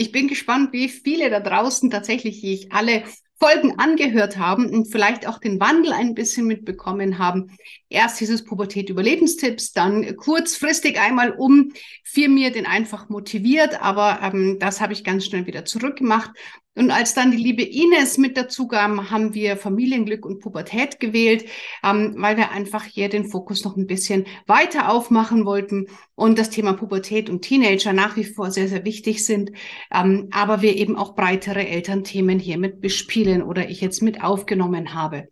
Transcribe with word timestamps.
Ich 0.00 0.12
bin 0.12 0.28
gespannt, 0.28 0.72
wie 0.72 0.88
viele 0.88 1.28
da 1.28 1.40
draußen 1.40 1.90
tatsächlich 1.90 2.42
ich 2.42 2.72
alle 2.72 3.04
Folgen 3.38 3.78
angehört 3.78 4.38
haben 4.38 4.70
und 4.70 4.90
vielleicht 4.90 5.28
auch 5.28 5.36
den 5.36 5.60
Wandel 5.60 5.92
ein 5.92 6.14
bisschen 6.14 6.46
mitbekommen 6.46 7.18
haben. 7.18 7.54
Erst 7.90 8.18
dieses 8.18 8.42
Pubertät 8.42 8.88
Überlebenstipps, 8.88 9.72
dann 9.72 10.16
kurzfristig 10.16 10.98
einmal 10.98 11.32
um, 11.32 11.72
vier 12.02 12.30
mir 12.30 12.50
den 12.50 12.64
einfach 12.64 13.10
motiviert, 13.10 13.82
aber 13.82 14.20
ähm, 14.22 14.56
das 14.58 14.80
habe 14.80 14.94
ich 14.94 15.04
ganz 15.04 15.26
schnell 15.26 15.44
wieder 15.44 15.66
zurückgemacht. 15.66 16.30
Und 16.76 16.92
als 16.92 17.14
dann 17.14 17.32
die 17.32 17.36
liebe 17.36 17.62
Ines 17.64 18.16
mit 18.16 18.36
dazu 18.36 18.68
kam, 18.68 19.10
haben 19.10 19.34
wir 19.34 19.56
Familienglück 19.56 20.24
und 20.24 20.38
Pubertät 20.38 21.00
gewählt, 21.00 21.44
ähm, 21.82 22.14
weil 22.16 22.36
wir 22.36 22.52
einfach 22.52 22.84
hier 22.84 23.08
den 23.08 23.28
Fokus 23.28 23.64
noch 23.64 23.76
ein 23.76 23.88
bisschen 23.88 24.26
weiter 24.46 24.88
aufmachen 24.90 25.44
wollten 25.44 25.88
und 26.14 26.38
das 26.38 26.48
Thema 26.48 26.74
Pubertät 26.74 27.28
und 27.28 27.42
Teenager 27.42 27.92
nach 27.92 28.16
wie 28.16 28.24
vor 28.24 28.52
sehr, 28.52 28.68
sehr 28.68 28.84
wichtig 28.84 29.26
sind, 29.26 29.50
ähm, 29.92 30.28
aber 30.30 30.62
wir 30.62 30.76
eben 30.76 30.96
auch 30.96 31.16
breitere 31.16 31.66
Elternthemen 31.66 32.38
hier 32.38 32.56
mit 32.56 32.80
bespielen 32.80 33.42
oder 33.42 33.68
ich 33.68 33.80
jetzt 33.80 34.00
mit 34.00 34.22
aufgenommen 34.22 34.94
habe. 34.94 35.28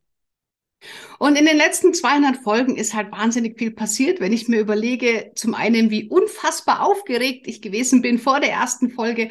Und 1.18 1.36
in 1.36 1.46
den 1.46 1.56
letzten 1.56 1.94
200 1.94 2.36
Folgen 2.36 2.76
ist 2.76 2.94
halt 2.94 3.10
wahnsinnig 3.10 3.58
viel 3.58 3.72
passiert, 3.72 4.20
wenn 4.20 4.32
ich 4.32 4.48
mir 4.48 4.60
überlege, 4.60 5.32
zum 5.34 5.54
einen, 5.54 5.91
wie 5.91 6.08
unfassbar 6.08 6.84
aufgeregt 6.84 7.46
ich 7.48 7.62
gewesen 7.62 8.02
bin 8.02 8.18
vor 8.18 8.41
der 8.41 8.50
ersten 8.50 8.91
Folge, 8.91 9.30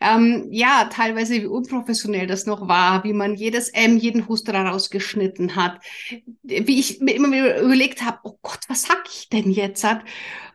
ähm, 0.00 0.48
ja, 0.50 0.88
teilweise 0.92 1.34
wie 1.34 1.46
unprofessionell 1.46 2.26
das 2.26 2.46
noch 2.46 2.68
war, 2.68 3.04
wie 3.04 3.12
man 3.12 3.34
jedes 3.34 3.68
M, 3.68 3.96
jeden 3.96 4.28
Huster 4.28 4.54
rausgeschnitten 4.54 5.56
hat, 5.56 5.80
wie 6.42 6.78
ich 6.78 7.00
mir 7.00 7.14
immer 7.14 7.28
überlegt 7.60 8.04
habe, 8.04 8.18
oh 8.24 8.38
Gott, 8.42 8.60
was 8.68 8.82
sag 8.82 9.04
ich 9.08 9.28
denn 9.28 9.50
jetzt? 9.50 9.84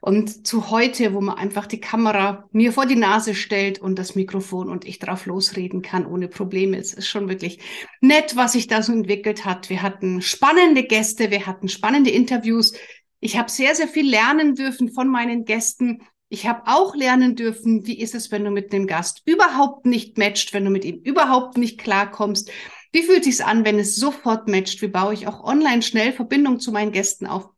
Und 0.01 0.47
zu 0.47 0.69
heute, 0.69 1.13
wo 1.13 1.21
man 1.21 1.37
einfach 1.37 1.65
die 1.65 1.81
Kamera 1.81 2.47
mir 2.51 2.71
vor 2.71 2.85
die 2.85 2.95
Nase 2.95 3.35
stellt 3.35 3.79
und 3.79 3.99
das 3.99 4.15
Mikrofon 4.15 4.69
und 4.69 4.85
ich 4.85 4.99
drauf 4.99 5.25
losreden 5.25 5.81
kann 5.81 6.05
ohne 6.05 6.29
Probleme. 6.29 6.77
Es 6.77 6.93
ist 6.93 7.07
schon 7.07 7.27
wirklich 7.27 7.59
nett, 7.99 8.35
was 8.35 8.53
sich 8.53 8.67
da 8.67 8.81
so 8.81 8.93
entwickelt 8.93 9.45
hat. 9.45 9.69
Wir 9.69 9.81
hatten 9.81 10.21
spannende 10.21 10.83
Gäste, 10.83 11.31
wir 11.31 11.45
hatten 11.45 11.67
spannende 11.67 12.11
Interviews. 12.11 12.73
Ich 13.19 13.37
habe 13.37 13.51
sehr, 13.51 13.75
sehr 13.75 13.89
viel 13.89 14.09
lernen 14.09 14.55
dürfen 14.55 14.89
von 14.89 15.09
meinen 15.09 15.43
Gästen 15.43 16.01
ich 16.29 16.47
habe 16.47 16.61
auch 16.65 16.95
lernen 16.95 17.35
dürfen, 17.35 17.85
wie 17.87 17.99
ist 17.99 18.13
es, 18.13 18.31
wenn 18.31 18.43
du 18.43 18.51
mit 18.51 18.71
dem 18.71 18.85
Gast 18.85 19.23
überhaupt 19.25 19.85
nicht 19.85 20.17
matcht, 20.17 20.53
wenn 20.53 20.63
du 20.63 20.69
mit 20.69 20.85
ihm 20.85 21.01
überhaupt 21.03 21.57
nicht 21.57 21.79
klarkommst. 21.79 22.51
Wie 22.91 23.03
fühlt 23.03 23.23
sich's 23.23 23.41
an, 23.41 23.65
wenn 23.65 23.79
es 23.79 23.95
sofort 23.95 24.47
matcht? 24.47 24.81
Wie 24.81 24.87
baue 24.87 25.13
ich 25.13 25.27
auch 25.27 25.43
online 25.43 25.81
schnell 25.81 26.13
Verbindung 26.13 26.59
zu 26.59 26.71
meinen 26.71 26.91
Gästen 26.91 27.25
auf? 27.25 27.49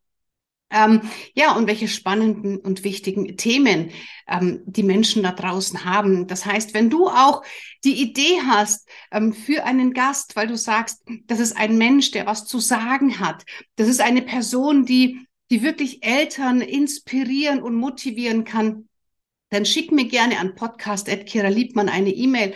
Ähm, 0.73 1.01
ja, 1.33 1.53
und 1.55 1.67
welche 1.67 1.89
spannenden 1.89 2.57
und 2.57 2.85
wichtigen 2.85 3.35
Themen 3.35 3.91
ähm, 4.27 4.61
die 4.65 4.83
Menschen 4.83 5.21
da 5.21 5.33
draußen 5.33 5.83
haben. 5.83 6.27
Das 6.27 6.45
heißt, 6.45 6.73
wenn 6.73 6.89
du 6.89 7.09
auch 7.09 7.43
die 7.83 8.01
Idee 8.01 8.39
hast 8.47 8.87
ähm, 9.11 9.33
für 9.33 9.65
einen 9.65 9.93
Gast, 9.93 10.37
weil 10.37 10.47
du 10.47 10.55
sagst, 10.55 11.03
das 11.25 11.41
ist 11.41 11.57
ein 11.57 11.77
Mensch, 11.77 12.11
der 12.11 12.25
was 12.25 12.45
zu 12.45 12.59
sagen 12.59 13.19
hat, 13.19 13.43
das 13.75 13.89
ist 13.89 13.99
eine 13.99 14.21
Person, 14.21 14.85
die 14.85 15.27
die 15.51 15.61
wirklich 15.61 16.03
Eltern 16.03 16.61
inspirieren 16.61 17.61
und 17.61 17.75
motivieren 17.75 18.45
kann, 18.45 18.87
dann 19.49 19.65
schick 19.65 19.91
mir 19.91 20.05
gerne 20.05 20.39
an 20.39 20.55
podcast.kira 20.55 21.49
Liebmann 21.49 21.89
eine 21.89 22.09
E-Mail 22.09 22.53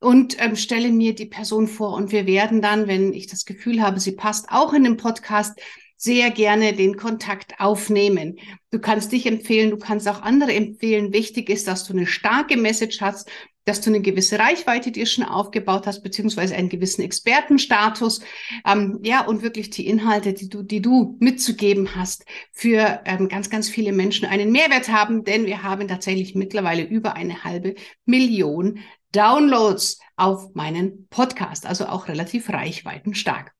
und 0.00 0.42
ähm, 0.42 0.56
stelle 0.56 0.90
mir 0.90 1.14
die 1.14 1.26
Person 1.26 1.68
vor. 1.68 1.92
Und 1.92 2.10
wir 2.10 2.26
werden 2.26 2.62
dann, 2.62 2.88
wenn 2.88 3.12
ich 3.12 3.26
das 3.26 3.44
Gefühl 3.44 3.82
habe, 3.82 4.00
sie 4.00 4.12
passt 4.12 4.46
auch 4.48 4.72
in 4.72 4.84
den 4.84 4.96
Podcast, 4.96 5.60
sehr 5.98 6.30
gerne 6.30 6.72
den 6.72 6.96
Kontakt 6.96 7.60
aufnehmen. 7.60 8.38
Du 8.70 8.80
kannst 8.80 9.12
dich 9.12 9.26
empfehlen, 9.26 9.70
du 9.70 9.76
kannst 9.76 10.08
auch 10.08 10.22
andere 10.22 10.52
empfehlen. 10.52 11.12
Wichtig 11.12 11.50
ist, 11.50 11.68
dass 11.68 11.84
du 11.84 11.92
eine 11.92 12.06
starke 12.06 12.56
Message 12.56 13.00
hast, 13.02 13.30
dass 13.64 13.80
du 13.80 13.90
eine 13.90 14.00
gewisse 14.00 14.38
Reichweite 14.38 14.90
dir 14.90 15.06
schon 15.06 15.24
aufgebaut 15.24 15.86
hast, 15.86 16.02
beziehungsweise 16.02 16.54
einen 16.54 16.68
gewissen 16.68 17.02
Expertenstatus, 17.02 18.20
ähm, 18.66 18.98
ja, 19.02 19.24
und 19.24 19.42
wirklich 19.42 19.70
die 19.70 19.86
Inhalte, 19.86 20.32
die 20.32 20.48
du, 20.48 20.62
die 20.62 20.80
du 20.80 21.16
mitzugeben 21.20 21.94
hast, 21.94 22.24
für 22.52 23.00
ähm, 23.04 23.28
ganz, 23.28 23.50
ganz 23.50 23.68
viele 23.68 23.92
Menschen 23.92 24.26
einen 24.26 24.52
Mehrwert 24.52 24.88
haben, 24.88 25.24
denn 25.24 25.46
wir 25.46 25.62
haben 25.62 25.88
tatsächlich 25.88 26.34
mittlerweile 26.34 26.82
über 26.82 27.14
eine 27.14 27.44
halbe 27.44 27.74
Million 28.04 28.80
Downloads 29.12 30.00
auf 30.16 30.54
meinen 30.54 31.06
Podcast, 31.08 31.66
also 31.66 31.86
auch 31.86 32.08
relativ 32.08 32.48
reichweitenstark. 32.48 33.52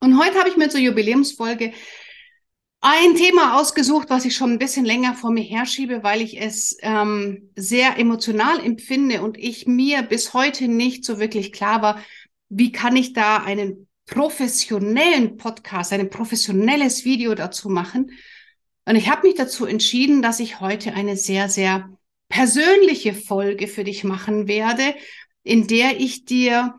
Und 0.00 0.18
heute 0.18 0.38
habe 0.38 0.48
ich 0.48 0.56
mir 0.56 0.68
zur 0.68 0.80
Jubiläumsfolge 0.80 1.72
ein 2.84 3.14
Thema 3.14 3.60
ausgesucht, 3.60 4.10
was 4.10 4.24
ich 4.24 4.34
schon 4.34 4.50
ein 4.50 4.58
bisschen 4.58 4.84
länger 4.84 5.14
vor 5.14 5.30
mir 5.30 5.44
herschiebe, 5.44 6.02
weil 6.02 6.20
ich 6.20 6.40
es 6.40 6.76
ähm, 6.82 7.50
sehr 7.54 7.96
emotional 7.96 8.58
empfinde 8.58 9.22
und 9.22 9.38
ich 9.38 9.68
mir 9.68 10.02
bis 10.02 10.34
heute 10.34 10.66
nicht 10.66 11.04
so 11.04 11.20
wirklich 11.20 11.52
klar 11.52 11.80
war, 11.80 12.02
wie 12.48 12.72
kann 12.72 12.96
ich 12.96 13.12
da 13.12 13.36
einen 13.36 13.86
professionellen 14.06 15.36
Podcast, 15.36 15.92
ein 15.92 16.10
professionelles 16.10 17.04
Video 17.04 17.36
dazu 17.36 17.68
machen. 17.68 18.10
Und 18.84 18.96
ich 18.96 19.08
habe 19.08 19.28
mich 19.28 19.36
dazu 19.36 19.64
entschieden, 19.64 20.20
dass 20.20 20.40
ich 20.40 20.58
heute 20.58 20.92
eine 20.94 21.16
sehr, 21.16 21.48
sehr 21.48 21.88
persönliche 22.28 23.14
Folge 23.14 23.68
für 23.68 23.84
dich 23.84 24.02
machen 24.02 24.48
werde, 24.48 24.96
in 25.44 25.68
der 25.68 26.00
ich 26.00 26.24
dir 26.24 26.74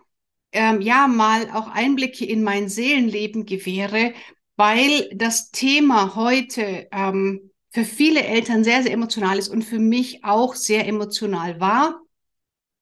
ähm, 0.51 0.81
ja 0.81 1.07
mal 1.07 1.49
auch 1.51 1.69
Einblicke 1.69 2.25
in 2.25 2.43
mein 2.43 2.67
Seelenleben 2.67 3.45
gewähre, 3.45 4.13
weil 4.55 5.09
das 5.13 5.51
Thema 5.51 6.15
heute 6.15 6.87
ähm, 6.91 7.51
für 7.71 7.85
viele 7.85 8.23
Eltern 8.23 8.63
sehr, 8.63 8.83
sehr 8.83 8.91
emotional 8.91 9.37
ist 9.39 9.49
und 9.49 9.63
für 9.63 9.79
mich 9.79 10.23
auch 10.23 10.55
sehr 10.55 10.87
emotional 10.87 11.59
war, 11.59 11.99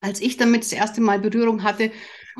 als 0.01 0.19
ich 0.19 0.37
damit 0.37 0.63
das 0.63 0.73
erste 0.73 0.99
Mal 0.99 1.19
Berührung 1.19 1.63
hatte. 1.63 1.91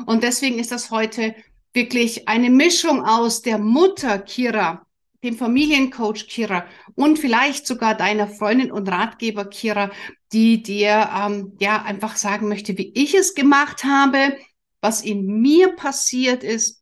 Und 0.06 0.22
deswegen 0.22 0.58
ist 0.58 0.70
das 0.70 0.90
heute 0.90 1.34
wirklich 1.72 2.28
eine 2.28 2.50
Mischung 2.50 3.04
aus 3.04 3.40
der 3.40 3.58
Mutter 3.58 4.18
Kira, 4.18 4.86
dem 5.24 5.38
Familiencoach 5.38 6.28
Kira 6.28 6.66
und 6.94 7.18
vielleicht 7.18 7.66
sogar 7.66 7.94
deiner 7.94 8.28
Freundin 8.28 8.70
und 8.70 8.88
Ratgeber 8.88 9.46
Kira, 9.46 9.90
die 10.32 10.62
dir 10.62 11.08
ähm, 11.16 11.56
ja 11.58 11.82
einfach 11.82 12.16
sagen 12.16 12.48
möchte, 12.48 12.76
wie 12.76 12.92
ich 12.94 13.14
es 13.14 13.34
gemacht 13.34 13.84
habe, 13.84 14.36
was 14.82 15.00
in 15.00 15.40
mir 15.40 15.74
passiert 15.76 16.44
ist 16.44 16.81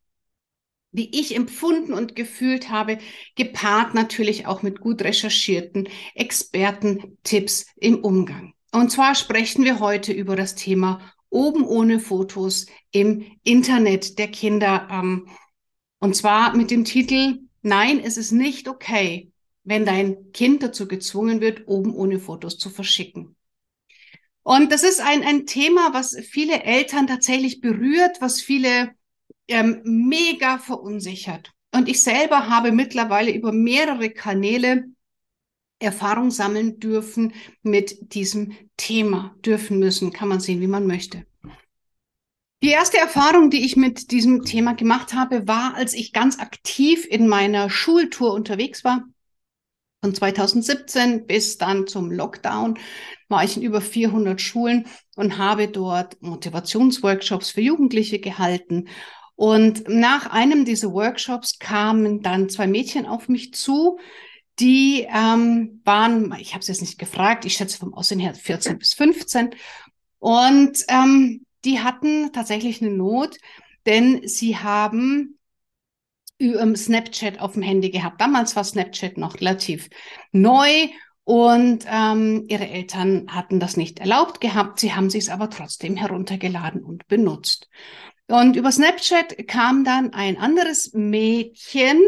wie 0.92 1.10
ich 1.18 1.36
empfunden 1.36 1.92
und 1.92 2.16
gefühlt 2.16 2.70
habe, 2.70 2.98
gepaart 3.36 3.94
natürlich 3.94 4.46
auch 4.46 4.62
mit 4.62 4.80
gut 4.80 5.02
recherchierten 5.02 5.88
Expertentipps 6.14 7.66
im 7.76 8.02
Umgang. 8.04 8.54
Und 8.72 8.90
zwar 8.90 9.14
sprechen 9.14 9.64
wir 9.64 9.80
heute 9.80 10.12
über 10.12 10.36
das 10.36 10.54
Thema 10.54 11.00
oben 11.28 11.64
ohne 11.64 12.00
Fotos 12.00 12.66
im 12.90 13.24
Internet 13.44 14.18
der 14.18 14.28
Kinder. 14.28 14.88
Ähm, 14.90 15.28
und 16.00 16.16
zwar 16.16 16.56
mit 16.56 16.70
dem 16.70 16.84
Titel 16.84 17.40
Nein, 17.62 18.00
es 18.00 18.16
ist 18.16 18.32
nicht 18.32 18.68
okay, 18.68 19.30
wenn 19.64 19.84
dein 19.84 20.32
Kind 20.32 20.62
dazu 20.62 20.88
gezwungen 20.88 21.40
wird, 21.40 21.68
oben 21.68 21.94
ohne 21.94 22.18
Fotos 22.18 22.58
zu 22.58 22.70
verschicken. 22.70 23.36
Und 24.42 24.72
das 24.72 24.82
ist 24.82 25.00
ein, 25.00 25.22
ein 25.22 25.46
Thema, 25.46 25.93
was 25.93 26.16
viele 26.16 26.62
Eltern 26.62 27.06
tatsächlich 27.06 27.60
berührt, 27.60 28.20
was 28.20 28.40
viele 28.40 28.94
ähm, 29.50 29.81
mega 29.85 30.58
verunsichert. 30.58 31.52
Und 31.75 31.88
ich 31.88 32.02
selber 32.02 32.49
habe 32.49 32.73
mittlerweile 32.73 33.32
über 33.32 33.52
mehrere 33.52 34.11
Kanäle 34.11 34.85
Erfahrung 35.79 36.31
sammeln 36.31 36.79
dürfen 36.79 37.32
mit 37.62 38.14
diesem 38.14 38.52
Thema. 38.76 39.35
Dürfen 39.44 39.79
müssen, 39.79 40.12
kann 40.12 40.29
man 40.29 40.41
sehen, 40.41 40.61
wie 40.61 40.67
man 40.67 40.87
möchte. 40.87 41.26
Die 42.62 42.69
erste 42.69 42.99
Erfahrung, 42.99 43.49
die 43.49 43.64
ich 43.64 43.76
mit 43.76 44.11
diesem 44.11 44.44
Thema 44.44 44.75
gemacht 44.75 45.14
habe, 45.14 45.49
war, 45.49 45.75
als 45.75 45.94
ich 45.94 46.12
ganz 46.12 46.38
aktiv 46.38 47.06
in 47.08 47.26
meiner 47.26 47.70
Schultour 47.70 48.35
unterwegs 48.35 48.85
war. 48.85 49.05
Von 50.03 50.14
2017 50.14 51.26
bis 51.26 51.56
dann 51.56 51.87
zum 51.87 52.11
Lockdown 52.11 52.79
war 53.29 53.44
ich 53.44 53.56
in 53.56 53.62
über 53.62 53.81
400 53.81 54.41
Schulen 54.41 54.87
und 55.17 55.38
habe 55.38 55.69
dort 55.69 56.20
Motivationsworkshops 56.20 57.50
für 57.50 57.61
Jugendliche 57.62 58.19
gehalten 58.19 58.88
und 59.40 59.88
nach 59.88 60.31
einem 60.31 60.66
dieser 60.66 60.92
Workshops 60.92 61.58
kamen 61.58 62.20
dann 62.20 62.50
zwei 62.50 62.66
Mädchen 62.66 63.06
auf 63.06 63.31
mich 63.31 63.54
zu, 63.54 63.98
die 64.58 65.06
ähm, 65.10 65.81
waren, 65.82 66.31
ich 66.38 66.52
habe 66.52 66.60
es 66.60 66.69
jetzt 66.69 66.82
nicht 66.82 66.98
gefragt, 66.98 67.46
ich 67.46 67.54
schätze 67.54 67.78
vom 67.78 67.94
Aussehen 67.94 68.20
her 68.20 68.34
14 68.34 68.76
bis 68.76 68.92
15 68.92 69.54
Und 70.19 70.84
ähm, 70.88 71.46
die 71.64 71.81
hatten 71.81 72.34
tatsächlich 72.34 72.82
eine 72.82 72.90
Not, 72.90 73.38
denn 73.87 74.28
sie 74.28 74.58
haben 74.58 75.38
Snapchat 76.38 77.40
auf 77.40 77.54
dem 77.54 77.62
Handy 77.62 77.88
gehabt. 77.88 78.20
Damals 78.20 78.56
war 78.56 78.64
Snapchat 78.64 79.16
noch 79.16 79.36
relativ 79.36 79.88
neu 80.32 80.88
und 81.25 81.86
ähm, 81.88 82.44
ihre 82.48 82.69
Eltern 82.69 83.28
hatten 83.31 83.58
das 83.58 83.78
nicht 83.78 84.00
erlaubt 84.00 84.43
gehabt. 84.43 84.81
Sie 84.81 84.93
haben 84.93 85.08
sich 85.08 85.22
es 85.22 85.31
aber 85.31 85.48
trotzdem 85.48 85.96
heruntergeladen 85.96 86.84
und 86.84 87.08
benutzt. 87.08 87.70
Und 88.31 88.56
über 88.56 88.71
Snapchat 88.73 89.47
kam 89.49 89.85
dann 89.85 90.12
ein 90.12 90.37
anderes 90.37 90.93
Mädchen, 90.94 92.00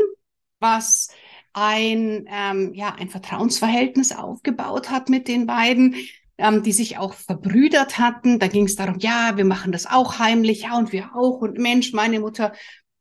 was 0.60 1.08
ein, 1.52 2.26
ähm, 2.30 2.72
ja, 2.74 2.94
ein 2.94 3.10
Vertrauensverhältnis 3.10 4.12
aufgebaut 4.12 4.90
hat 4.90 5.08
mit 5.08 5.28
den 5.28 5.46
beiden, 5.46 5.96
ähm, 6.38 6.62
die 6.62 6.72
sich 6.72 6.98
auch 6.98 7.12
verbrüdert 7.14 7.98
hatten. 7.98 8.38
Da 8.38 8.46
ging 8.46 8.64
es 8.64 8.76
darum, 8.76 8.98
ja, 8.98 9.36
wir 9.36 9.44
machen 9.44 9.72
das 9.72 9.86
auch 9.86 10.18
heimlich, 10.18 10.62
ja, 10.62 10.78
und 10.78 10.92
wir 10.92 11.14
auch. 11.14 11.40
Und 11.40 11.58
Mensch, 11.58 11.92
meine 11.92 12.20
Mutter 12.20 12.52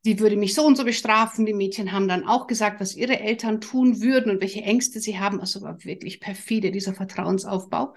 sie 0.04 0.20
würde 0.20 0.36
mich 0.36 0.54
so 0.54 0.66
und 0.66 0.78
so 0.78 0.84
bestrafen. 0.84 1.46
Die 1.46 1.54
Mädchen 1.54 1.92
haben 1.92 2.08
dann 2.08 2.28
auch 2.28 2.48
gesagt, 2.48 2.82
was 2.82 2.96
ihre 2.96 3.20
Eltern 3.20 3.62
tun 3.62 4.02
würden 4.02 4.32
und 4.32 4.42
welche 4.42 4.62
Ängste 4.62 5.00
sie 5.00 5.20
haben. 5.20 5.40
Also 5.40 5.62
war 5.62 5.84
wirklich 5.84 6.20
perfide, 6.20 6.72
dieser 6.72 6.94
Vertrauensaufbau. 6.94 7.94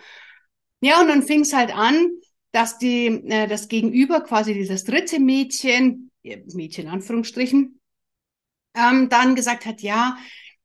Ja, 0.81 1.01
und 1.01 1.09
dann 1.09 1.23
fing 1.23 1.41
es 1.41 1.55
halt 1.55 1.75
an, 1.75 2.11
dass 2.55 2.79
die, 2.79 3.07
äh, 3.07 3.49
das 3.49 3.67
Gegenüber, 3.67 4.21
quasi 4.21 4.55
dieses 4.55 4.85
dritte 4.85 5.19
Mädchen, 5.19 6.13
Mädchen 6.23 6.85
in 6.85 6.91
Anführungsstrichen, 6.91 7.81
ähm, 8.77 9.09
dann 9.09 9.35
gesagt 9.35 9.67
hat, 9.67 9.83
ja, 9.83 10.17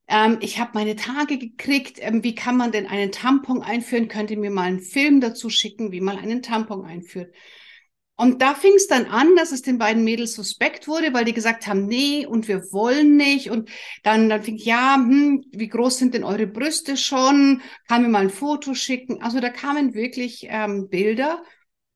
ähm, 0.08 0.38
ich 0.40 0.60
habe 0.60 0.72
meine 0.76 0.96
Tage 0.96 1.40
gekriegt, 1.40 1.98
ähm, 2.00 2.24
wie 2.24 2.36
kann 2.36 2.58
man 2.58 2.72
denn 2.72 2.86
einen 2.86 3.12
Tampon 3.12 3.64
einführen? 3.64 4.08
Könnt 4.08 4.30
ihr 4.30 4.38
mir 4.38 4.52
mal 4.52 4.68
einen 4.68 4.82
Film 4.82 5.20
dazu 5.20 5.50
schicken, 5.50 5.92
wie 5.92 6.00
man 6.00 6.20
einen 6.20 6.44
Tampon 6.44 6.86
einführt? 6.86 7.34
Und 8.16 8.42
da 8.44 8.54
fing 8.54 8.74
es 8.76 8.86
dann 8.86 9.06
an, 9.06 9.36
dass 9.36 9.52
es 9.52 9.64
den 9.64 9.80
beiden 9.80 10.04
Mädels 10.04 10.34
suspekt 10.34 10.88
wurde, 10.88 11.14
weil 11.14 11.26
die 11.26 11.34
gesagt 11.34 11.66
haben, 11.66 11.88
nee, 11.88 12.26
und 12.26 12.48
wir 12.48 12.72
wollen 12.72 13.18
nicht. 13.18 13.50
Und 13.50 13.70
dann, 14.04 14.30
dann 14.30 14.44
fing, 14.44 14.58
ja, 14.58 14.96
hm, 14.96 15.44
wie 15.52 15.70
groß 15.70 15.98
sind 15.98 16.14
denn 16.14 16.24
eure 16.24 16.46
Brüste 16.46 16.98
schon? 16.98 17.62
Kann 17.88 18.04
mir 18.04 18.10
mal 18.10 18.22
ein 18.22 18.30
Foto 18.30 18.76
schicken? 18.76 19.24
Also 19.24 19.40
da 19.40 19.50
kamen 19.50 19.96
wirklich 19.96 20.46
ähm, 20.50 20.90
Bilder. 20.90 21.42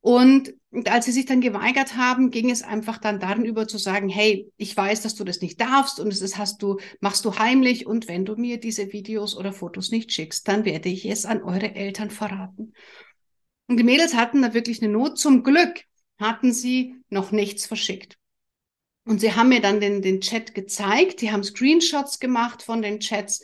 Und, 0.04 0.52
als 0.84 1.06
sie 1.06 1.12
sich 1.12 1.24
dann 1.24 1.40
geweigert 1.40 1.96
haben, 1.96 2.30
ging 2.30 2.50
es 2.50 2.60
einfach 2.60 2.98
dann 2.98 3.20
darüber 3.20 3.66
zu 3.66 3.78
sagen, 3.78 4.10
hey, 4.10 4.52
ich 4.58 4.76
weiß, 4.76 5.00
dass 5.00 5.14
du 5.14 5.24
das 5.24 5.40
nicht 5.40 5.58
darfst 5.58 5.98
und 5.98 6.08
ist, 6.08 6.36
hast 6.36 6.60
du, 6.60 6.78
machst 7.00 7.24
du 7.24 7.38
heimlich 7.38 7.86
und 7.86 8.06
wenn 8.06 8.26
du 8.26 8.36
mir 8.36 8.60
diese 8.60 8.92
Videos 8.92 9.34
oder 9.34 9.54
Fotos 9.54 9.90
nicht 9.90 10.12
schickst, 10.12 10.46
dann 10.46 10.66
werde 10.66 10.90
ich 10.90 11.06
es 11.06 11.24
an 11.24 11.42
eure 11.42 11.74
Eltern 11.74 12.10
verraten. 12.10 12.74
Und 13.66 13.78
die 13.78 13.82
Mädels 13.82 14.14
hatten 14.14 14.42
da 14.42 14.52
wirklich 14.52 14.82
eine 14.82 14.92
Not. 14.92 15.18
Zum 15.18 15.42
Glück 15.42 15.80
hatten 16.18 16.52
sie 16.52 16.96
noch 17.08 17.32
nichts 17.32 17.64
verschickt. 17.64 18.18
Und 19.06 19.22
sie 19.22 19.32
haben 19.32 19.48
mir 19.48 19.62
dann 19.62 19.80
den, 19.80 20.02
den 20.02 20.20
Chat 20.20 20.54
gezeigt, 20.54 21.22
die 21.22 21.32
haben 21.32 21.44
Screenshots 21.44 22.18
gemacht 22.18 22.62
von 22.62 22.82
den 22.82 23.00
Chats 23.00 23.42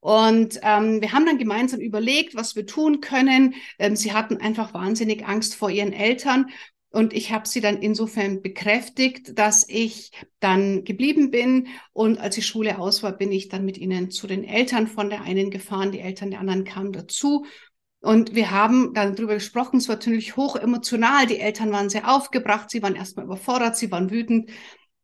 und 0.00 0.60
ähm, 0.62 1.00
wir 1.00 1.12
haben 1.12 1.26
dann 1.26 1.38
gemeinsam 1.38 1.80
überlegt, 1.80 2.34
was 2.36 2.54
wir 2.54 2.66
tun 2.66 3.00
können. 3.00 3.54
Ähm, 3.78 3.96
sie 3.96 4.12
hatten 4.12 4.36
einfach 4.36 4.72
wahnsinnig 4.72 5.26
Angst 5.26 5.54
vor 5.54 5.70
ihren 5.70 5.92
Eltern. 5.92 6.50
Und 6.90 7.12
ich 7.12 7.32
habe 7.32 7.48
sie 7.48 7.60
dann 7.60 7.82
insofern 7.82 8.40
bekräftigt, 8.40 9.38
dass 9.38 9.68
ich 9.68 10.12
dann 10.40 10.84
geblieben 10.84 11.30
bin. 11.30 11.68
Und 11.92 12.18
als 12.18 12.36
die 12.36 12.42
Schule 12.42 12.78
aus 12.78 13.02
war, 13.02 13.12
bin 13.12 13.32
ich 13.32 13.48
dann 13.48 13.64
mit 13.64 13.78
ihnen 13.78 14.10
zu 14.10 14.26
den 14.26 14.44
Eltern 14.44 14.86
von 14.86 15.10
der 15.10 15.22
einen 15.22 15.50
gefahren. 15.50 15.92
Die 15.92 16.00
Eltern 16.00 16.30
der 16.30 16.40
anderen 16.40 16.64
kamen 16.64 16.92
dazu. 16.92 17.44
Und 18.00 18.34
wir 18.34 18.52
haben 18.52 18.94
dann 18.94 19.16
darüber 19.16 19.34
gesprochen, 19.34 19.78
es 19.78 19.88
war 19.88 19.96
natürlich 19.96 20.36
hoch 20.36 20.56
emotional. 20.56 21.26
Die 21.26 21.40
Eltern 21.40 21.72
waren 21.72 21.90
sehr 21.90 22.08
aufgebracht, 22.08 22.70
sie 22.70 22.82
waren 22.82 22.94
erstmal 22.94 23.24
überfordert, 23.24 23.76
sie 23.76 23.90
waren 23.90 24.10
wütend. 24.10 24.50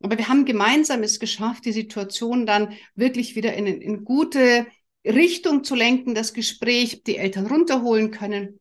Aber 0.00 0.16
wir 0.16 0.28
haben 0.28 0.44
gemeinsam 0.44 1.02
es 1.02 1.18
geschafft, 1.18 1.64
die 1.64 1.72
Situation 1.72 2.46
dann 2.46 2.74
wirklich 2.94 3.34
wieder 3.34 3.54
in, 3.54 3.66
in 3.66 4.04
gute 4.04 4.66
Richtung 5.04 5.64
zu 5.64 5.74
lenken, 5.74 6.14
das 6.14 6.32
Gespräch, 6.32 7.02
die 7.02 7.16
Eltern 7.16 7.46
runterholen 7.46 8.10
können. 8.10 8.60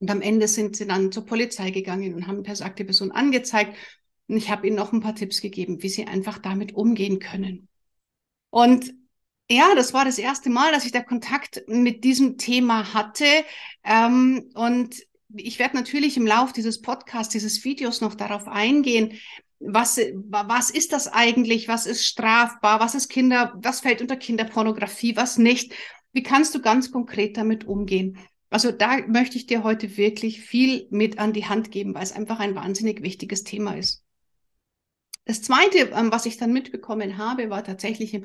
Und 0.00 0.10
am 0.10 0.20
Ende 0.20 0.48
sind 0.48 0.76
sie 0.76 0.86
dann 0.86 1.12
zur 1.12 1.26
Polizei 1.26 1.70
gegangen 1.70 2.14
und 2.14 2.26
haben 2.26 2.42
besagte 2.42 2.84
Person 2.84 3.10
angezeigt. 3.10 3.76
Und 4.28 4.36
ich 4.36 4.50
habe 4.50 4.66
ihnen 4.66 4.76
noch 4.76 4.92
ein 4.92 5.00
paar 5.00 5.14
Tipps 5.14 5.40
gegeben, 5.40 5.82
wie 5.82 5.88
sie 5.88 6.06
einfach 6.06 6.38
damit 6.38 6.74
umgehen 6.74 7.18
können. 7.18 7.68
Und 8.50 8.94
ja, 9.50 9.74
das 9.74 9.94
war 9.94 10.04
das 10.04 10.18
erste 10.18 10.50
Mal, 10.50 10.72
dass 10.72 10.84
ich 10.84 10.92
da 10.92 11.00
Kontakt 11.00 11.62
mit 11.68 12.04
diesem 12.04 12.36
Thema 12.36 12.92
hatte. 12.92 13.24
Ähm, 13.82 14.50
und 14.54 14.96
ich 15.34 15.58
werde 15.58 15.76
natürlich 15.76 16.16
im 16.16 16.26
Lauf 16.26 16.52
dieses 16.52 16.80
Podcasts, 16.82 17.32
dieses 17.32 17.64
Videos 17.64 18.00
noch 18.00 18.14
darauf 18.14 18.46
eingehen, 18.46 19.18
was, 19.60 19.98
was 20.14 20.70
ist 20.70 20.92
das 20.92 21.08
eigentlich? 21.08 21.68
Was 21.68 21.86
ist 21.86 22.04
strafbar? 22.04 22.80
Was 22.80 22.94
ist 22.94 23.08
Kinder, 23.08 23.54
was 23.56 23.80
fällt 23.80 24.00
unter 24.00 24.16
Kinderpornografie? 24.16 25.16
Was 25.16 25.38
nicht? 25.38 25.74
Wie 26.12 26.22
kannst 26.22 26.54
du 26.54 26.60
ganz 26.60 26.92
konkret 26.92 27.36
damit 27.36 27.66
umgehen? 27.66 28.18
Also 28.50 28.72
da 28.72 28.98
möchte 29.06 29.36
ich 29.36 29.46
dir 29.46 29.62
heute 29.62 29.96
wirklich 29.96 30.40
viel 30.40 30.86
mit 30.90 31.18
an 31.18 31.32
die 31.32 31.46
Hand 31.46 31.70
geben, 31.70 31.94
weil 31.94 32.02
es 32.02 32.12
einfach 32.12 32.40
ein 32.40 32.54
wahnsinnig 32.54 33.02
wichtiges 33.02 33.44
Thema 33.44 33.76
ist. 33.76 34.02
Das 35.26 35.42
Zweite, 35.42 35.90
ähm, 35.94 36.10
was 36.10 36.24
ich 36.24 36.38
dann 36.38 36.54
mitbekommen 36.54 37.18
habe, 37.18 37.50
war 37.50 37.62
tatsächlich 37.62 38.14
im 38.14 38.24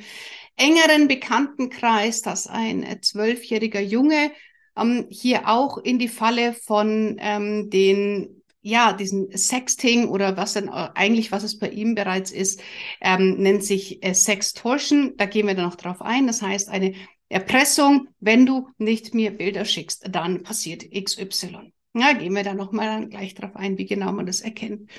engeren 0.56 1.10
Bekanntenkreis, 1.10 2.22
dass 2.22 2.48
ein 2.48 2.84
äh, 2.84 3.02
zwölfjähriger 3.02 3.82
Junge 3.82 4.32
ähm, 4.78 5.08
hier 5.10 5.50
auch 5.50 5.78
in 5.78 6.00
die 6.00 6.08
Falle 6.08 6.54
von 6.54 7.18
ähm, 7.20 7.70
den 7.70 8.43
ja, 8.64 8.94
diesen 8.94 9.36
Sexting 9.38 10.08
oder 10.08 10.38
was 10.38 10.54
denn 10.54 10.70
äh, 10.70 10.90
eigentlich, 10.96 11.32
was 11.32 11.44
es 11.44 11.60
bei 11.60 11.70
ihm 11.70 11.96
bereits 11.96 12.32
ist, 12.32 12.62
ähm, 13.02 13.36
nennt 13.36 13.64
sich 13.64 14.04
äh, 14.04 14.14
Sextortion. 14.14 15.16
Da 15.18 15.26
gehen 15.26 15.48
wir 15.48 15.54
dann 15.54 15.66
noch 15.66 15.76
drauf 15.76 16.02
ein. 16.02 16.28
Das 16.28 16.42
heißt, 16.42 16.70
eine 16.70 16.96
Erpressung, 17.28 18.08
wenn 18.22 18.46
du 18.46 18.70
nicht 18.78 19.14
mir 19.14 19.32
Bilder 19.32 19.66
schickst, 19.66 20.08
dann 20.10 20.44
passiert 20.44 20.90
XY. 20.92 21.74
Ja, 21.94 22.14
gehen 22.14 22.34
wir 22.34 22.44
da 22.44 22.54
nochmal 22.54 23.08
gleich 23.10 23.36
drauf 23.36 23.56
ein, 23.56 23.78
wie 23.78 23.86
genau 23.86 24.14
man 24.14 24.26
das 24.26 24.40
erkennt. 24.40 24.90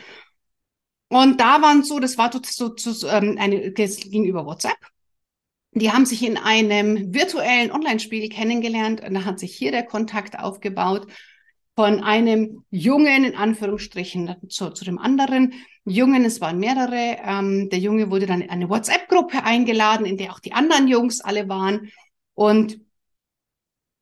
Und 1.08 1.40
da 1.40 1.62
waren 1.62 1.82
so, 1.84 1.98
das 2.00 2.18
war 2.18 2.30
so, 2.44 2.76
so 2.76 3.08
ähm, 3.08 3.36
eine, 3.38 3.72
das 3.72 3.96
ging 3.96 4.26
über 4.26 4.44
WhatsApp. 4.44 4.76
Die 5.72 5.90
haben 5.90 6.06
sich 6.06 6.22
in 6.22 6.36
einem 6.36 7.14
virtuellen 7.14 7.72
Online-Spiel 7.72 8.28
kennengelernt 8.28 9.00
und 9.00 9.14
da 9.14 9.24
hat 9.24 9.40
sich 9.40 9.56
hier 9.56 9.72
der 9.72 9.84
Kontakt 9.84 10.38
aufgebaut 10.38 11.06
von 11.76 12.02
einem 12.02 12.64
Jungen, 12.70 13.24
in 13.24 13.34
Anführungsstrichen, 13.34 14.36
zu, 14.48 14.70
zu 14.70 14.84
dem 14.84 14.98
anderen 14.98 15.54
Jungen, 15.84 16.24
es 16.24 16.40
waren 16.40 16.58
mehrere. 16.58 17.18
Ähm, 17.24 17.68
der 17.68 17.80
Junge 17.80 18.10
wurde 18.10 18.26
dann 18.26 18.40
in 18.40 18.50
eine 18.50 18.68
WhatsApp-Gruppe 18.68 19.42
eingeladen, 19.42 20.06
in 20.06 20.16
der 20.16 20.32
auch 20.32 20.40
die 20.40 20.52
anderen 20.52 20.86
Jungs 20.86 21.20
alle 21.20 21.48
waren. 21.48 21.90
Und 22.34 22.80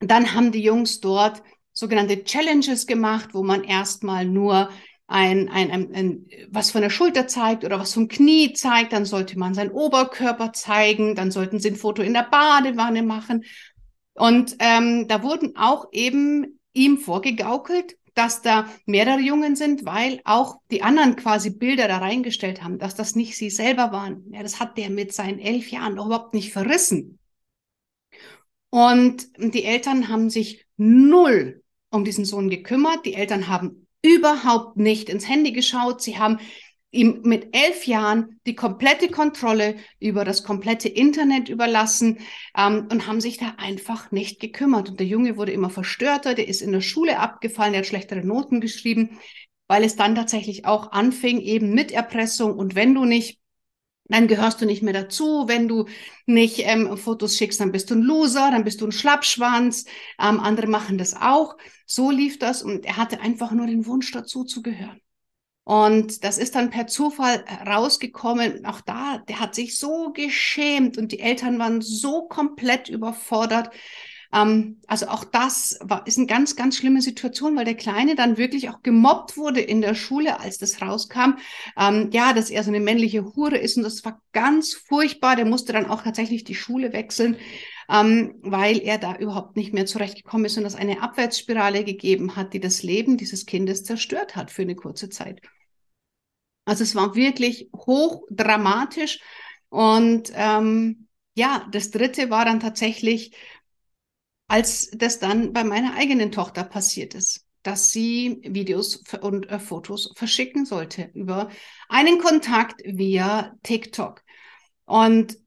dann 0.00 0.34
haben 0.34 0.52
die 0.52 0.62
Jungs 0.62 1.00
dort 1.00 1.42
sogenannte 1.72 2.24
Challenges 2.24 2.86
gemacht, 2.86 3.30
wo 3.32 3.42
man 3.42 3.64
erstmal 3.64 4.26
nur 4.26 4.68
ein, 5.06 5.48
ein, 5.48 5.70
ein, 5.70 5.94
ein, 5.94 6.26
was 6.50 6.70
von 6.70 6.82
der 6.82 6.90
Schulter 6.90 7.26
zeigt 7.26 7.64
oder 7.64 7.78
was 7.78 7.94
vom 7.94 8.08
Knie 8.08 8.52
zeigt, 8.52 8.92
dann 8.92 9.04
sollte 9.04 9.38
man 9.38 9.54
seinen 9.54 9.70
Oberkörper 9.70 10.52
zeigen, 10.52 11.14
dann 11.14 11.30
sollten 11.30 11.58
sie 11.58 11.70
ein 11.70 11.76
Foto 11.76 12.02
in 12.02 12.14
der 12.14 12.28
Badewanne 12.30 13.02
machen. 13.02 13.44
Und 14.14 14.56
ähm, 14.58 15.08
da 15.08 15.22
wurden 15.22 15.56
auch 15.56 15.86
eben 15.92 16.58
ihm 16.72 16.98
vorgegaukelt, 16.98 17.96
dass 18.14 18.42
da 18.42 18.68
mehrere 18.84 19.20
Jungen 19.20 19.56
sind, 19.56 19.84
weil 19.86 20.20
auch 20.24 20.56
die 20.70 20.82
anderen 20.82 21.16
quasi 21.16 21.50
Bilder 21.50 21.88
da 21.88 21.98
reingestellt 21.98 22.62
haben, 22.62 22.78
dass 22.78 22.94
das 22.94 23.14
nicht 23.14 23.36
sie 23.36 23.50
selber 23.50 23.90
waren. 23.92 24.24
Ja, 24.32 24.42
das 24.42 24.60
hat 24.60 24.76
der 24.76 24.90
mit 24.90 25.14
seinen 25.14 25.38
elf 25.38 25.70
Jahren 25.70 25.96
doch 25.96 26.06
überhaupt 26.06 26.34
nicht 26.34 26.52
verrissen. 26.52 27.18
Und 28.70 29.28
die 29.38 29.64
Eltern 29.64 30.08
haben 30.08 30.30
sich 30.30 30.66
null 30.76 31.62
um 31.90 32.04
diesen 32.04 32.24
Sohn 32.24 32.48
gekümmert. 32.50 33.04
Die 33.04 33.14
Eltern 33.14 33.48
haben 33.48 33.86
überhaupt 34.02 34.76
nicht 34.76 35.08
ins 35.08 35.28
Handy 35.28 35.52
geschaut. 35.52 36.02
Sie 36.02 36.18
haben 36.18 36.38
ihm 36.92 37.22
mit 37.24 37.56
elf 37.56 37.86
Jahren 37.86 38.38
die 38.46 38.54
komplette 38.54 39.08
Kontrolle 39.08 39.76
über 39.98 40.24
das 40.24 40.44
komplette 40.44 40.88
Internet 40.88 41.48
überlassen 41.48 42.18
ähm, 42.56 42.86
und 42.90 43.06
haben 43.06 43.20
sich 43.20 43.38
da 43.38 43.54
einfach 43.56 44.12
nicht 44.12 44.40
gekümmert. 44.40 44.90
Und 44.90 45.00
der 45.00 45.06
Junge 45.06 45.36
wurde 45.36 45.52
immer 45.52 45.70
verstörter, 45.70 46.34
der 46.34 46.46
ist 46.46 46.62
in 46.62 46.70
der 46.70 46.82
Schule 46.82 47.18
abgefallen, 47.18 47.72
der 47.72 47.80
hat 47.80 47.86
schlechtere 47.86 48.24
Noten 48.24 48.60
geschrieben, 48.60 49.18
weil 49.66 49.84
es 49.84 49.96
dann 49.96 50.14
tatsächlich 50.14 50.66
auch 50.66 50.92
anfing, 50.92 51.40
eben 51.40 51.74
mit 51.74 51.92
Erpressung. 51.92 52.54
Und 52.56 52.74
wenn 52.74 52.94
du 52.94 53.04
nicht 53.04 53.40
dann 54.12 54.28
gehörst 54.28 54.60
du 54.60 54.66
nicht 54.66 54.82
mehr 54.82 54.92
dazu. 54.92 55.44
Wenn 55.46 55.68
du 55.68 55.86
nicht 56.26 56.58
ähm, 56.66 56.96
Fotos 56.98 57.36
schickst, 57.36 57.60
dann 57.60 57.72
bist 57.72 57.90
du 57.90 57.94
ein 57.94 58.02
Loser, 58.02 58.50
dann 58.50 58.64
bist 58.64 58.80
du 58.80 58.86
ein 58.86 58.92
Schlappschwanz. 58.92 59.86
Ähm, 60.20 60.38
andere 60.40 60.66
machen 60.66 60.98
das 60.98 61.14
auch. 61.14 61.56
So 61.86 62.10
lief 62.10 62.38
das 62.38 62.62
und 62.62 62.84
er 62.84 62.98
hatte 62.98 63.20
einfach 63.20 63.52
nur 63.52 63.66
den 63.66 63.86
Wunsch 63.86 64.10
dazu 64.12 64.44
zu 64.44 64.60
gehören. 64.60 65.01
Und 65.64 66.24
das 66.24 66.38
ist 66.38 66.56
dann 66.56 66.70
per 66.70 66.88
Zufall 66.88 67.44
rausgekommen. 67.66 68.66
Auch 68.66 68.80
da, 68.80 69.18
der 69.28 69.38
hat 69.40 69.54
sich 69.54 69.78
so 69.78 70.10
geschämt 70.12 70.98
und 70.98 71.12
die 71.12 71.20
Eltern 71.20 71.58
waren 71.58 71.80
so 71.80 72.22
komplett 72.28 72.88
überfordert, 72.88 73.70
Ähm, 74.32 74.80
also 74.86 75.08
auch 75.08 75.24
das 75.24 75.78
war, 75.82 76.06
ist 76.06 76.18
eine 76.18 76.26
ganz, 76.26 76.56
ganz 76.56 76.76
schlimme 76.76 77.02
Situation, 77.02 77.56
weil 77.56 77.64
der 77.66 77.76
Kleine 77.76 78.14
dann 78.14 78.38
wirklich 78.38 78.70
auch 78.70 78.82
gemobbt 78.82 79.36
wurde 79.36 79.60
in 79.60 79.80
der 79.82 79.94
Schule, 79.94 80.40
als 80.40 80.58
das 80.58 80.80
rauskam. 80.80 81.34
Ähm, 81.78 82.10
ja, 82.12 82.32
dass 82.32 82.50
er 82.50 82.64
so 82.64 82.70
eine 82.70 82.80
männliche 82.80 83.24
Hure 83.36 83.58
ist 83.58 83.76
und 83.76 83.82
das 83.82 84.04
war 84.04 84.20
ganz 84.32 84.72
furchtbar. 84.74 85.36
Der 85.36 85.44
musste 85.44 85.72
dann 85.72 85.86
auch 85.86 86.02
tatsächlich 86.02 86.44
die 86.44 86.54
Schule 86.54 86.92
wechseln, 86.92 87.36
ähm, 87.92 88.36
weil 88.42 88.78
er 88.78 88.96
da 88.96 89.16
überhaupt 89.16 89.56
nicht 89.56 89.74
mehr 89.74 89.84
zurechtgekommen 89.84 90.46
ist 90.46 90.56
und 90.56 90.64
das 90.64 90.74
eine 90.74 91.02
Abwärtsspirale 91.02 91.84
gegeben 91.84 92.36
hat, 92.36 92.54
die 92.54 92.60
das 92.60 92.82
Leben 92.82 93.18
dieses 93.18 93.44
Kindes 93.44 93.84
zerstört 93.84 94.34
hat 94.34 94.50
für 94.50 94.62
eine 94.62 94.74
kurze 94.74 95.10
Zeit. 95.10 95.42
Also 96.64 96.84
es 96.84 96.94
war 96.94 97.14
wirklich 97.14 97.68
hochdramatisch 97.74 99.20
und 99.68 100.32
ähm, 100.34 101.08
ja, 101.34 101.68
das 101.70 101.90
dritte 101.90 102.30
war 102.30 102.44
dann 102.46 102.60
tatsächlich 102.60 103.36
als 104.48 104.90
das 104.92 105.18
dann 105.18 105.52
bei 105.52 105.64
meiner 105.64 105.94
eigenen 105.94 106.30
Tochter 106.30 106.62
passiert 106.64 107.14
ist, 107.14 107.46
dass 107.62 107.90
sie 107.90 108.38
Videos 108.42 109.02
und 109.22 109.50
äh, 109.50 109.58
Fotos 109.58 110.12
verschicken 110.14 110.66
sollte 110.66 111.10
über 111.14 111.50
einen 111.88 112.18
Kontakt 112.18 112.82
via 112.84 113.54
TikTok. 113.62 114.22
Und 114.84 115.38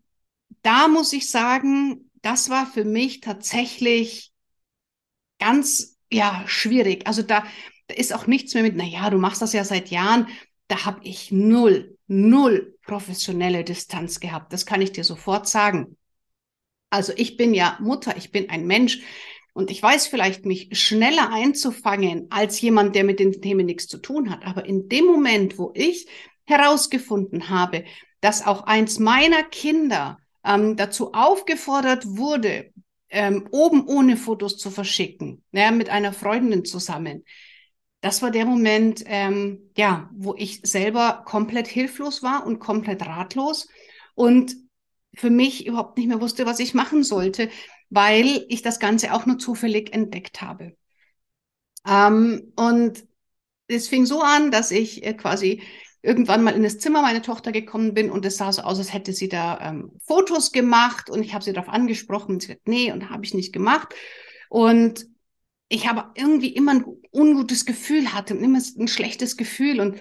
da 0.63 0.87
muss 0.87 1.13
ich 1.13 1.29
sagen, 1.29 2.04
das 2.25 2.49
war 2.49 2.65
für 2.65 2.85
mich 2.85 3.21
tatsächlich 3.21 4.31
ganz, 5.39 5.99
ja, 6.11 6.43
schwierig. 6.47 7.05
Also 7.05 7.21
da, 7.21 7.45
da 7.87 7.95
ist 7.95 8.13
auch 8.13 8.25
nichts 8.25 8.55
mehr 8.55 8.63
mit, 8.63 8.75
na 8.75 8.83
ja, 8.83 9.11
du 9.11 9.19
machst 9.19 9.43
das 9.43 9.53
ja 9.53 9.63
seit 9.63 9.91
Jahren. 9.91 10.27
Da 10.67 10.85
habe 10.85 11.01
ich 11.03 11.31
null, 11.31 11.97
null 12.07 12.77
professionelle 12.81 13.63
Distanz 13.63 14.19
gehabt. 14.19 14.51
Das 14.53 14.65
kann 14.65 14.81
ich 14.81 14.91
dir 14.91 15.03
sofort 15.03 15.47
sagen. 15.47 15.97
Also 16.89 17.13
ich 17.15 17.37
bin 17.37 17.53
ja 17.53 17.77
Mutter, 17.79 18.17
ich 18.17 18.31
bin 18.31 18.49
ein 18.49 18.65
Mensch 18.65 19.01
und 19.53 19.69
ich 19.69 19.81
weiß 19.83 20.07
vielleicht, 20.07 20.45
mich 20.45 20.69
schneller 20.71 21.31
einzufangen 21.31 22.27
als 22.31 22.59
jemand, 22.59 22.95
der 22.95 23.03
mit 23.03 23.19
den 23.19 23.39
Themen 23.39 23.67
nichts 23.67 23.87
zu 23.87 23.99
tun 23.99 24.31
hat. 24.31 24.45
Aber 24.45 24.65
in 24.65 24.89
dem 24.89 25.05
Moment, 25.05 25.59
wo 25.59 25.71
ich 25.75 26.07
herausgefunden 26.45 27.49
habe, 27.49 27.85
dass 28.19 28.45
auch 28.47 28.63
eins 28.63 28.97
meiner 28.97 29.43
Kinder 29.43 30.17
ähm, 30.45 30.75
dazu 30.75 31.13
aufgefordert 31.13 32.05
wurde, 32.05 32.71
ähm, 33.09 33.47
oben 33.51 33.87
ohne 33.87 34.17
Fotos 34.17 34.57
zu 34.57 34.71
verschicken, 34.71 35.43
ja, 35.51 35.71
mit 35.71 35.89
einer 35.89 36.13
Freundin 36.13 36.65
zusammen. 36.65 37.23
Das 38.01 38.21
war 38.21 38.31
der 38.31 38.45
Moment, 38.45 39.03
ähm, 39.07 39.71
ja, 39.75 40.09
wo 40.13 40.35
ich 40.35 40.61
selber 40.63 41.23
komplett 41.25 41.67
hilflos 41.67 42.21
war 42.21 42.45
und 42.45 42.59
komplett 42.59 43.05
ratlos 43.05 43.67
und 44.13 44.55
für 45.15 45.29
mich 45.29 45.65
überhaupt 45.65 45.97
nicht 45.97 46.07
mehr 46.07 46.21
wusste, 46.21 46.45
was 46.45 46.59
ich 46.59 46.73
machen 46.73 47.03
sollte, 47.03 47.49
weil 47.89 48.45
ich 48.49 48.61
das 48.61 48.79
Ganze 48.79 49.13
auch 49.13 49.25
nur 49.25 49.39
zufällig 49.39 49.93
entdeckt 49.93 50.41
habe. 50.41 50.75
Ähm, 51.87 52.51
und 52.55 53.05
es 53.67 53.87
fing 53.87 54.05
so 54.05 54.21
an, 54.21 54.51
dass 54.51 54.71
ich 54.71 55.05
äh, 55.05 55.13
quasi 55.13 55.63
irgendwann 56.05 56.43
mal 56.43 56.55
in 56.55 56.63
das 56.63 56.77
Zimmer 56.77 57.01
meiner 57.01 57.21
Tochter 57.21 57.51
gekommen 57.51 57.93
bin 57.93 58.11
und 58.11 58.25
es 58.25 58.37
sah 58.37 58.51
so 58.51 58.61
aus, 58.61 58.77
als 58.77 58.93
hätte 58.93 59.11
sie 59.11 59.27
da 59.27 59.59
ähm, 59.61 59.91
Fotos 60.05 60.51
gemacht 60.51 61.09
und 61.09 61.23
ich 61.23 61.33
habe 61.33 61.43
sie 61.43 61.53
darauf 61.53 61.69
angesprochen 61.69 62.35
und 62.35 62.43
sie 62.43 62.53
hat, 62.53 62.59
nee, 62.65 62.91
und 62.91 63.09
habe 63.09 63.25
ich 63.25 63.33
nicht 63.33 63.53
gemacht. 63.53 63.93
Und 64.49 65.07
ich 65.67 65.87
habe 65.87 66.11
irgendwie 66.15 66.49
immer 66.49 66.73
ein 66.73 66.85
ungutes 67.11 67.65
Gefühl 67.65 68.13
hatte, 68.13 68.35
immer 68.35 68.59
ein 68.77 68.87
schlechtes 68.87 69.35
Gefühl 69.35 69.79
und 69.79 69.97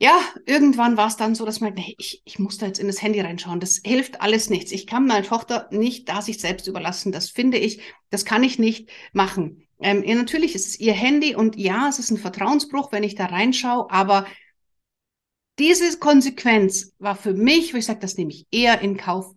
ja, 0.00 0.20
irgendwann 0.46 0.96
war 0.96 1.08
es 1.08 1.16
dann 1.16 1.34
so, 1.34 1.44
dass 1.44 1.60
man, 1.60 1.74
nee, 1.74 1.96
ich, 1.98 2.22
ich 2.24 2.38
muss 2.38 2.56
da 2.56 2.66
jetzt 2.66 2.78
in 2.78 2.86
das 2.86 3.02
Handy 3.02 3.20
reinschauen. 3.20 3.58
Das 3.58 3.80
hilft 3.84 4.20
alles 4.20 4.48
nichts. 4.48 4.70
Ich 4.70 4.86
kann 4.86 5.06
meine 5.06 5.26
Tochter 5.26 5.68
nicht 5.72 6.08
da 6.08 6.22
sich 6.22 6.38
selbst 6.38 6.68
überlassen. 6.68 7.10
Das 7.10 7.30
finde 7.30 7.58
ich, 7.58 7.80
das 8.10 8.24
kann 8.24 8.44
ich 8.44 8.60
nicht 8.60 8.90
machen. 9.12 9.66
Ähm, 9.80 10.04
ja, 10.04 10.14
natürlich 10.14 10.54
ist 10.54 10.68
es 10.68 10.80
ihr 10.80 10.92
Handy 10.92 11.34
und 11.34 11.56
ja, 11.56 11.88
es 11.88 11.98
ist 11.98 12.10
ein 12.12 12.16
Vertrauensbruch, 12.16 12.92
wenn 12.92 13.02
ich 13.02 13.16
da 13.16 13.26
reinschaue, 13.26 13.90
aber 13.90 14.26
diese 15.58 15.98
Konsequenz 15.98 16.92
war 16.98 17.16
für 17.16 17.34
mich, 17.34 17.74
wo 17.74 17.78
ich 17.78 17.86
sage, 17.86 18.00
das 18.00 18.16
nehme 18.16 18.30
ich 18.30 18.46
eher 18.50 18.80
in 18.80 18.96
Kauf, 18.96 19.34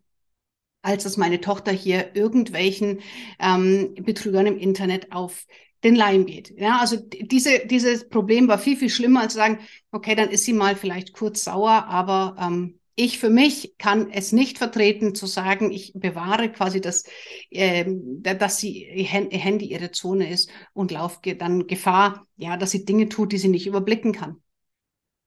als 0.81 1.03
dass 1.03 1.17
meine 1.17 1.41
Tochter 1.41 1.71
hier 1.71 2.15
irgendwelchen 2.15 3.01
ähm, 3.39 3.95
Betrügern 3.95 4.47
im 4.47 4.57
Internet 4.57 5.11
auf 5.11 5.45
den 5.83 5.95
Leim 5.95 6.25
geht. 6.25 6.53
Ja, 6.57 6.79
also 6.79 6.97
diese, 6.97 7.65
dieses 7.65 8.07
Problem 8.09 8.47
war 8.47 8.59
viel, 8.59 8.77
viel 8.77 8.89
schlimmer 8.89 9.21
als 9.21 9.33
zu 9.33 9.39
sagen, 9.39 9.59
okay, 9.91 10.15
dann 10.15 10.29
ist 10.29 10.45
sie 10.45 10.53
mal 10.53 10.75
vielleicht 10.75 11.13
kurz 11.13 11.43
sauer, 11.43 11.85
aber 11.87 12.35
ähm, 12.39 12.79
ich 12.95 13.17
für 13.17 13.29
mich 13.29 13.75
kann 13.79 14.11
es 14.11 14.31
nicht 14.31 14.59
vertreten 14.59 15.15
zu 15.15 15.25
sagen, 15.25 15.71
ich 15.71 15.93
bewahre 15.95 16.51
quasi 16.51 16.81
das, 16.81 17.03
äh, 17.49 17.85
dass 17.87 18.59
sie 18.59 18.83
Handy 18.83 19.65
ihre 19.65 19.91
Zone 19.91 20.29
ist 20.31 20.51
und 20.73 20.91
laufe 20.91 21.19
dann 21.35 21.65
Gefahr, 21.65 22.27
ja, 22.37 22.57
dass 22.57 22.71
sie 22.71 22.85
Dinge 22.85 23.09
tut, 23.09 23.31
die 23.31 23.37
sie 23.39 23.47
nicht 23.47 23.65
überblicken 23.65 24.11
kann 24.11 24.41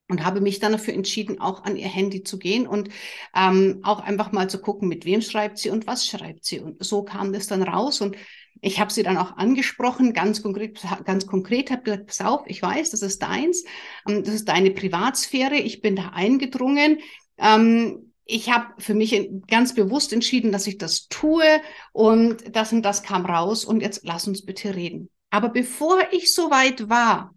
und 0.09 0.25
habe 0.25 0.41
mich 0.41 0.61
dann 0.61 0.73
dafür 0.73 0.95
entschieden, 0.95 1.41
auch 1.41 1.65
an 1.65 1.77
ihr 1.77 1.89
Handy 1.89 2.23
zu 2.23 2.39
gehen 2.39 2.67
und 2.67 2.91
ähm, 3.35 3.81
auch 3.83 4.01
einfach 4.01 4.33
mal 4.33 4.51
zu 4.51 4.61
gucken, 4.61 4.89
mit 4.89 5.05
wem 5.05 5.23
schreibt 5.23 5.59
sie 5.59 5.71
und 5.71 5.87
was 5.87 6.07
schreibt 6.07 6.45
sie. 6.45 6.61
Und 6.61 6.85
so 6.85 7.03
kam 7.05 7.33
das 7.33 7.47
dann 7.47 7.63
raus 7.63 8.01
und 8.01 8.17
ich 8.61 8.81
habe 8.81 8.93
sie 8.93 9.03
dann 9.03 9.17
auch 9.17 9.37
angesprochen, 9.37 10.13
ganz 10.13 10.43
konkret, 10.43 10.81
ganz 11.05 11.27
konkret, 11.27 11.71
habe 11.71 11.83
gesagt, 11.83 12.07
pass 12.07 12.21
auf, 12.21 12.43
ich 12.47 12.63
weiß, 12.63 12.91
das 12.91 13.03
ist 13.03 13.23
deins, 13.23 13.65
ähm, 14.09 14.23
das 14.23 14.35
ist 14.35 14.49
deine 14.49 14.71
Privatsphäre, 14.71 15.57
ich 15.57 15.81
bin 15.81 15.97
da 15.97 16.11
eingedrungen. 16.11 17.01
Ähm, 17.39 18.13
ich 18.27 18.51
habe 18.51 18.69
für 18.79 18.95
mich 18.95 19.31
ganz 19.49 19.75
bewusst 19.75 20.13
entschieden, 20.13 20.51
dass 20.51 20.67
ich 20.67 20.79
das 20.79 21.09
tue 21.09 21.45
und 21.93 22.57
das 22.57 22.73
und 22.73 22.83
das 22.83 23.03
kam 23.03 23.27
raus 23.27 23.67
und 23.67 23.81
jetzt 23.81 24.01
lass 24.05 24.27
uns 24.27 24.45
bitte 24.45 24.75
reden. 24.75 25.11
Aber 25.29 25.51
bevor 25.51 25.99
ich 26.13 26.33
so 26.33 26.51
weit 26.51 26.89
war, 26.89 27.34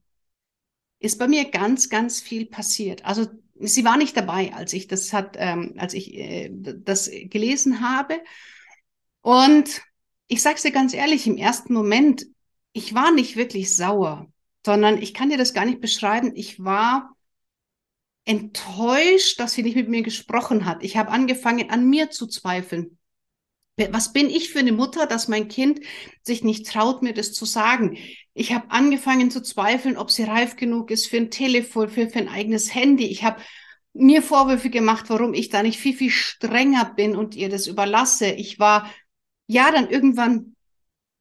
ist 0.99 1.19
bei 1.19 1.27
mir 1.27 1.49
ganz, 1.49 1.89
ganz 1.89 2.21
viel 2.21 2.45
passiert. 2.45 3.05
Also 3.05 3.27
sie 3.59 3.85
war 3.85 3.97
nicht 3.97 4.17
dabei, 4.17 4.53
als 4.53 4.73
ich 4.73 4.87
das 4.87 5.13
hat, 5.13 5.35
ähm, 5.37 5.75
als 5.77 5.93
ich 5.93 6.13
äh, 6.15 6.49
das 6.51 7.09
gelesen 7.09 7.81
habe. 7.81 8.19
Und 9.21 9.81
ich 10.27 10.41
sage 10.41 10.61
dir 10.61 10.71
ganz 10.71 10.93
ehrlich, 10.93 11.27
im 11.27 11.37
ersten 11.37 11.73
Moment, 11.73 12.25
ich 12.73 12.93
war 12.93 13.11
nicht 13.11 13.35
wirklich 13.35 13.75
sauer, 13.75 14.31
sondern 14.65 15.01
ich 15.01 15.13
kann 15.13 15.29
dir 15.29 15.37
das 15.37 15.53
gar 15.53 15.65
nicht 15.65 15.81
beschreiben. 15.81 16.31
Ich 16.35 16.63
war 16.63 17.15
enttäuscht, 18.25 19.39
dass 19.39 19.53
sie 19.53 19.63
nicht 19.63 19.75
mit 19.75 19.87
mir 19.87 20.03
gesprochen 20.03 20.65
hat. 20.65 20.83
Ich 20.83 20.97
habe 20.97 21.11
angefangen, 21.11 21.69
an 21.69 21.89
mir 21.89 22.09
zu 22.09 22.27
zweifeln. 22.27 22.96
Was 23.91 24.11
bin 24.11 24.29
ich 24.29 24.49
für 24.49 24.59
eine 24.59 24.71
Mutter, 24.71 25.05
dass 25.05 25.27
mein 25.27 25.47
Kind 25.47 25.81
sich 26.23 26.43
nicht 26.43 26.67
traut, 26.67 27.03
mir 27.03 27.13
das 27.13 27.31
zu 27.33 27.45
sagen? 27.45 27.97
Ich 28.33 28.51
habe 28.51 28.71
angefangen 28.71 29.29
zu 29.29 29.41
zweifeln, 29.41 29.97
ob 29.97 30.09
sie 30.09 30.23
reif 30.23 30.55
genug 30.55 30.89
ist 30.89 31.07
für 31.07 31.17
ein 31.17 31.29
Telefon, 31.29 31.89
für, 31.89 32.09
für 32.09 32.19
ein 32.19 32.27
eigenes 32.29 32.73
Handy. 32.73 33.05
Ich 33.05 33.23
habe 33.23 33.39
mir 33.93 34.23
Vorwürfe 34.23 34.71
gemacht, 34.71 35.05
warum 35.09 35.33
ich 35.33 35.49
da 35.49 35.61
nicht 35.61 35.79
viel, 35.79 35.95
viel 35.95 36.09
strenger 36.09 36.93
bin 36.95 37.15
und 37.15 37.35
ihr 37.35 37.49
das 37.49 37.67
überlasse. 37.67 38.31
Ich 38.31 38.59
war 38.59 38.91
ja 39.45 39.71
dann 39.71 39.89
irgendwann 39.89 40.55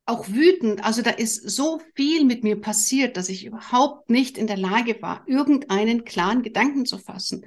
auch 0.06 0.28
wütend. 0.28 0.82
Also 0.82 1.02
da 1.02 1.10
ist 1.10 1.50
so 1.50 1.82
viel 1.94 2.24
mit 2.24 2.42
mir 2.42 2.58
passiert, 2.60 3.18
dass 3.18 3.28
ich 3.28 3.44
überhaupt 3.44 4.08
nicht 4.08 4.38
in 4.38 4.46
der 4.46 4.56
Lage 4.56 5.00
war, 5.02 5.24
irgendeinen 5.26 6.04
klaren 6.04 6.42
Gedanken 6.42 6.86
zu 6.86 6.98
fassen. 6.98 7.44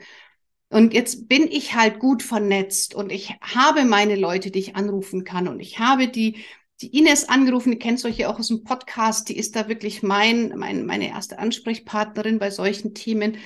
Und 0.70 0.94
jetzt 0.94 1.28
bin 1.28 1.48
ich 1.48 1.74
halt 1.76 2.00
gut 2.00 2.22
vernetzt 2.22 2.94
und 2.94 3.12
ich 3.12 3.36
habe 3.42 3.86
meine 3.86 4.16
Leute, 4.16 4.52
die 4.52 4.60
ich 4.60 4.76
anrufen 4.76 5.24
kann 5.24 5.48
und 5.48 5.60
ich 5.60 5.80
habe 5.80 6.08
die, 6.08 6.44
die 6.82 6.96
Ines 6.96 7.28
angerufen, 7.28 7.72
die 7.72 7.80
kennst 7.80 8.04
du 8.04 8.08
hier 8.08 8.30
auch 8.30 8.40
aus 8.40 8.50
dem 8.50 8.64
Podcast, 8.64 9.30
die 9.30 9.38
ist 9.38 9.56
da 9.56 9.68
wirklich 9.68 10.04
mein, 10.04 10.54
mein, 10.56 10.86
meine 10.86 11.10
erste 11.10 11.40
Ansprechpartnerin 11.40 12.38
bei 12.38 12.52
solchen 12.52 12.94
Themen. 12.94 13.38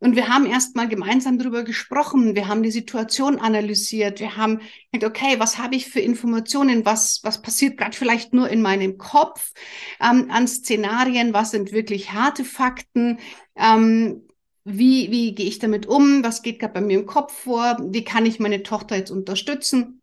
Und 0.00 0.16
wir 0.16 0.28
haben 0.28 0.44
erst 0.44 0.76
mal 0.76 0.88
gemeinsam 0.88 1.38
darüber 1.38 1.62
gesprochen. 1.62 2.34
Wir 2.34 2.46
haben 2.46 2.62
die 2.62 2.70
Situation 2.70 3.38
analysiert. 3.38 4.20
Wir 4.20 4.36
haben 4.36 4.60
gedacht, 4.92 5.12
okay, 5.12 5.36
was 5.38 5.56
habe 5.56 5.76
ich 5.76 5.88
für 5.88 6.00
Informationen? 6.00 6.84
Was, 6.84 7.20
was 7.22 7.40
passiert 7.40 7.78
gerade 7.78 7.96
vielleicht 7.96 8.34
nur 8.34 8.50
in 8.50 8.60
meinem 8.60 8.98
Kopf 8.98 9.52
ähm, 10.00 10.30
an 10.30 10.46
Szenarien? 10.46 11.32
Was 11.32 11.52
sind 11.52 11.72
wirklich 11.72 12.12
harte 12.12 12.44
Fakten? 12.44 13.18
Ähm, 13.56 14.26
wie, 14.64 15.10
wie 15.10 15.34
gehe 15.34 15.46
ich 15.46 15.58
damit 15.58 15.86
um? 15.86 16.24
Was 16.24 16.42
geht 16.42 16.58
gerade 16.58 16.74
bei 16.74 16.80
mir 16.80 16.98
im 16.98 17.06
Kopf 17.06 17.32
vor? 17.32 17.76
Wie 17.90 18.04
kann 18.04 18.26
ich 18.26 18.40
meine 18.40 18.62
Tochter 18.62 18.96
jetzt 18.96 19.10
unterstützen? 19.10 20.02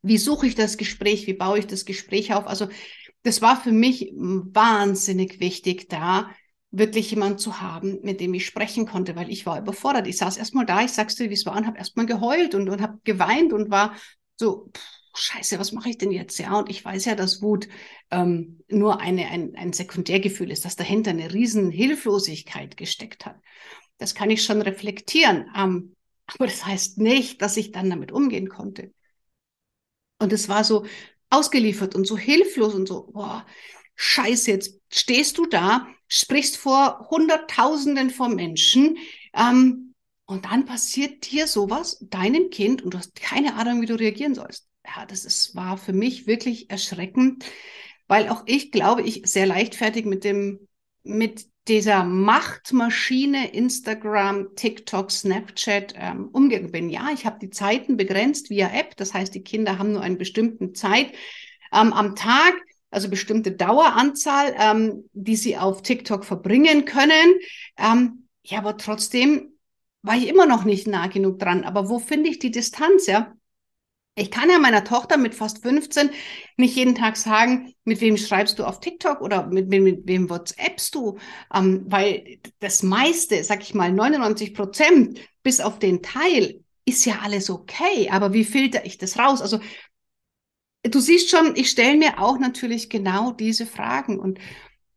Wie 0.00 0.18
suche 0.18 0.46
ich 0.46 0.54
das 0.54 0.76
Gespräch? 0.78 1.26
Wie 1.26 1.34
baue 1.34 1.58
ich 1.58 1.66
das 1.66 1.84
Gespräch 1.84 2.34
auf? 2.34 2.46
Also 2.46 2.68
das 3.22 3.42
war 3.42 3.60
für 3.60 3.70
mich 3.70 4.12
wahnsinnig 4.14 5.40
wichtig, 5.40 5.88
da 5.88 6.30
wirklich 6.70 7.10
jemand 7.10 7.38
zu 7.38 7.60
haben, 7.60 8.00
mit 8.02 8.20
dem 8.20 8.32
ich 8.34 8.46
sprechen 8.46 8.86
konnte, 8.86 9.14
weil 9.14 9.30
ich 9.30 9.44
war 9.44 9.58
überfordert. 9.58 10.06
Ich 10.06 10.16
saß 10.16 10.38
erstmal 10.38 10.64
da, 10.64 10.82
ich 10.82 10.92
sag's 10.92 11.16
dir, 11.16 11.28
wie 11.28 11.34
es 11.34 11.44
war, 11.44 11.54
und 11.54 11.66
habe 11.66 11.76
erstmal 11.78 12.06
geheult 12.06 12.54
und, 12.54 12.70
und 12.70 12.80
habe 12.80 12.98
geweint 13.04 13.52
und 13.52 13.70
war 13.70 13.94
so, 14.36 14.70
pff, 14.74 14.82
scheiße, 15.14 15.58
was 15.58 15.72
mache 15.72 15.90
ich 15.90 15.98
denn 15.98 16.10
jetzt? 16.10 16.38
Ja, 16.38 16.58
und 16.58 16.70
ich 16.70 16.84
weiß 16.84 17.04
ja, 17.04 17.14
dass 17.14 17.42
Wut 17.42 17.68
ähm, 18.10 18.60
nur 18.68 19.00
eine, 19.00 19.26
ein, 19.28 19.54
ein 19.54 19.72
Sekundärgefühl 19.72 20.50
ist, 20.50 20.64
dass 20.64 20.76
dahinter 20.76 21.10
eine 21.10 21.32
riesen 21.32 21.70
Hilflosigkeit 21.70 22.76
gesteckt 22.76 23.26
hat. 23.26 23.36
Das 24.02 24.14
kann 24.16 24.30
ich 24.30 24.44
schon 24.44 24.60
reflektieren. 24.62 25.48
Ähm, 25.56 25.94
aber 26.26 26.46
das 26.46 26.66
heißt 26.66 26.98
nicht, 26.98 27.40
dass 27.40 27.56
ich 27.56 27.70
dann 27.70 27.88
damit 27.88 28.10
umgehen 28.10 28.48
konnte. 28.48 28.92
Und 30.18 30.32
es 30.32 30.48
war 30.48 30.64
so 30.64 30.86
ausgeliefert 31.30 31.94
und 31.94 32.06
so 32.06 32.18
hilflos 32.18 32.74
und 32.74 32.88
so, 32.88 33.10
boah, 33.12 33.46
scheiße, 33.94 34.50
jetzt 34.50 34.80
stehst 34.92 35.38
du 35.38 35.46
da, 35.46 35.86
sprichst 36.08 36.56
vor 36.56 37.08
Hunderttausenden 37.10 38.10
von 38.10 38.34
Menschen, 38.34 38.98
ähm, 39.34 39.94
und 40.26 40.46
dann 40.46 40.64
passiert 40.64 41.30
dir 41.30 41.46
sowas, 41.46 41.98
deinem 42.00 42.50
Kind, 42.50 42.82
und 42.82 42.94
du 42.94 42.98
hast 42.98 43.14
keine 43.14 43.54
Ahnung, 43.54 43.82
wie 43.82 43.86
du 43.86 43.98
reagieren 43.98 44.34
sollst. 44.34 44.66
Ja, 44.84 45.06
das 45.06 45.24
ist, 45.24 45.54
war 45.54 45.76
für 45.76 45.92
mich 45.92 46.26
wirklich 46.26 46.70
erschreckend, 46.70 47.44
weil 48.08 48.28
auch 48.28 48.42
ich 48.46 48.72
glaube, 48.72 49.02
ich 49.02 49.22
sehr 49.26 49.46
leichtfertig 49.46 50.06
mit 50.06 50.24
dem, 50.24 50.66
mit 51.02 51.46
dieser 51.68 52.04
Machtmaschine 52.04 53.52
Instagram, 53.52 54.54
TikTok, 54.56 55.10
Snapchat 55.10 55.94
ähm, 55.96 56.28
umgegangen 56.32 56.72
bin. 56.72 56.88
Ja, 56.90 57.10
ich 57.14 57.24
habe 57.24 57.38
die 57.38 57.50
Zeiten 57.50 57.96
begrenzt 57.96 58.50
via 58.50 58.68
App. 58.68 58.96
Das 58.96 59.14
heißt, 59.14 59.34
die 59.34 59.44
Kinder 59.44 59.78
haben 59.78 59.92
nur 59.92 60.02
eine 60.02 60.16
bestimmte 60.16 60.72
Zeit 60.72 61.12
ähm, 61.72 61.92
am 61.92 62.16
Tag, 62.16 62.54
also 62.90 63.08
bestimmte 63.08 63.52
Daueranzahl, 63.52 64.54
ähm, 64.58 65.08
die 65.12 65.36
sie 65.36 65.56
auf 65.56 65.82
TikTok 65.82 66.24
verbringen 66.24 66.84
können. 66.84 67.34
Ähm, 67.78 68.28
ja, 68.42 68.58
aber 68.58 68.76
trotzdem 68.76 69.52
war 70.02 70.16
ich 70.16 70.26
immer 70.26 70.46
noch 70.46 70.64
nicht 70.64 70.88
nah 70.88 71.06
genug 71.06 71.38
dran. 71.38 71.64
Aber 71.64 71.88
wo 71.88 72.00
finde 72.00 72.28
ich 72.28 72.40
die 72.40 72.50
Distanz, 72.50 73.06
ja? 73.06 73.32
Ich 74.14 74.30
kann 74.30 74.50
ja 74.50 74.58
meiner 74.58 74.84
Tochter 74.84 75.16
mit 75.16 75.34
fast 75.34 75.62
15 75.62 76.10
nicht 76.58 76.76
jeden 76.76 76.94
Tag 76.94 77.16
sagen, 77.16 77.72
mit 77.84 78.00
wem 78.02 78.18
schreibst 78.18 78.58
du 78.58 78.64
auf 78.64 78.80
TikTok 78.80 79.22
oder 79.22 79.46
mit, 79.46 79.68
mit, 79.68 79.82
mit 79.82 80.06
wem 80.06 80.28
WhatsAppst 80.28 80.94
du, 80.94 81.18
ähm, 81.54 81.84
weil 81.86 82.38
das 82.58 82.82
meiste, 82.82 83.42
sag 83.42 83.62
ich 83.62 83.72
mal, 83.72 83.90
99 83.90 84.52
Prozent 84.52 85.18
bis 85.42 85.60
auf 85.60 85.78
den 85.78 86.02
Teil 86.02 86.62
ist 86.84 87.06
ja 87.06 87.20
alles 87.22 87.48
okay, 87.48 88.10
aber 88.10 88.34
wie 88.34 88.44
filter 88.44 88.84
ich 88.84 88.98
das 88.98 89.18
raus? 89.18 89.40
Also 89.40 89.60
du 90.82 91.00
siehst 91.00 91.30
schon, 91.30 91.56
ich 91.56 91.70
stelle 91.70 91.96
mir 91.96 92.18
auch 92.18 92.38
natürlich 92.38 92.90
genau 92.90 93.32
diese 93.32 93.66
Fragen. 93.66 94.18
Und 94.18 94.38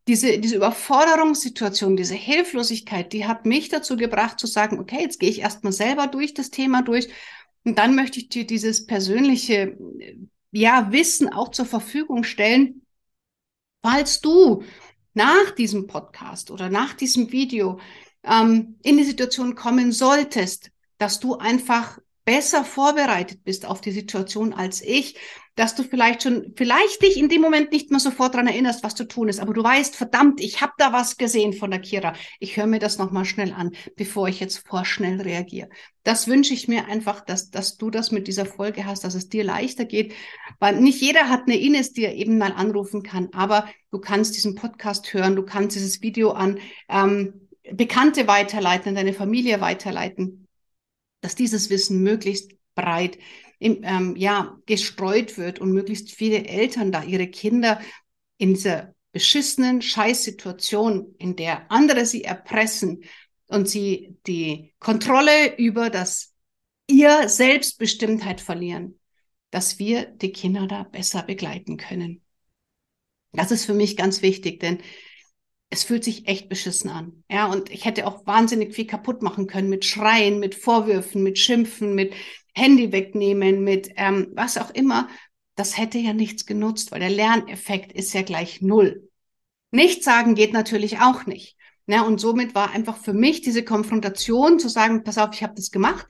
diese, 0.08 0.38
diese 0.38 0.56
Überforderungssituation, 0.56 1.96
diese 1.96 2.14
Hilflosigkeit, 2.14 3.12
die 3.12 3.26
hat 3.26 3.44
mich 3.44 3.68
dazu 3.68 3.96
gebracht 3.96 4.38
zu 4.38 4.46
sagen, 4.46 4.78
okay, 4.78 5.00
jetzt 5.00 5.18
gehe 5.20 5.30
ich 5.30 5.40
erstmal 5.40 5.72
selber 5.72 6.06
durch 6.06 6.34
das 6.34 6.50
Thema 6.50 6.82
durch 6.82 7.08
und 7.66 7.78
dann 7.78 7.96
möchte 7.96 8.20
ich 8.20 8.28
dir 8.28 8.46
dieses 8.46 8.86
persönliche 8.86 9.76
ja, 10.52 10.92
Wissen 10.92 11.32
auch 11.32 11.50
zur 11.50 11.66
Verfügung 11.66 12.22
stellen, 12.22 12.86
falls 13.82 14.20
du 14.20 14.62
nach 15.14 15.50
diesem 15.50 15.88
Podcast 15.88 16.52
oder 16.52 16.70
nach 16.70 16.94
diesem 16.94 17.32
Video 17.32 17.80
ähm, 18.22 18.76
in 18.84 18.96
die 18.96 19.04
Situation 19.04 19.56
kommen 19.56 19.90
solltest, 19.90 20.70
dass 20.98 21.18
du 21.18 21.38
einfach 21.38 21.98
besser 22.24 22.64
vorbereitet 22.64 23.42
bist 23.42 23.66
auf 23.66 23.80
die 23.80 23.90
Situation 23.90 24.52
als 24.52 24.80
ich, 24.80 25.16
dass 25.56 25.74
du 25.74 25.82
vielleicht 25.82 26.22
schon, 26.22 26.52
vielleicht 26.54 27.02
dich 27.02 27.16
in 27.16 27.30
dem 27.30 27.40
Moment 27.40 27.72
nicht 27.72 27.90
mehr 27.90 27.98
sofort 27.98 28.34
daran 28.34 28.46
erinnerst, 28.46 28.84
was 28.84 28.94
zu 28.94 29.08
tun 29.08 29.28
ist, 29.28 29.40
aber 29.40 29.54
du 29.54 29.64
weißt, 29.64 29.96
verdammt, 29.96 30.40
ich 30.40 30.60
habe 30.60 30.74
da 30.76 30.92
was 30.92 31.16
gesehen 31.16 31.54
von 31.54 31.70
der 31.70 31.80
Kira. 31.80 32.12
Ich 32.38 32.56
höre 32.56 32.66
mir 32.66 32.78
das 32.78 32.98
nochmal 32.98 33.24
schnell 33.24 33.52
an, 33.52 33.72
bevor 33.96 34.28
ich 34.28 34.38
jetzt 34.38 34.68
vorschnell 34.68 35.20
reagiere. 35.20 35.70
Das 36.04 36.28
wünsche 36.28 36.52
ich 36.52 36.68
mir 36.68 36.86
einfach, 36.86 37.22
dass, 37.22 37.50
dass 37.50 37.78
du 37.78 37.90
das 37.90 38.12
mit 38.12 38.28
dieser 38.28 38.44
Folge 38.44 38.84
hast, 38.84 39.02
dass 39.02 39.14
es 39.14 39.30
dir 39.30 39.44
leichter 39.44 39.86
geht, 39.86 40.14
weil 40.60 40.78
nicht 40.78 41.00
jeder 41.00 41.30
hat 41.30 41.44
eine 41.46 41.56
Ines, 41.56 41.94
die 41.94 42.04
er 42.04 42.14
eben 42.14 42.36
mal 42.36 42.52
anrufen 42.52 43.02
kann, 43.02 43.30
aber 43.32 43.66
du 43.90 43.98
kannst 43.98 44.36
diesen 44.36 44.54
Podcast 44.54 45.12
hören, 45.14 45.36
du 45.36 45.42
kannst 45.42 45.74
dieses 45.74 46.02
Video 46.02 46.32
an 46.32 46.58
ähm, 46.90 47.48
Bekannte 47.72 48.28
weiterleiten, 48.28 48.90
an 48.90 48.94
deine 48.94 49.14
Familie 49.14 49.60
weiterleiten, 49.60 50.46
dass 51.22 51.34
dieses 51.34 51.70
Wissen 51.70 52.02
möglichst 52.02 52.52
breit 52.74 53.18
im, 53.58 53.80
ähm, 53.82 54.16
ja, 54.16 54.58
gestreut 54.66 55.38
wird 55.38 55.58
und 55.58 55.72
möglichst 55.72 56.10
viele 56.10 56.46
Eltern 56.46 56.92
da 56.92 57.02
ihre 57.02 57.28
Kinder 57.28 57.80
in 58.38 58.54
dieser 58.54 58.94
beschissenen 59.12 59.80
Scheißsituation, 59.80 61.14
in 61.18 61.36
der 61.36 61.70
andere 61.70 62.04
sie 62.04 62.24
erpressen 62.24 63.04
und 63.46 63.68
sie 63.68 64.16
die 64.26 64.74
Kontrolle 64.78 65.56
über 65.56 65.88
das 65.90 66.34
ihr 66.88 67.28
Selbstbestimmtheit 67.28 68.40
verlieren, 68.40 69.00
dass 69.50 69.78
wir 69.78 70.06
die 70.06 70.32
Kinder 70.32 70.66
da 70.66 70.82
besser 70.82 71.22
begleiten 71.22 71.76
können. 71.76 72.22
Das 73.32 73.50
ist 73.50 73.64
für 73.64 73.74
mich 73.74 73.96
ganz 73.96 74.22
wichtig, 74.22 74.60
denn 74.60 74.78
es 75.70 75.84
fühlt 75.84 76.04
sich 76.04 76.28
echt 76.28 76.48
beschissen 76.48 76.90
an. 76.90 77.24
Ja, 77.30 77.46
und 77.46 77.70
ich 77.70 77.84
hätte 77.84 78.06
auch 78.06 78.26
wahnsinnig 78.26 78.74
viel 78.74 78.86
kaputt 78.86 79.22
machen 79.22 79.46
können 79.46 79.68
mit 79.68 79.84
Schreien, 79.84 80.38
mit 80.38 80.54
Vorwürfen, 80.54 81.22
mit 81.22 81.38
Schimpfen, 81.38 81.94
mit 81.94 82.14
Handy 82.56 82.90
wegnehmen, 82.90 83.62
mit 83.62 83.90
ähm, 83.96 84.28
was 84.32 84.56
auch 84.56 84.70
immer, 84.70 85.08
das 85.56 85.76
hätte 85.76 85.98
ja 85.98 86.12
nichts 86.12 86.46
genutzt, 86.46 86.90
weil 86.90 87.00
der 87.00 87.10
Lerneffekt 87.10 87.92
ist 87.92 88.12
ja 88.14 88.22
gleich 88.22 88.62
null. 88.62 89.08
Nichts 89.70 90.04
sagen 90.04 90.34
geht 90.34 90.52
natürlich 90.52 90.98
auch 91.00 91.26
nicht. 91.26 91.56
Ja, 91.86 92.02
und 92.02 92.18
somit 92.18 92.54
war 92.54 92.70
einfach 92.70 92.96
für 92.96 93.12
mich 93.12 93.42
diese 93.42 93.62
Konfrontation 93.62 94.58
zu 94.58 94.68
sagen, 94.68 95.04
pass 95.04 95.18
auf, 95.18 95.30
ich 95.32 95.42
habe 95.42 95.54
das 95.54 95.70
gemacht. 95.70 96.06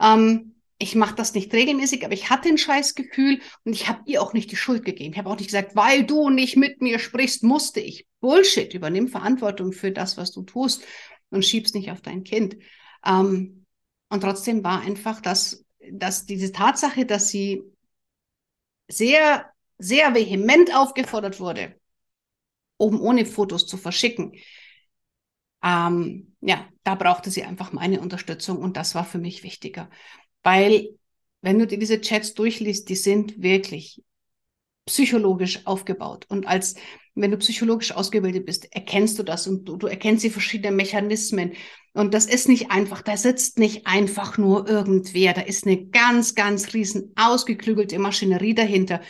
Ähm, 0.00 0.56
ich 0.78 0.96
mache 0.96 1.14
das 1.14 1.32
nicht 1.34 1.52
regelmäßig, 1.54 2.04
aber 2.04 2.14
ich 2.14 2.28
hatte 2.28 2.48
ein 2.48 2.58
Scheißgefühl 2.58 3.40
und 3.64 3.72
ich 3.72 3.88
habe 3.88 4.02
ihr 4.06 4.20
auch 4.20 4.32
nicht 4.32 4.50
die 4.50 4.56
Schuld 4.56 4.84
gegeben. 4.84 5.12
Ich 5.12 5.18
habe 5.18 5.30
auch 5.30 5.36
nicht 5.38 5.46
gesagt, 5.46 5.76
weil 5.76 6.04
du 6.04 6.28
nicht 6.28 6.56
mit 6.56 6.82
mir 6.82 6.98
sprichst, 6.98 7.42
musste 7.42 7.80
ich. 7.80 8.06
Bullshit, 8.20 8.74
übernimm 8.74 9.08
Verantwortung 9.08 9.72
für 9.72 9.92
das, 9.92 10.16
was 10.16 10.32
du 10.32 10.42
tust 10.42 10.84
und 11.30 11.44
schiebst 11.44 11.74
nicht 11.74 11.90
auf 11.90 12.02
dein 12.02 12.24
Kind. 12.24 12.56
Ähm, 13.06 13.64
und 14.08 14.20
trotzdem 14.20 14.62
war 14.64 14.80
einfach 14.80 15.20
das 15.20 15.63
dass 15.92 16.26
diese 16.26 16.52
Tatsache, 16.52 17.06
dass 17.06 17.28
sie 17.28 17.62
sehr, 18.88 19.50
sehr 19.78 20.14
vehement 20.14 20.74
aufgefordert 20.74 21.40
wurde, 21.40 21.74
um 22.76 23.00
ohne 23.00 23.26
Fotos 23.26 23.66
zu 23.66 23.76
verschicken, 23.76 24.32
ähm, 25.62 26.36
ja, 26.40 26.68
da 26.82 26.94
brauchte 26.94 27.30
sie 27.30 27.42
einfach 27.44 27.72
meine 27.72 28.00
Unterstützung 28.00 28.58
und 28.58 28.76
das 28.76 28.94
war 28.94 29.04
für 29.04 29.18
mich 29.18 29.42
wichtiger. 29.42 29.88
Weil, 30.42 30.90
wenn 31.40 31.58
du 31.58 31.66
dir 31.66 31.78
diese 31.78 32.00
Chats 32.00 32.34
durchliest, 32.34 32.88
die 32.88 32.96
sind 32.96 33.40
wirklich 33.42 34.02
psychologisch 34.84 35.66
aufgebaut. 35.66 36.26
Und 36.28 36.46
als 36.46 36.74
wenn 37.14 37.30
du 37.30 37.36
psychologisch 37.38 37.92
ausgebildet 37.92 38.46
bist, 38.46 38.74
erkennst 38.74 39.18
du 39.18 39.22
das 39.22 39.46
und 39.46 39.68
du, 39.68 39.76
du 39.76 39.86
erkennst 39.86 40.24
die 40.24 40.30
verschiedenen 40.30 40.76
Mechanismen. 40.76 41.52
Und 41.92 42.12
das 42.12 42.26
ist 42.26 42.48
nicht 42.48 42.70
einfach, 42.70 43.02
da 43.02 43.16
sitzt 43.16 43.58
nicht 43.58 43.86
einfach 43.86 44.36
nur 44.36 44.68
irgendwer, 44.68 45.32
da 45.32 45.42
ist 45.42 45.66
eine 45.66 45.86
ganz, 45.86 46.34
ganz 46.34 46.74
riesen 46.74 47.12
ausgeklügelte 47.14 47.98
Maschinerie 48.00 48.54
dahinter, 48.54 49.00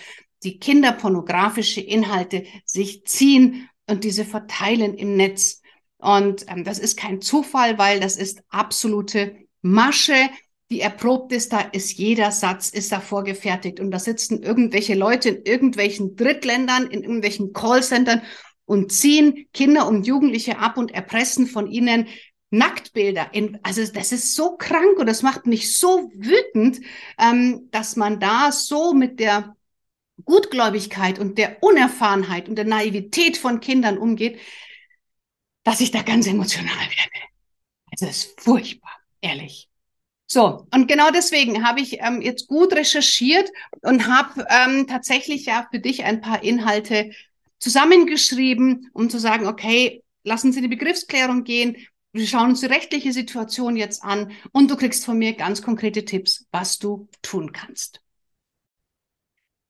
die 0.42 0.58
kinderpornografische 0.58 1.80
Inhalte 1.80 2.44
sich 2.66 3.04
ziehen 3.06 3.68
und 3.86 4.04
diese 4.04 4.26
verteilen 4.26 4.94
im 4.94 5.16
Netz. 5.16 5.62
Und 5.96 6.44
ähm, 6.48 6.64
das 6.64 6.78
ist 6.78 6.98
kein 6.98 7.22
Zufall, 7.22 7.78
weil 7.78 8.00
das 8.00 8.18
ist 8.18 8.42
absolute 8.50 9.36
Masche, 9.62 10.28
die 10.74 10.80
erprobt 10.80 11.30
ist, 11.30 11.52
da 11.52 11.60
ist 11.60 11.92
jeder 11.92 12.32
Satz, 12.32 12.68
ist 12.68 12.90
da 12.90 12.98
vorgefertigt. 12.98 13.78
Und 13.78 13.92
da 13.92 14.00
sitzen 14.00 14.42
irgendwelche 14.42 14.96
Leute 14.96 15.28
in 15.28 15.44
irgendwelchen 15.44 16.16
Drittländern, 16.16 16.88
in 16.88 17.02
irgendwelchen 17.02 17.52
Callcentern 17.52 18.22
und 18.64 18.90
ziehen 18.90 19.46
Kinder 19.52 19.86
und 19.86 20.04
Jugendliche 20.04 20.58
ab 20.58 20.76
und 20.76 20.90
erpressen 20.90 21.46
von 21.46 21.70
ihnen 21.70 22.08
Nacktbilder. 22.50 23.28
In, 23.32 23.60
also 23.62 23.86
das 23.86 24.10
ist 24.10 24.34
so 24.34 24.56
krank 24.56 24.98
und 24.98 25.06
das 25.06 25.22
macht 25.22 25.46
mich 25.46 25.76
so 25.76 26.10
wütend, 26.12 26.80
ähm, 27.20 27.68
dass 27.70 27.94
man 27.94 28.18
da 28.18 28.50
so 28.50 28.94
mit 28.94 29.20
der 29.20 29.54
Gutgläubigkeit 30.24 31.20
und 31.20 31.38
der 31.38 31.62
Unerfahrenheit 31.62 32.48
und 32.48 32.56
der 32.56 32.64
Naivität 32.64 33.36
von 33.36 33.60
Kindern 33.60 33.96
umgeht, 33.96 34.40
dass 35.62 35.80
ich 35.80 35.92
da 35.92 36.02
ganz 36.02 36.26
emotional 36.26 36.66
werde. 36.66 37.28
Also 37.92 38.06
das 38.06 38.16
ist 38.16 38.40
furchtbar, 38.40 38.98
ehrlich. 39.20 39.68
So, 40.26 40.66
und 40.72 40.88
genau 40.88 41.10
deswegen 41.10 41.66
habe 41.66 41.80
ich 41.80 42.00
ähm, 42.00 42.22
jetzt 42.22 42.48
gut 42.48 42.72
recherchiert 42.72 43.50
und 43.82 44.08
habe 44.08 44.46
ähm, 44.48 44.86
tatsächlich 44.86 45.46
ja 45.46 45.66
für 45.70 45.80
dich 45.80 46.04
ein 46.04 46.20
paar 46.20 46.42
Inhalte 46.42 47.10
zusammengeschrieben, 47.58 48.90
um 48.94 49.10
zu 49.10 49.18
sagen, 49.18 49.46
okay, 49.46 50.02
lassen 50.24 50.52
Sie 50.52 50.62
die 50.62 50.68
Begriffsklärung 50.68 51.44
gehen, 51.44 51.76
wir 52.12 52.26
schauen 52.26 52.50
uns 52.50 52.60
die 52.60 52.66
rechtliche 52.66 53.12
Situation 53.12 53.76
jetzt 53.76 54.02
an 54.02 54.32
und 54.52 54.70
du 54.70 54.76
kriegst 54.76 55.04
von 55.04 55.18
mir 55.18 55.34
ganz 55.34 55.62
konkrete 55.62 56.04
Tipps, 56.04 56.46
was 56.52 56.78
du 56.78 57.08
tun 57.22 57.52
kannst. 57.52 58.00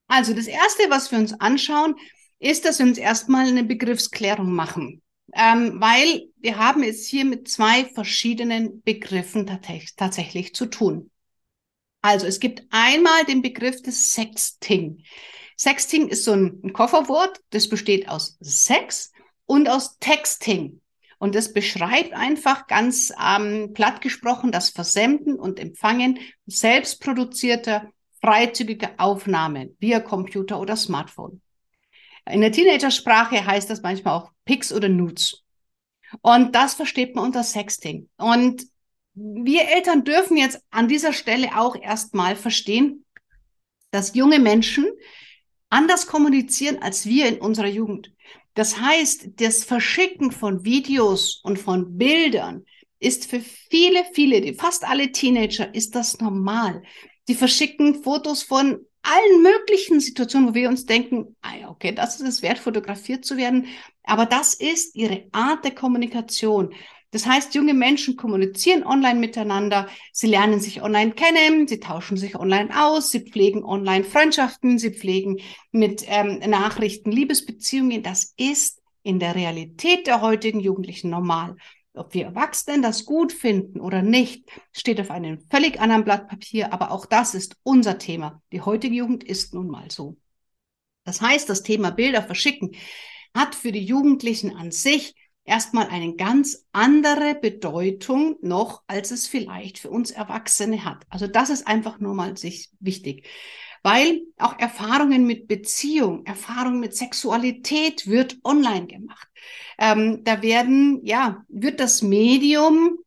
Also 0.08 0.34
das 0.34 0.46
Erste, 0.46 0.84
was 0.90 1.10
wir 1.10 1.18
uns 1.18 1.32
anschauen, 1.40 1.94
ist, 2.38 2.64
dass 2.64 2.78
wir 2.78 2.86
uns 2.86 2.98
erstmal 2.98 3.46
eine 3.46 3.64
Begriffsklärung 3.64 4.52
machen 4.52 5.02
ähm, 5.34 5.80
weil 5.80 6.28
wir 6.38 6.58
haben 6.58 6.82
es 6.82 7.06
hier 7.06 7.24
mit 7.24 7.48
zwei 7.48 7.84
verschiedenen 7.84 8.82
Begriffen 8.82 9.46
tatsächlich 9.96 10.54
zu 10.54 10.66
tun. 10.66 11.10
Also 12.02 12.26
es 12.26 12.38
gibt 12.38 12.62
einmal 12.70 13.24
den 13.24 13.42
Begriff 13.42 13.82
des 13.82 14.14
Sexting. 14.14 15.02
Sexting 15.56 16.08
ist 16.08 16.24
so 16.24 16.32
ein, 16.32 16.72
Kofferwort, 16.72 17.40
das 17.50 17.68
besteht 17.68 18.08
aus 18.08 18.36
Sex 18.40 19.12
und 19.46 19.68
aus 19.68 19.98
Texting. 19.98 20.80
Und 21.18 21.34
das 21.34 21.52
beschreibt 21.52 22.12
einfach 22.12 22.66
ganz 22.66 23.12
ähm, 23.24 23.72
platt 23.72 24.02
gesprochen 24.02 24.52
das 24.52 24.70
Versenden 24.70 25.36
und 25.36 25.58
Empfangen 25.58 26.18
selbstproduzierter 26.46 27.90
freizügige 28.20 28.98
Aufnahmen 28.98 29.76
via 29.80 30.00
Computer 30.00 30.60
oder 30.60 30.76
Smartphone. 30.76 31.40
In 32.30 32.40
der 32.40 32.52
Teenagersprache 32.52 33.44
heißt 33.44 33.68
das 33.68 33.82
manchmal 33.82 34.14
auch 34.14 34.30
Pics 34.44 34.72
oder 34.72 34.88
Nudes. 34.88 35.42
Und 36.22 36.54
das 36.54 36.74
versteht 36.74 37.14
man 37.14 37.26
unter 37.26 37.42
Sexting. 37.42 38.08
Und 38.16 38.64
wir 39.14 39.68
Eltern 39.68 40.04
dürfen 40.04 40.36
jetzt 40.36 40.60
an 40.70 40.88
dieser 40.88 41.12
Stelle 41.12 41.58
auch 41.58 41.76
erstmal 41.76 42.36
verstehen, 42.36 43.04
dass 43.90 44.14
junge 44.14 44.38
Menschen 44.38 44.86
anders 45.70 46.06
kommunizieren 46.06 46.78
als 46.78 47.06
wir 47.06 47.28
in 47.28 47.38
unserer 47.38 47.68
Jugend. 47.68 48.12
Das 48.54 48.80
heißt, 48.80 49.30
das 49.36 49.64
Verschicken 49.64 50.30
von 50.30 50.64
Videos 50.64 51.40
und 51.42 51.58
von 51.58 51.98
Bildern 51.98 52.64
ist 53.00 53.28
für 53.28 53.40
viele, 53.40 54.04
viele, 54.14 54.54
fast 54.54 54.84
alle 54.84 55.12
Teenager, 55.12 55.74
ist 55.74 55.94
das 55.94 56.20
normal. 56.20 56.82
Die 57.28 57.34
verschicken 57.34 58.02
Fotos 58.02 58.42
von 58.42 58.86
allen 59.04 59.42
möglichen 59.42 60.00
Situationen, 60.00 60.48
wo 60.48 60.54
wir 60.54 60.68
uns 60.68 60.86
denken, 60.86 61.36
ah 61.42 61.68
okay, 61.68 61.92
das 61.92 62.20
ist 62.20 62.26
es 62.26 62.42
wert, 62.42 62.58
fotografiert 62.58 63.24
zu 63.24 63.36
werden. 63.36 63.66
Aber 64.02 64.26
das 64.26 64.54
ist 64.54 64.96
ihre 64.96 65.28
Art 65.32 65.64
der 65.64 65.74
Kommunikation. 65.74 66.74
Das 67.10 67.26
heißt, 67.26 67.54
junge 67.54 67.74
Menschen 67.74 68.16
kommunizieren 68.16 68.82
online 68.82 69.20
miteinander, 69.20 69.88
sie 70.12 70.26
lernen 70.26 70.58
sich 70.58 70.82
online 70.82 71.12
kennen, 71.12 71.68
sie 71.68 71.78
tauschen 71.78 72.16
sich 72.16 72.34
online 72.34 72.70
aus, 72.76 73.10
sie 73.10 73.20
pflegen 73.20 73.62
online 73.62 74.02
Freundschaften, 74.02 74.80
sie 74.80 74.90
pflegen 74.90 75.38
mit 75.70 76.04
ähm, 76.08 76.40
Nachrichten 76.40 77.12
Liebesbeziehungen. 77.12 78.02
Das 78.02 78.34
ist 78.36 78.82
in 79.04 79.20
der 79.20 79.36
Realität 79.36 80.08
der 80.08 80.22
heutigen 80.22 80.58
Jugendlichen 80.58 81.10
normal. 81.10 81.56
Ob 81.94 82.12
wir 82.12 82.24
Erwachsenen 82.24 82.82
das 82.82 83.04
gut 83.04 83.32
finden 83.32 83.80
oder 83.80 84.02
nicht, 84.02 84.50
steht 84.72 85.00
auf 85.00 85.10
einem 85.10 85.38
völlig 85.50 85.80
anderen 85.80 86.04
Blatt 86.04 86.28
Papier, 86.28 86.72
aber 86.72 86.90
auch 86.90 87.06
das 87.06 87.34
ist 87.34 87.56
unser 87.62 87.98
Thema. 87.98 88.42
Die 88.52 88.60
heutige 88.60 88.96
Jugend 88.96 89.22
ist 89.22 89.54
nun 89.54 89.68
mal 89.68 89.90
so. 89.90 90.16
Das 91.04 91.20
heißt, 91.20 91.48
das 91.48 91.62
Thema 91.62 91.90
Bilder 91.90 92.22
verschicken 92.22 92.72
hat 93.36 93.54
für 93.54 93.72
die 93.72 93.84
Jugendlichen 93.84 94.56
an 94.56 94.70
sich 94.70 95.14
erstmal 95.44 95.88
eine 95.88 96.14
ganz 96.14 96.66
andere 96.72 97.34
Bedeutung 97.34 98.36
noch, 98.40 98.82
als 98.86 99.10
es 99.10 99.26
vielleicht 99.26 99.78
für 99.78 99.90
uns 99.90 100.10
Erwachsene 100.10 100.84
hat. 100.84 101.04
Also 101.08 101.26
das 101.26 101.50
ist 101.50 101.66
einfach 101.66 101.98
nur 101.98 102.14
mal 102.14 102.36
sich 102.36 102.70
wichtig. 102.80 103.26
Weil 103.84 104.22
auch 104.38 104.58
Erfahrungen 104.58 105.26
mit 105.26 105.46
Beziehung, 105.46 106.26
Erfahrungen 106.26 106.80
mit 106.80 106.96
Sexualität 106.96 108.08
wird 108.08 108.38
online 108.42 108.86
gemacht. 108.86 109.28
Ähm, 109.78 110.24
da 110.24 110.42
werden, 110.42 111.04
ja, 111.04 111.44
wird 111.48 111.78
das 111.78 112.02
Medium 112.02 112.98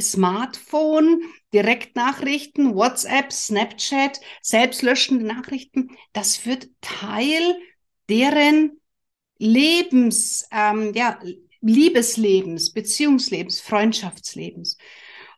Smartphone, 0.00 1.22
Direktnachrichten, 1.52 2.74
WhatsApp, 2.74 3.32
Snapchat, 3.32 4.20
selbstlöschende 4.42 5.24
Nachrichten, 5.24 5.90
das 6.12 6.46
wird 6.46 6.68
Teil 6.80 7.56
deren 8.08 8.80
Lebens, 9.38 10.46
ähm, 10.52 10.92
ja, 10.94 11.18
Liebeslebens, 11.62 12.72
Beziehungslebens, 12.72 13.60
Freundschaftslebens. 13.60 14.76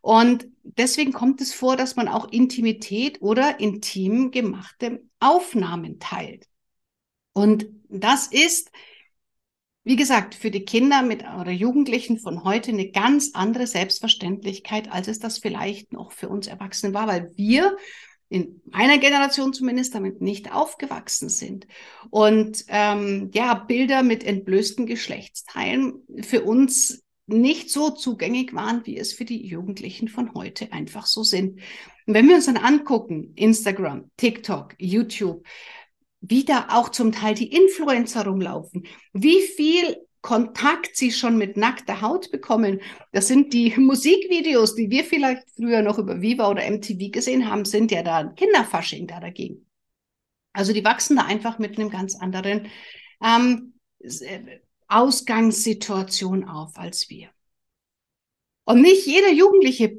Und 0.03 0.49
deswegen 0.65 1.12
kommt 1.12 1.41
es 1.41 1.55
vor, 1.55 1.77
dass 1.77 1.97
man 1.97 2.09
auch 2.09 2.29
Intimität 2.31 3.23
oder 3.23 3.61
intim 3.61 4.33
gemachte 4.33 5.03
Aufnahmen 5.21 6.01
teilt. 6.01 6.49
Und 7.33 7.67
das 7.88 8.27
ist, 8.27 8.71
wie 9.85 9.97
gesagt, 9.97 10.35
für 10.35 10.51
die 10.51 10.65
Kinder 10.65 11.03
mit 11.03 11.23
oder 11.23 11.53
Jugendlichen 11.53 12.19
von 12.19 12.43
heute 12.43 12.73
eine 12.73 12.91
ganz 12.91 13.31
andere 13.35 13.67
Selbstverständlichkeit, 13.67 14.91
als 14.91 15.07
es 15.07 15.21
das 15.21 15.38
vielleicht 15.38 15.93
noch 15.93 16.12
für 16.12 16.29
uns 16.29 16.49
Erwachsene 16.49 16.93
war, 16.93 17.07
weil 17.07 17.33
wir 17.37 17.77
in 18.29 18.61
meiner 18.65 18.99
Generation 18.99 19.53
zumindest 19.53 19.95
damit 19.95 20.21
nicht 20.21 20.53
aufgewachsen 20.53 21.29
sind. 21.29 21.69
Und 22.11 22.65
ähm, 22.69 23.31
ja, 23.35 23.55
Bilder 23.55 24.03
mit 24.03 24.25
entblößten 24.25 24.87
Geschlechtsteilen 24.87 26.03
für 26.23 26.43
uns 26.43 27.03
nicht 27.40 27.71
so 27.71 27.90
zugänglich 27.90 28.55
waren, 28.55 28.85
wie 28.85 28.99
es 28.99 29.12
für 29.12 29.25
die 29.25 29.47
Jugendlichen 29.47 30.09
von 30.09 30.35
heute 30.35 30.73
einfach 30.73 31.07
so 31.07 31.23
sind. 31.23 31.61
Und 32.07 32.14
wenn 32.14 32.29
wir 32.29 32.37
uns 32.37 32.47
dann 32.47 32.57
angucken, 32.57 33.33
Instagram, 33.37 34.11
TikTok, 34.16 34.75
YouTube, 34.79 35.47
wie 36.21 36.45
da 36.45 36.68
auch 36.71 36.88
zum 36.90 37.12
Teil 37.12 37.35
die 37.35 37.53
Influencer 37.53 38.27
rumlaufen, 38.27 38.87
wie 39.12 39.40
viel 39.40 39.97
Kontakt 40.23 40.97
sie 40.97 41.11
schon 41.11 41.37
mit 41.37 41.57
nackter 41.57 42.01
Haut 42.01 42.31
bekommen. 42.31 42.81
Das 43.11 43.27
sind 43.27 43.53
die 43.53 43.75
Musikvideos, 43.77 44.77
die 44.77 44.88
wir 44.88 45.05
vielleicht 45.05 45.51
früher 45.57 45.83
noch 45.83 45.99
über 45.99 46.23
Viva 46.23 46.49
oder 46.49 46.62
MTV 46.71 47.11
gesehen 47.11 47.51
haben, 47.51 47.64
sind 47.64 47.90
ja 47.90 48.05
da 48.05 48.25
Kinderfasching 48.25 49.09
da 49.09 49.18
dagegen. 49.18 49.66
Also 50.53 50.73
die 50.73 50.85
wachsen 50.85 51.16
da 51.16 51.25
einfach 51.25 51.59
mit 51.59 51.77
einem 51.77 51.90
ganz 51.90 52.14
anderen 52.14 52.68
ähm, 53.21 53.75
äh, 53.99 54.61
Ausgangssituation 54.94 56.44
auf 56.44 56.76
als 56.76 57.09
wir. 57.11 57.31
Und 58.64 58.83
nicht 58.83 59.07
jeder 59.07 59.33
Jugendliche 59.33 59.98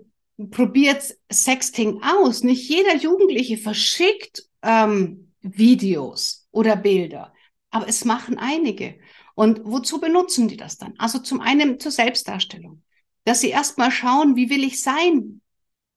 probiert 0.51 1.15
Sexting 1.32 2.01
aus. 2.01 2.43
Nicht 2.43 2.69
jeder 2.69 2.95
Jugendliche 2.95 3.58
verschickt 3.58 4.43
ähm, 4.62 5.32
Videos 5.41 6.47
oder 6.51 6.75
Bilder. 6.75 7.34
Aber 7.69 7.88
es 7.88 8.06
machen 8.06 8.38
einige. 8.38 8.99
Und 9.36 9.62
wozu 9.63 9.99
benutzen 9.99 10.47
die 10.47 10.58
das 10.58 10.77
dann? 10.77 10.93
Also 10.97 11.19
zum 11.19 11.41
einen 11.41 11.79
zur 11.79 11.91
Selbstdarstellung, 11.91 12.84
dass 13.25 13.41
sie 13.41 13.49
erstmal 13.49 13.91
schauen, 13.91 14.36
wie 14.36 14.49
will 14.49 14.63
ich 14.63 14.82
sein? 14.82 15.41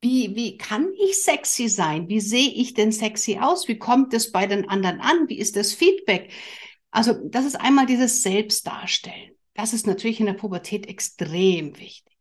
Wie, 0.00 0.34
wie 0.36 0.56
kann 0.56 0.88
ich 0.98 1.22
sexy 1.22 1.68
sein? 1.68 2.08
Wie 2.08 2.20
sehe 2.20 2.50
ich 2.50 2.74
denn 2.74 2.92
sexy 2.92 3.38
aus? 3.40 3.68
Wie 3.68 3.78
kommt 3.78 4.14
es 4.14 4.30
bei 4.32 4.46
den 4.46 4.68
anderen 4.68 5.00
an? 5.00 5.28
Wie 5.28 5.38
ist 5.38 5.56
das 5.56 5.72
Feedback? 5.72 6.30
Also 6.96 7.12
das 7.12 7.44
ist 7.44 7.60
einmal 7.60 7.84
dieses 7.84 8.22
Selbstdarstellen. 8.22 9.32
Das 9.52 9.74
ist 9.74 9.86
natürlich 9.86 10.18
in 10.18 10.24
der 10.24 10.32
Pubertät 10.32 10.88
extrem 10.88 11.78
wichtig. 11.78 12.16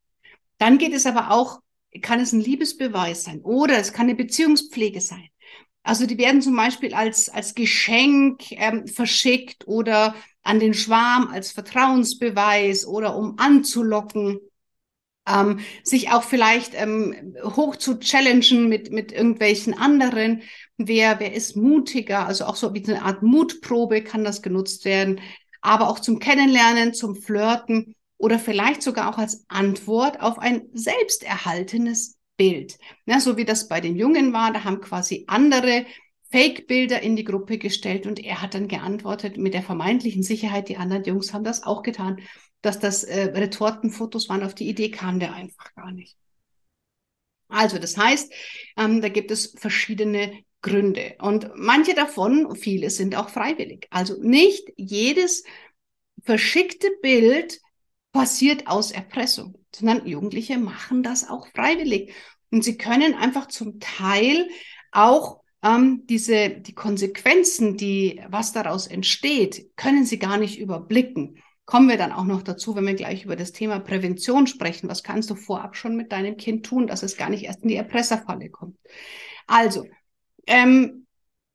Dann 0.58 0.78
geht 0.78 0.92
es 0.92 1.06
aber 1.06 1.32
auch, 1.32 1.62
kann 2.02 2.20
es 2.20 2.34
ein 2.34 2.42
Liebesbeweis 2.42 3.24
sein 3.24 3.40
oder 3.40 3.78
es 3.78 3.94
kann 3.94 4.08
eine 4.08 4.16
Beziehungspflege 4.16 5.00
sein. 5.00 5.30
Also 5.84 6.06
die 6.06 6.18
werden 6.18 6.42
zum 6.42 6.58
Beispiel 6.58 6.94
als, 6.94 7.30
als 7.30 7.56
Geschenk 7.56 8.52
ähm, 8.52 8.86
verschickt 8.86 9.66
oder 9.66 10.14
an 10.44 10.60
den 10.60 10.74
Schwarm 10.74 11.30
als 11.30 11.54
Vertrauensbeweis 11.54 12.86
oder 12.86 13.16
um 13.16 13.40
anzulocken, 13.40 14.42
ähm, 15.28 15.60
sich 15.84 16.12
auch 16.12 16.24
vielleicht 16.24 16.74
ähm, 16.76 17.36
hoch 17.44 17.76
zu 17.76 18.00
challengen 18.00 18.70
mit, 18.70 18.92
mit 18.92 19.12
irgendwelchen 19.12 19.74
anderen. 19.74 20.42
Wer, 20.78 21.20
wer 21.20 21.34
ist 21.34 21.56
mutiger? 21.56 22.28
Also 22.28 22.46
auch 22.46 22.56
so 22.56 22.74
wie 22.74 22.86
eine 22.88 23.02
Art 23.02 23.24
Mutprobe 23.24 24.04
kann 24.04 24.24
das 24.24 24.42
genutzt 24.42 24.86
werden, 24.86 25.22
aber 25.62 25.90
auch 25.90 26.00
zum 26.00 26.20
Kennenlernen, 26.20 26.94
zum 26.94 27.16
Flirten 27.16 27.96
oder 28.18 28.40
vielleicht 28.40 28.82
sogar 28.82 29.10
auch 29.10 29.18
als 29.18 29.46
Antwort 29.48 30.22
auf 30.22 30.40
ein 30.40 30.64
selbsterhaltenes 30.74 32.18
Bild. 32.38 32.78
Ja, 33.06 33.20
so 33.20 33.38
wie 33.38 33.46
das 33.46 33.68
bei 33.68 33.82
den 33.82 33.96
Jungen 33.96 34.34
war, 34.34 34.54
da 34.54 34.64
haben 34.64 34.82
quasi 34.82 35.24
andere 35.28 35.86
Fake-Bilder 36.32 37.02
in 37.02 37.16
die 37.16 37.24
Gruppe 37.24 37.58
gestellt 37.58 38.06
und 38.08 38.20
er 38.20 38.42
hat 38.42 38.54
dann 38.56 38.68
geantwortet 38.68 39.38
mit 39.38 39.54
der 39.54 39.64
vermeintlichen 39.64 40.24
Sicherheit, 40.24 40.70
die 40.70 40.78
anderen 40.78 41.04
Jungs 41.04 41.34
haben 41.34 41.44
das 41.44 41.64
auch 41.64 41.82
getan, 41.82 42.20
dass 42.66 42.80
das 42.80 43.04
äh, 43.04 43.26
Retortenfotos 43.26 44.30
waren. 44.30 44.44
Auf 44.44 44.56
die 44.56 44.68
Idee 44.68 44.90
kam 44.90 45.20
der 45.20 45.34
einfach 45.34 45.74
gar 45.76 45.92
nicht. 45.92 46.18
Also 47.48 47.78
das 47.78 47.98
heißt, 47.98 48.34
ähm, 48.78 49.02
da 49.02 49.10
gibt 49.10 49.32
es 49.32 49.56
verschiedene 49.58 50.44
Gründe 50.62 51.16
und 51.20 51.52
manche 51.56 51.94
davon, 51.94 52.56
viele 52.56 52.90
sind 52.90 53.16
auch 53.16 53.30
freiwillig. 53.30 53.86
Also 53.92 54.20
nicht 54.20 54.68
jedes 54.78 55.44
verschickte 56.24 56.90
Bild 57.04 57.62
passiert 58.12 58.66
aus 58.66 58.92
Erpressung, 58.92 59.64
sondern 59.76 60.08
Jugendliche 60.08 60.58
machen 60.58 61.04
das 61.04 61.30
auch 61.30 61.48
freiwillig. 61.50 62.14
Und 62.50 62.64
sie 62.64 62.78
können 62.78 63.14
einfach 63.14 63.48
zum 63.48 63.80
Teil 63.80 64.50
auch 64.92 65.42
ähm, 65.62 66.04
diese, 66.08 66.50
die 66.50 66.74
Konsequenzen, 66.74 67.78
die, 67.78 68.24
was 68.30 68.54
daraus 68.54 68.88
entsteht, 68.88 69.76
können 69.76 70.06
sie 70.06 70.18
gar 70.18 70.38
nicht 70.38 70.58
überblicken. 70.58 71.38
Kommen 71.66 71.90
wir 71.90 71.98
dann 71.98 72.12
auch 72.12 72.26
noch 72.26 72.44
dazu, 72.44 72.76
wenn 72.76 72.86
wir 72.86 72.94
gleich 72.94 73.26
über 73.26 73.36
das 73.36 73.52
Thema 73.52 73.80
Prävention 73.80 74.46
sprechen. 74.46 74.88
Was 74.88 75.04
kannst 75.04 75.30
du 75.32 75.36
vorab 75.36 75.76
schon 75.76 75.96
mit 75.96 76.12
deinem 76.12 76.38
Kind 76.38 76.66
tun, 76.66 76.86
dass 76.86 77.02
es 77.02 77.18
gar 77.18 77.30
nicht 77.30 77.44
erst 77.44 77.64
in 77.64 77.70
die 77.70 77.76
Erpresserfalle 77.76 78.50
kommt? 78.50 78.78
Also, 79.48 79.88
ähm, 80.46 81.08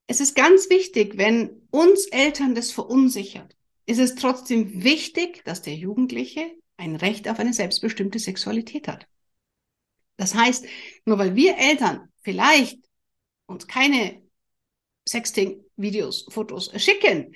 es 0.07 0.19
ist 0.19 0.35
ganz 0.35 0.69
wichtig, 0.69 1.17
wenn 1.17 1.61
uns 1.71 2.07
Eltern 2.07 2.55
das 2.55 2.71
verunsichert, 2.71 3.55
ist 3.85 3.99
es 3.99 4.15
trotzdem 4.15 4.83
wichtig, 4.83 5.43
dass 5.45 5.61
der 5.61 5.75
Jugendliche 5.75 6.51
ein 6.75 6.97
Recht 6.97 7.29
auf 7.29 7.39
eine 7.39 7.53
selbstbestimmte 7.53 8.19
Sexualität 8.19 8.89
hat. 8.89 9.07
Das 10.17 10.35
heißt, 10.35 10.65
nur 11.05 11.17
weil 11.17 11.35
wir 11.35 11.57
Eltern 11.57 12.09
vielleicht 12.21 12.79
uns 13.45 13.67
keine 13.67 14.21
Sexting-Videos, 15.07 16.27
Fotos 16.29 16.71
schicken, 16.81 17.33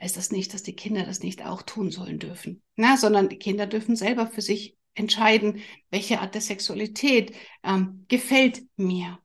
heißt 0.00 0.16
das 0.16 0.30
nicht, 0.30 0.54
dass 0.54 0.62
die 0.62 0.74
Kinder 0.74 1.04
das 1.04 1.20
nicht 1.20 1.44
auch 1.44 1.62
tun 1.62 1.90
sollen 1.90 2.18
dürfen. 2.18 2.62
Na, 2.76 2.96
sondern 2.96 3.28
die 3.28 3.38
Kinder 3.38 3.66
dürfen 3.66 3.96
selber 3.96 4.26
für 4.26 4.42
sich 4.42 4.76
entscheiden, 4.94 5.60
welche 5.90 6.20
Art 6.20 6.34
der 6.34 6.40
Sexualität 6.40 7.34
ähm, 7.62 8.04
gefällt 8.08 8.62
mir. 8.76 9.18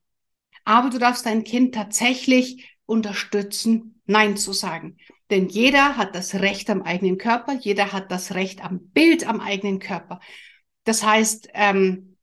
Aber 0.64 0.90
du 0.90 0.98
darfst 0.98 1.26
dein 1.26 1.44
Kind 1.44 1.74
tatsächlich 1.74 2.76
unterstützen, 2.86 4.00
Nein 4.06 4.36
zu 4.36 4.52
sagen. 4.52 4.98
Denn 5.30 5.48
jeder 5.48 5.96
hat 5.96 6.14
das 6.14 6.36
Recht 6.36 6.70
am 6.70 6.82
eigenen 6.82 7.18
Körper, 7.18 7.54
jeder 7.54 7.92
hat 7.92 8.12
das 8.12 8.34
Recht 8.34 8.64
am 8.64 8.88
Bild 8.90 9.26
am 9.26 9.40
eigenen 9.40 9.80
Körper. 9.80 10.20
Das 10.84 11.02
heißt, 11.02 11.48
ähm, 11.54 12.16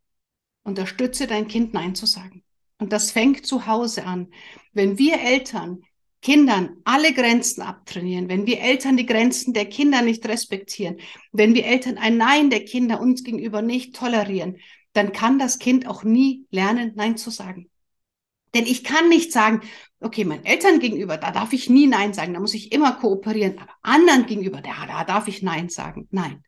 unterstütze 0.64 1.28
dein 1.28 1.48
Kind 1.48 1.74
Nein 1.74 1.96
zu 1.96 2.06
sagen. 2.06 2.44
Und 2.78 2.94
das 2.94 3.12
fängt 3.12 3.46
zu 3.46 3.68
Hause 3.68 4.06
an. 4.06 4.32
Wenn 4.72 4.98
wir 4.98 5.20
Eltern 5.20 5.84
Kindern 6.24 6.78
alle 6.86 7.14
Grenzen 7.14 7.62
abtrainieren, 7.62 8.30
wenn 8.30 8.46
wir 8.46 8.62
Eltern 8.62 8.96
die 8.96 9.06
Grenzen 9.06 9.54
der 9.54 9.66
Kinder 9.66 10.02
nicht 10.02 10.26
respektieren, 10.26 10.98
wenn 11.34 11.54
wir 11.54 11.66
Eltern 11.66 11.98
ein 11.98 12.16
Nein 12.16 12.50
der 12.50 12.64
Kinder 12.64 13.02
uns 13.02 13.26
gegenüber 13.26 13.62
nicht 13.62 13.94
tolerieren, 13.94 14.58
dann 14.94 15.12
kann 15.12 15.38
das 15.38 15.60
Kind 15.60 15.86
auch 15.86 16.06
nie 16.06 16.46
lernen, 16.50 16.94
Nein 16.96 17.18
zu 17.18 17.30
sagen. 17.30 17.70
Denn 18.54 18.66
ich 18.66 18.86
kann 18.86 19.10
nicht 19.10 19.34
sagen, 19.34 19.62
okay, 20.00 20.24
meinen 20.24 20.46
Eltern 20.46 20.80
gegenüber, 20.80 21.18
da 21.18 21.32
darf 21.32 21.52
ich 21.52 21.70
nie 21.70 21.88
Nein 21.88 22.14
sagen, 22.14 22.34
da 22.34 22.40
muss 22.40 22.54
ich 22.54 22.72
immer 22.72 22.94
kooperieren, 22.94 23.60
aber 23.60 23.74
anderen 23.82 24.26
gegenüber, 24.26 24.62
da, 24.62 24.86
da 24.88 25.04
darf 25.04 25.28
ich 25.28 25.42
Nein 25.42 25.68
sagen. 25.68 26.08
Nein. 26.10 26.42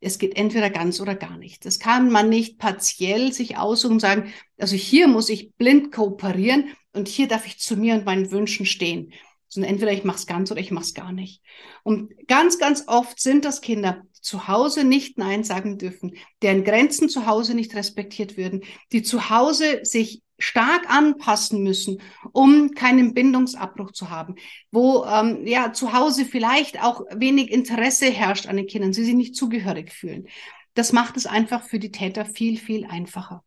Es 0.00 0.18
geht 0.18 0.36
entweder 0.36 0.70
ganz 0.70 1.00
oder 1.00 1.14
gar 1.14 1.38
nicht. 1.38 1.64
Das 1.64 1.78
kann 1.78 2.10
man 2.10 2.28
nicht 2.28 2.58
partiell 2.58 3.32
sich 3.32 3.58
aussuchen 3.58 3.94
und 3.94 4.00
sagen, 4.00 4.34
also 4.58 4.74
hier 4.74 5.06
muss 5.06 5.28
ich 5.28 5.54
blind 5.54 5.92
kooperieren 5.92 6.74
und 6.94 7.08
hier 7.08 7.28
darf 7.28 7.46
ich 7.46 7.58
zu 7.58 7.76
mir 7.76 7.94
und 7.94 8.04
meinen 8.04 8.30
Wünschen 8.30 8.66
stehen. 8.66 9.12
Sondern 9.48 9.72
entweder 9.72 9.92
ich 9.92 10.04
mache 10.04 10.18
es 10.18 10.26
ganz 10.26 10.50
oder 10.50 10.60
ich 10.60 10.70
mache 10.70 10.84
es 10.84 10.94
gar 10.94 11.12
nicht. 11.12 11.42
Und 11.82 12.12
ganz, 12.26 12.58
ganz 12.58 12.84
oft 12.88 13.20
sind 13.20 13.44
das 13.44 13.60
Kinder, 13.60 14.02
die 14.16 14.20
zu 14.20 14.48
Hause 14.48 14.84
nicht 14.84 15.18
Nein 15.18 15.44
sagen 15.44 15.78
dürfen, 15.78 16.16
deren 16.42 16.64
Grenzen 16.64 17.08
zu 17.08 17.26
Hause 17.26 17.54
nicht 17.54 17.74
respektiert 17.74 18.36
würden, 18.36 18.62
die 18.90 19.02
zu 19.02 19.30
Hause 19.30 19.80
sich 19.82 20.22
stark 20.38 20.90
anpassen 20.90 21.62
müssen, 21.62 22.00
um 22.32 22.72
keinen 22.72 23.14
Bindungsabbruch 23.14 23.92
zu 23.92 24.10
haben, 24.10 24.34
wo 24.72 25.04
ähm, 25.04 25.46
ja 25.46 25.72
zu 25.72 25.92
Hause 25.92 26.24
vielleicht 26.24 26.82
auch 26.82 27.02
wenig 27.14 27.50
Interesse 27.50 28.06
herrscht 28.06 28.46
an 28.46 28.56
den 28.56 28.66
Kindern, 28.66 28.92
sie 28.92 29.04
sich 29.04 29.14
nicht 29.14 29.36
zugehörig 29.36 29.92
fühlen. 29.92 30.26
Das 30.74 30.92
macht 30.92 31.16
es 31.16 31.26
einfach 31.26 31.62
für 31.62 31.78
die 31.78 31.92
Täter 31.92 32.24
viel, 32.24 32.58
viel 32.58 32.84
einfacher. 32.86 33.44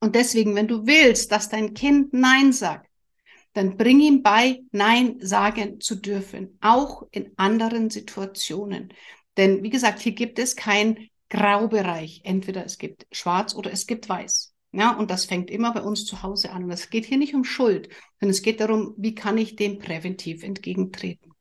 Und 0.00 0.14
deswegen, 0.14 0.54
wenn 0.54 0.68
du 0.68 0.86
willst, 0.86 1.32
dass 1.32 1.48
dein 1.48 1.74
Kind 1.74 2.12
Nein 2.12 2.52
sagt, 2.52 2.90
dann 3.54 3.76
bring 3.76 4.00
ihm 4.00 4.22
bei, 4.22 4.62
Nein 4.72 5.18
sagen 5.20 5.80
zu 5.80 5.94
dürfen, 5.94 6.58
auch 6.60 7.06
in 7.12 7.32
anderen 7.36 7.88
Situationen. 7.88 8.92
Denn 9.36 9.62
wie 9.62 9.70
gesagt, 9.70 10.00
hier 10.00 10.12
gibt 10.12 10.38
es 10.38 10.56
keinen 10.56 11.08
Graubereich. 11.30 12.22
Entweder 12.24 12.64
es 12.64 12.78
gibt 12.78 13.06
schwarz 13.12 13.54
oder 13.54 13.72
es 13.72 13.86
gibt 13.86 14.08
weiß. 14.08 14.52
Ja, 14.72 14.96
und 14.96 15.10
das 15.10 15.24
fängt 15.24 15.50
immer 15.50 15.72
bei 15.72 15.82
uns 15.82 16.04
zu 16.04 16.22
Hause 16.22 16.50
an. 16.50 16.64
Und 16.64 16.72
es 16.72 16.90
geht 16.90 17.04
hier 17.04 17.16
nicht 17.16 17.34
um 17.34 17.44
Schuld, 17.44 17.88
sondern 18.18 18.30
es 18.30 18.42
geht 18.42 18.60
darum, 18.60 18.94
wie 18.96 19.14
kann 19.14 19.38
ich 19.38 19.54
dem 19.54 19.78
präventiv 19.78 20.42
entgegentreten. 20.42 21.32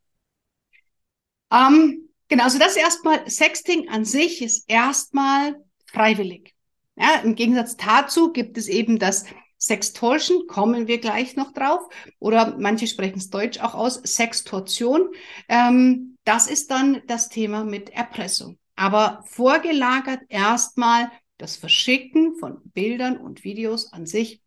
Ähm, 1.52 2.10
genau, 2.28 2.44
also 2.44 2.60
das 2.60 2.76
erstmal, 2.76 3.28
Sexting 3.28 3.90
an 3.90 4.06
sich 4.06 4.44
ist 4.44 4.70
erstmal 4.70 5.56
freiwillig. 5.88 6.53
Ja, 6.96 7.22
Im 7.24 7.36
Gegensatz 7.36 7.76
dazu 7.78 8.32
gibt 8.32 8.58
es 8.58 8.68
eben 8.68 9.00
das 9.00 9.26
Sextortion, 9.58 10.46
kommen 10.48 10.88
wir 10.88 11.00
gleich 11.00 11.36
noch 11.36 11.54
drauf. 11.54 11.82
Oder 12.20 12.58
manche 12.60 12.88
sprechen 12.88 13.18
es 13.18 13.30
deutsch 13.30 13.60
auch 13.60 13.74
aus, 13.74 13.96
Sextortion. 13.96 15.10
Ähm, 15.48 16.18
das 16.26 16.48
ist 16.48 16.70
dann 16.70 17.02
das 17.08 17.30
Thema 17.30 17.64
mit 17.64 17.90
Erpressung. 17.90 18.60
Aber 18.76 19.24
vorgelagert 19.26 20.22
erstmal 20.30 21.12
das 21.38 21.56
Verschicken 21.56 22.36
von 22.36 22.62
Bildern 22.74 23.18
und 23.18 23.44
Videos 23.44 23.92
an 23.92 24.06
sich 24.06 24.42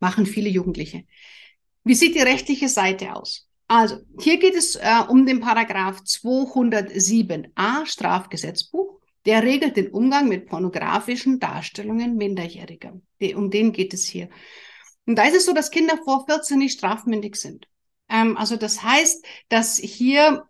machen 0.00 0.26
viele 0.26 0.48
Jugendliche. 0.48 1.04
Wie 1.84 1.94
sieht 1.94 2.14
die 2.14 2.20
rechtliche 2.20 2.68
Seite 2.68 3.14
aus? 3.14 3.48
Also, 3.66 3.98
hier 4.18 4.38
geht 4.38 4.54
es 4.54 4.76
äh, 4.76 5.02
um 5.08 5.26
den 5.26 5.40
Paragraph 5.40 6.00
207a 6.00 7.84
Strafgesetzbuch. 7.84 8.97
Der 9.26 9.42
regelt 9.42 9.76
den 9.76 9.88
Umgang 9.90 10.28
mit 10.28 10.46
pornografischen 10.46 11.38
Darstellungen 11.40 12.16
Minderjähriger. 12.16 13.00
Um 13.34 13.50
den 13.50 13.72
geht 13.72 13.94
es 13.94 14.04
hier. 14.04 14.28
Und 15.06 15.16
da 15.16 15.24
ist 15.24 15.36
es 15.36 15.46
so, 15.46 15.52
dass 15.52 15.70
Kinder 15.70 15.98
vor 16.04 16.24
14 16.26 16.58
nicht 16.58 16.78
strafmündig 16.78 17.36
sind. 17.36 17.66
Ähm, 18.08 18.36
also 18.36 18.56
das 18.56 18.82
heißt, 18.82 19.24
dass 19.48 19.76
hier 19.76 20.44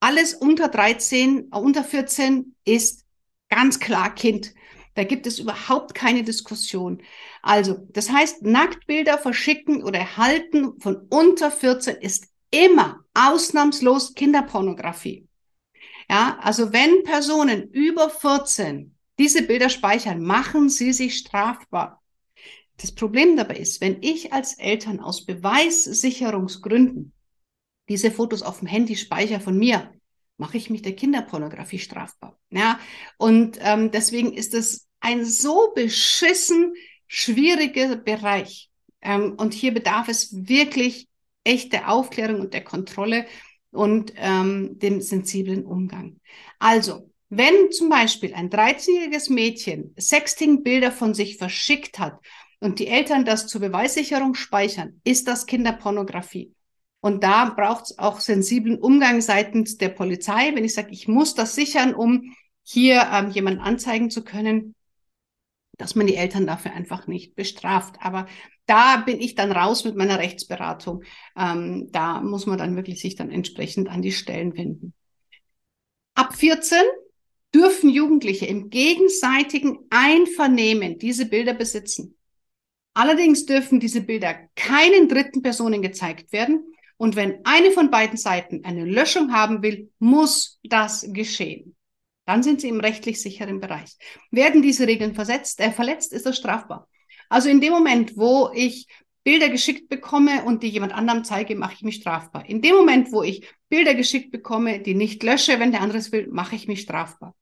alles 0.00 0.34
unter 0.34 0.68
13, 0.68 1.48
äh, 1.52 1.56
unter 1.56 1.84
14 1.84 2.54
ist 2.64 3.04
Ganz 3.50 3.80
klar 3.80 4.14
Kind. 4.14 4.54
Da 4.94 5.04
gibt 5.04 5.26
es 5.26 5.38
überhaupt 5.38 5.94
keine 5.94 6.22
Diskussion. 6.22 7.02
Also, 7.42 7.86
das 7.90 8.10
heißt, 8.10 8.42
Nacktbilder 8.42 9.18
verschicken 9.18 9.82
oder 9.82 9.98
erhalten 9.98 10.80
von 10.80 11.08
unter 11.10 11.50
14 11.50 11.96
ist 11.96 12.28
immer 12.50 13.00
ausnahmslos 13.14 14.14
Kinderpornografie. 14.14 15.28
Ja, 16.10 16.40
also 16.42 16.72
wenn 16.72 17.04
Personen 17.04 17.70
über 17.70 18.10
14 18.10 18.96
diese 19.20 19.42
Bilder 19.42 19.68
speichern, 19.68 20.20
machen 20.20 20.68
sie 20.68 20.92
sich 20.92 21.18
strafbar. 21.18 22.02
Das 22.78 22.90
Problem 22.90 23.36
dabei 23.36 23.58
ist, 23.58 23.80
wenn 23.80 24.02
ich 24.02 24.32
als 24.32 24.54
Eltern 24.58 24.98
aus 24.98 25.24
Beweissicherungsgründen 25.24 27.12
diese 27.88 28.10
Fotos 28.10 28.42
auf 28.42 28.58
dem 28.58 28.66
Handy 28.66 28.96
speichere 28.96 29.38
von 29.38 29.56
mir, 29.56 29.92
mache 30.36 30.56
ich 30.56 30.68
mich 30.68 30.82
der 30.82 30.96
Kinderpornografie 30.96 31.78
strafbar. 31.78 32.36
Ja, 32.50 32.80
und 33.16 33.58
ähm, 33.60 33.92
deswegen 33.92 34.32
ist 34.32 34.52
es 34.54 34.88
ein 34.98 35.24
so 35.24 35.70
beschissen 35.76 36.74
schwieriger 37.06 37.94
Bereich. 37.94 38.68
Ähm, 39.00 39.34
und 39.36 39.54
hier 39.54 39.72
bedarf 39.72 40.08
es 40.08 40.34
wirklich 40.48 41.08
echte 41.44 41.86
Aufklärung 41.86 42.40
und 42.40 42.52
der 42.52 42.64
Kontrolle 42.64 43.26
und 43.72 44.12
ähm, 44.16 44.78
dem 44.78 45.00
sensiblen 45.00 45.64
Umgang. 45.64 46.20
Also, 46.58 47.10
wenn 47.28 47.70
zum 47.70 47.88
Beispiel 47.88 48.34
ein 48.34 48.50
13-jähriges 48.50 49.32
Mädchen 49.32 49.94
Sexting-Bilder 49.98 50.90
von 50.90 51.14
sich 51.14 51.36
verschickt 51.36 51.98
hat 51.98 52.18
und 52.58 52.80
die 52.80 52.88
Eltern 52.88 53.24
das 53.24 53.46
zur 53.46 53.60
Beweissicherung 53.60 54.34
speichern, 54.34 55.00
ist 55.04 55.28
das 55.28 55.46
Kinderpornografie. 55.46 56.52
Und 57.00 57.22
da 57.24 57.46
braucht 57.46 57.84
es 57.84 57.98
auch 57.98 58.20
sensiblen 58.20 58.78
Umgang 58.78 59.20
seitens 59.20 59.78
der 59.78 59.88
Polizei, 59.88 60.54
wenn 60.54 60.64
ich 60.64 60.74
sage, 60.74 60.90
ich 60.90 61.08
muss 61.08 61.34
das 61.34 61.54
sichern, 61.54 61.94
um 61.94 62.34
hier 62.62 63.08
ähm, 63.12 63.30
jemanden 63.30 63.60
anzeigen 63.60 64.10
zu 64.10 64.22
können, 64.22 64.74
dass 65.78 65.94
man 65.94 66.06
die 66.06 66.16
Eltern 66.16 66.46
dafür 66.46 66.72
einfach 66.72 67.06
nicht 67.06 67.34
bestraft. 67.34 67.96
Aber 68.00 68.26
da 68.70 68.98
bin 68.98 69.20
ich 69.20 69.34
dann 69.34 69.50
raus 69.50 69.84
mit 69.84 69.96
meiner 69.96 70.20
Rechtsberatung. 70.20 71.02
Ähm, 71.36 71.88
da 71.90 72.20
muss 72.20 72.46
man 72.46 72.56
dann 72.56 72.76
wirklich 72.76 73.00
sich 73.00 73.16
dann 73.16 73.32
entsprechend 73.32 73.88
an 73.88 74.00
die 74.00 74.12
Stellen 74.12 74.56
wenden. 74.56 74.94
Ab 76.14 76.36
14 76.36 76.78
dürfen 77.52 77.90
Jugendliche 77.90 78.46
im 78.46 78.70
gegenseitigen 78.70 79.80
Einvernehmen 79.90 80.98
diese 80.98 81.26
Bilder 81.26 81.52
besitzen. 81.52 82.16
Allerdings 82.94 83.44
dürfen 83.44 83.80
diese 83.80 84.02
Bilder 84.02 84.36
keinen 84.54 85.08
dritten 85.08 85.42
Personen 85.42 85.82
gezeigt 85.82 86.32
werden 86.32 86.72
und 86.96 87.16
wenn 87.16 87.44
eine 87.44 87.72
von 87.72 87.90
beiden 87.90 88.18
Seiten 88.18 88.64
eine 88.64 88.84
Löschung 88.84 89.32
haben 89.32 89.62
will, 89.64 89.90
muss 89.98 90.60
das 90.62 91.08
geschehen. 91.12 91.74
Dann 92.24 92.44
sind 92.44 92.60
sie 92.60 92.68
im 92.68 92.78
rechtlich 92.78 93.20
sicheren 93.20 93.58
Bereich. 93.58 93.96
Werden 94.30 94.62
diese 94.62 94.86
Regeln 94.86 95.14
versetzt, 95.14 95.58
äh, 95.60 95.72
verletzt, 95.72 96.12
ist 96.12 96.26
das 96.26 96.36
strafbar. 96.36 96.86
Also 97.30 97.48
in 97.48 97.60
dem 97.60 97.72
Moment, 97.72 98.16
wo 98.16 98.50
ich 98.52 98.86
Bilder 99.22 99.48
geschickt 99.48 99.88
bekomme 99.88 100.44
und 100.44 100.62
die 100.62 100.68
jemand 100.68 100.92
anderem 100.92 101.24
zeige, 101.24 101.54
mache 101.54 101.74
ich 101.74 101.82
mich 101.82 101.96
strafbar. 101.96 102.46
In 102.48 102.60
dem 102.60 102.74
Moment, 102.74 103.12
wo 103.12 103.22
ich 103.22 103.48
Bilder 103.68 103.94
geschickt 103.94 104.32
bekomme, 104.32 104.80
die 104.80 104.94
nicht 104.94 105.22
lösche, 105.22 105.60
wenn 105.60 105.72
der 105.72 105.80
andere 105.80 105.98
es 105.98 106.10
will, 106.10 106.26
mache 106.30 106.56
ich 106.56 106.68
mich 106.68 106.80
strafbar. 106.80 107.34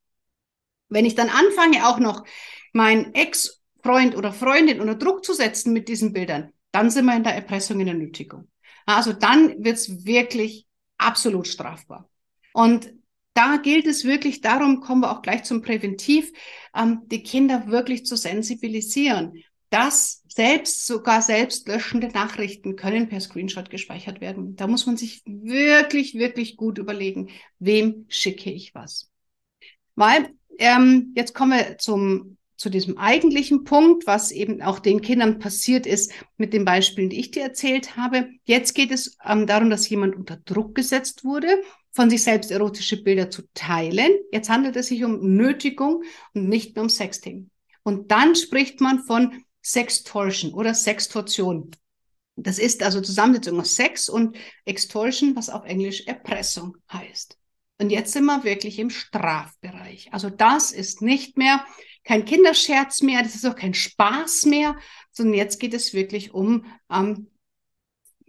Wenn 0.89 1.05
ich 1.05 1.15
dann 1.15 1.29
anfange, 1.29 1.87
auch 1.87 1.99
noch 1.99 2.23
meinen 2.71 3.13
Ex-Freund 3.13 4.15
oder 4.15 4.31
Freundin 4.31 4.79
unter 4.79 4.95
Druck 4.95 5.25
zu 5.25 5.33
setzen 5.33 5.73
mit 5.73 5.87
diesen 5.87 6.13
Bildern, 6.13 6.51
dann 6.71 6.91
sind 6.91 7.05
wir 7.05 7.15
in 7.15 7.23
der 7.23 7.35
Erpressung 7.35 7.79
in 7.79 7.87
der 7.87 7.95
Nötigung. 7.95 8.47
Also 8.85 9.13
dann 9.13 9.63
wird 9.63 9.77
es 9.77 10.05
wirklich 10.05 10.67
absolut 10.97 11.47
strafbar. 11.47 12.09
Und 12.53 12.93
da 13.33 13.57
gilt 13.57 13.87
es 13.87 14.03
wirklich 14.03 14.41
darum, 14.41 14.81
kommen 14.81 15.01
wir 15.01 15.11
auch 15.11 15.21
gleich 15.21 15.43
zum 15.43 15.61
Präventiv, 15.61 16.31
ähm, 16.75 17.03
die 17.05 17.23
Kinder 17.23 17.67
wirklich 17.67 18.05
zu 18.05 18.17
sensibilisieren, 18.17 19.33
dass 19.69 20.23
selbst 20.27 20.85
sogar 20.85 21.21
selbstlöschende 21.21 22.07
Nachrichten 22.07 22.75
können 22.75 23.09
per 23.09 23.19
Screenshot 23.19 23.69
gespeichert 23.69 24.21
werden. 24.21 24.55
Da 24.55 24.67
muss 24.67 24.85
man 24.85 24.97
sich 24.97 25.21
wirklich, 25.25 26.15
wirklich 26.15 26.57
gut 26.57 26.77
überlegen, 26.77 27.29
wem 27.59 28.05
schicke 28.07 28.51
ich 28.51 28.73
was. 28.73 29.09
Weil 29.95 30.29
ähm, 30.57 31.13
jetzt 31.15 31.33
kommen 31.33 31.51
wir 31.51 31.77
zum 31.77 32.37
zu 32.59 32.69
diesem 32.69 32.97
eigentlichen 32.97 33.63
Punkt, 33.63 34.05
was 34.05 34.31
eben 34.31 34.61
auch 34.61 34.79
den 34.79 35.01
Kindern 35.01 35.39
passiert 35.39 35.87
ist 35.87 36.11
mit 36.35 36.53
den 36.53 36.65
Beispielen, 36.65 37.09
die 37.09 37.19
ich 37.19 37.31
dir 37.31 37.41
erzählt 37.41 37.95
habe. 37.95 38.29
Jetzt 38.43 38.75
geht 38.75 38.91
es 38.91 39.17
ähm, 39.25 39.47
darum, 39.47 39.69
dass 39.69 39.89
jemand 39.89 40.17
unter 40.17 40.35
Druck 40.35 40.75
gesetzt 40.75 41.23
wurde, 41.23 41.47
von 41.91 42.09
sich 42.09 42.21
selbst 42.21 42.51
erotische 42.51 43.01
Bilder 43.01 43.29
zu 43.29 43.43
teilen. 43.53 44.11
Jetzt 44.33 44.49
handelt 44.49 44.75
es 44.75 44.87
sich 44.87 45.05
um 45.05 45.37
Nötigung 45.37 46.03
und 46.33 46.49
nicht 46.49 46.75
mehr 46.75 46.83
um 46.83 46.89
Sexting. 46.89 47.49
Und 47.83 48.11
dann 48.11 48.35
spricht 48.35 48.81
man 48.81 48.99
von 49.05 49.45
Sextortion 49.71 50.53
oder 50.53 50.73
Sextortion. 50.73 51.71
Das 52.35 52.57
ist 52.57 52.83
also 52.83 53.01
Zusammensetzung 53.01 53.59
aus 53.59 53.75
Sex 53.75 54.09
und 54.09 54.37
Extortion, 54.65 55.35
was 55.35 55.49
auf 55.49 55.65
Englisch 55.65 56.07
Erpressung 56.07 56.77
heißt. 56.91 57.37
Und 57.79 57.89
jetzt 57.89 58.13
sind 58.13 58.25
wir 58.25 58.43
wirklich 58.43 58.79
im 58.79 58.89
Strafbereich. 58.89 60.11
Also 60.11 60.29
das 60.29 60.71
ist 60.71 61.01
nicht 61.01 61.37
mehr 61.37 61.65
kein 62.03 62.25
Kinderscherz 62.25 63.01
mehr, 63.01 63.23
das 63.23 63.35
ist 63.35 63.45
auch 63.45 63.55
kein 63.55 63.73
Spaß 63.73 64.45
mehr, 64.45 64.77
sondern 65.11 65.35
jetzt 65.35 65.59
geht 65.59 65.73
es 65.73 65.93
wirklich 65.93 66.33
um 66.33 66.65
ähm, 66.91 67.27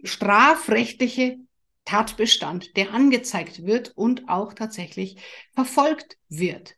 strafrechtliche 0.03 1.37
Tatbestand, 1.85 2.75
der 2.77 2.93
angezeigt 2.93 3.65
wird 3.65 3.91
und 3.95 4.29
auch 4.29 4.53
tatsächlich 4.53 5.17
verfolgt 5.53 6.17
wird. 6.29 6.75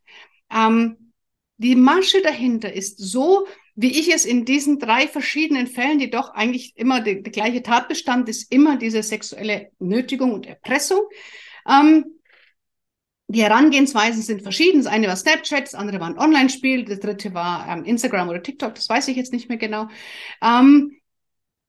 Ähm, 0.52 1.14
die 1.58 1.76
Masche 1.76 2.22
dahinter 2.22 2.74
ist 2.74 2.98
so, 3.00 3.48
wie 3.76 4.00
ich 4.00 4.14
es 4.14 4.26
in 4.26 4.46
diesen 4.46 4.80
drei 4.80 5.08
verschiedenen 5.08 5.68
Fällen, 5.68 6.00
die 6.00 6.10
doch 6.10 6.30
eigentlich 6.30 6.74
immer 6.76 7.02
der, 7.02 7.22
gleiche 7.22 7.64
Tatbestand 7.64 8.30
ist, 8.30 8.52
immer 8.52 8.78
diese 8.78 9.02
sexuelle 9.02 9.72
Nötigung 9.80 10.34
und 10.34 10.46
Erpressung. 10.46 11.02
Ähm, 11.68 12.06
die 13.28 13.42
Herangehensweisen 13.42 14.22
sind 14.22 14.44
verschieden. 14.44 14.84
Das 14.84 14.92
eine 14.92 15.08
war 15.08 15.16
Snapchat, 15.16 15.64
das 15.64 15.76
andere 15.76 16.00
war 16.00 16.08
ein 16.08 16.20
Online-Spiel, 16.20 16.86
das 16.86 17.00
dritte 17.00 17.34
war 17.34 17.68
ähm, 17.68 17.86
Instagram 17.86 18.30
oder 18.30 18.44
TikTok, 18.44 18.76
das 18.76 18.88
weiß 18.90 19.08
ich 19.08 19.18
jetzt 19.18 19.34
nicht 19.34 19.50
mehr 19.50 19.58
genau. 19.58 19.88
Ähm, 20.42 20.98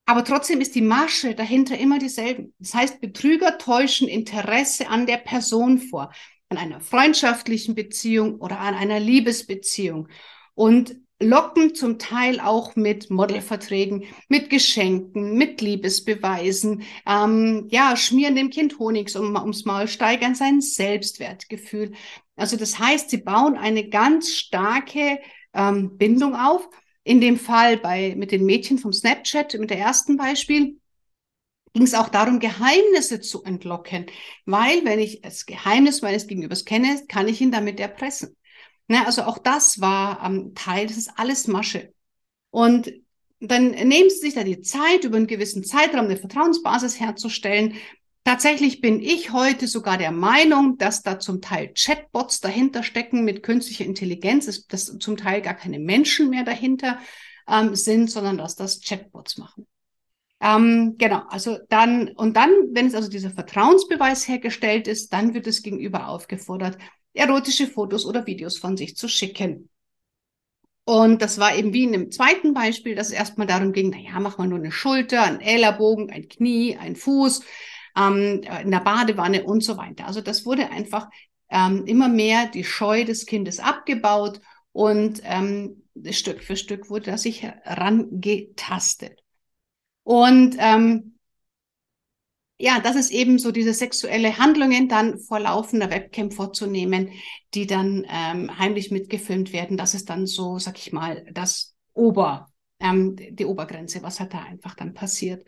aber 0.07 0.25
trotzdem 0.25 0.61
ist 0.61 0.75
die 0.75 0.83
Masche 0.83 1.35
dahinter 1.35 1.79
immer 1.79 1.99
dieselbe. 1.99 2.53
Das 2.59 2.75
heißt, 2.75 3.01
Betrüger 3.01 3.57
täuschen 3.57 4.09
Interesse 4.09 4.89
an 4.89 5.07
der 5.07 5.17
Person 5.17 5.79
vor, 5.79 6.13
an 6.51 6.59
einer 6.59 6.81
freundschaftlichen 6.81 7.75
Beziehung 7.75 8.41
oder 8.41 8.61
an 8.61 8.75
einer 8.75 9.01
Liebesbeziehung 9.01 10.09
und 10.55 10.97
locken 11.25 11.75
zum 11.75 11.99
Teil 11.99 12.41
auch 12.41 12.77
mit 12.77 13.11
Modelverträgen, 13.11 14.05
mit 14.29 14.51
Geschenken, 14.51 15.35
mit 15.37 15.61
Liebesbeweisen, 15.61 16.83
ähm, 17.07 17.67
ja, 17.71 17.97
schmieren 17.97 18.37
dem 18.37 18.51
Kind 18.51 18.79
Honig 18.79 19.15
um, 19.17 19.35
ums 19.35 19.65
Maul, 19.65 19.89
steigern 19.89 20.35
sein 20.35 20.61
Selbstwertgefühl. 20.61 21.93
Also 22.37 22.57
das 22.57 22.79
heißt, 22.79 23.11
sie 23.11 23.19
bauen 23.19 23.57
eine 23.57 23.89
ganz 23.89 24.31
starke 24.31 25.19
ähm, 25.53 25.97
Bindung 25.97 26.37
auf 26.37 26.69
in 27.05 27.21
dem 27.21 27.39
Fall 27.39 27.77
bei, 27.77 28.15
mit 28.17 28.33
den 28.33 28.45
Mädchen 28.45 28.79
vom 28.79 28.93
Snapchat, 28.93 29.55
mit 29.59 29.71
der 29.71 29.79
ersten 29.79 30.17
Beispiel, 30.17 30.81
ging 31.75 31.83
es 31.83 31.95
auch 31.95 32.09
darum, 32.09 32.39
Geheimnisse 32.39 33.21
zu 33.21 33.43
entlocken. 33.43 34.07
Weil, 34.47 34.85
wenn 34.85 35.01
ich 35.01 35.21
das 35.21 35.45
Geheimnis 35.45 36.03
meines 36.03 36.27
Gegenübers 36.27 36.65
kenne, 36.65 37.05
kann 37.09 37.29
ich 37.29 37.41
ihn 37.41 37.53
damit 37.53 37.79
erpressen. 37.79 38.37
Ne, 38.89 39.07
also 39.07 39.23
auch 39.23 39.39
das 39.39 39.81
war 39.81 40.25
ähm, 40.25 40.55
Teil, 40.55 40.87
das 40.87 40.97
ist 40.97 41.13
alles 41.17 41.47
Masche. 41.47 41.93
Und 42.51 42.93
dann 43.41 43.71
nehmen 43.71 44.11
Sie 44.11 44.19
sich 44.19 44.35
da 44.35 44.45
die 44.45 44.61
Zeit, 44.61 45.05
über 45.05 45.17
einen 45.17 45.27
gewissen 45.27 45.65
Zeitraum 45.65 46.07
eine 46.07 46.17
Vertrauensbasis 46.17 47.01
herzustellen, 47.01 47.75
Tatsächlich 48.27 48.81
bin 48.81 49.01
ich 49.01 49.33
heute 49.33 49.69
sogar 49.69 49.99
der 49.99 50.11
Meinung, 50.11 50.79
dass 50.79 51.03
da 51.03 51.19
zum 51.19 51.43
Teil 51.43 51.75
Chatbots 51.75 52.41
dahinter 52.41 52.83
stecken 52.83 53.23
mit 53.23 53.43
künstlicher 53.43 53.85
Intelligenz, 53.85 54.67
dass 54.67 54.99
zum 54.99 55.19
Teil 55.19 55.43
gar 55.43 55.53
keine 55.53 55.79
Menschen 55.79 56.31
mehr 56.31 56.43
dahinter 56.43 56.99
ähm, 57.47 57.75
sind, 57.75 58.11
sondern 58.11 58.39
dass 58.39 58.57
das 58.57 58.81
Chatbots 58.81 59.37
machen. 59.37 59.67
Ähm, 60.41 60.95
genau, 60.97 61.25
also 61.29 61.59
dann, 61.69 62.09
und 62.17 62.35
dann, 62.35 62.51
wenn 62.73 62.87
es 62.87 62.95
also 62.95 63.11
dieser 63.11 63.31
Vertrauensbeweis 63.31 64.27
hergestellt 64.27 64.89
ist, 64.89 65.13
dann 65.13 65.35
wird 65.35 65.47
es 65.47 65.63
gegenüber 65.63 66.09
aufgefordert, 66.09 66.79
erotische 67.15 67.67
Fotos 67.67 68.05
oder 68.05 68.27
Videos 68.27 68.59
von 68.59 68.77
sich 68.77 68.97
zu 68.97 69.09
schicken. 69.09 69.71
Und 70.85 71.23
das 71.23 71.39
war 71.39 71.57
eben 71.57 71.73
wie 71.73 71.85
in 71.85 71.93
dem 71.93 72.11
zweiten 72.11 72.53
Beispiel, 72.53 72.95
dass 72.95 73.09
es 73.09 73.15
erstmal 73.15 73.47
darum 73.47 73.73
ging, 73.73 73.91
naja, 73.91 74.21
mach 74.21 74.37
mal 74.37 74.47
nur 74.47 74.59
eine 74.59 74.73
Schulter, 74.73 75.23
ein 75.23 75.41
Ellerbogen, 75.41 76.11
ein 76.11 76.29
Knie, 76.29 76.77
ein 76.77 76.95
Fuß 76.95 77.43
ähm, 77.97 78.43
in 78.63 78.71
der 78.71 78.81
Badewanne 78.81 79.45
und 79.45 79.63
so 79.63 79.79
weiter. 79.79 80.07
Also 80.07 80.21
das 80.21 80.45
wurde 80.45 80.71
einfach 80.71 81.09
ähm, 81.49 81.87
immer 81.87 82.09
mehr 82.09 82.47
die 82.47 82.65
Scheu 82.65 83.05
des 83.05 83.25
Kindes 83.25 83.61
abgebaut 83.61 84.41
und 84.73 85.23
ähm, 85.25 85.85
Stück 86.11 86.43
für 86.43 86.57
Stück 86.57 86.91
wurde 86.91 87.13
das 87.13 87.23
sich 87.23 87.43
herangetastet. 87.43 89.23
Und 90.03 90.57
ähm, 90.59 91.14
ja, 92.59 92.81
das 92.81 92.97
ist 92.97 93.11
eben 93.11 93.39
so 93.39 93.51
diese 93.51 93.75
sexuelle 93.75 94.39
Handlungen 94.39 94.89
dann 94.89 95.19
vor 95.19 95.41
laufender 95.41 95.91
Webcam 95.91 96.31
vorzunehmen, 96.31 97.11
die 97.53 97.67
dann 97.67 98.07
ähm, 98.09 98.59
heimlich 98.59 98.91
mitgefilmt 98.91 99.53
werden. 99.53 99.77
Das 99.77 99.95
ist 99.95 100.09
dann 100.09 100.27
so, 100.27 100.59
sag 100.59 100.79
ich 100.79 100.93
mal, 100.93 101.27
das 101.33 101.75
Ober, 101.95 102.49
ähm, 102.79 103.17
die 103.17 103.45
Obergrenze, 103.45 104.03
was 104.03 104.21
halt 104.21 104.35
da 104.35 104.43
einfach 104.43 104.75
dann 104.75 104.95
passiert. 104.95 105.45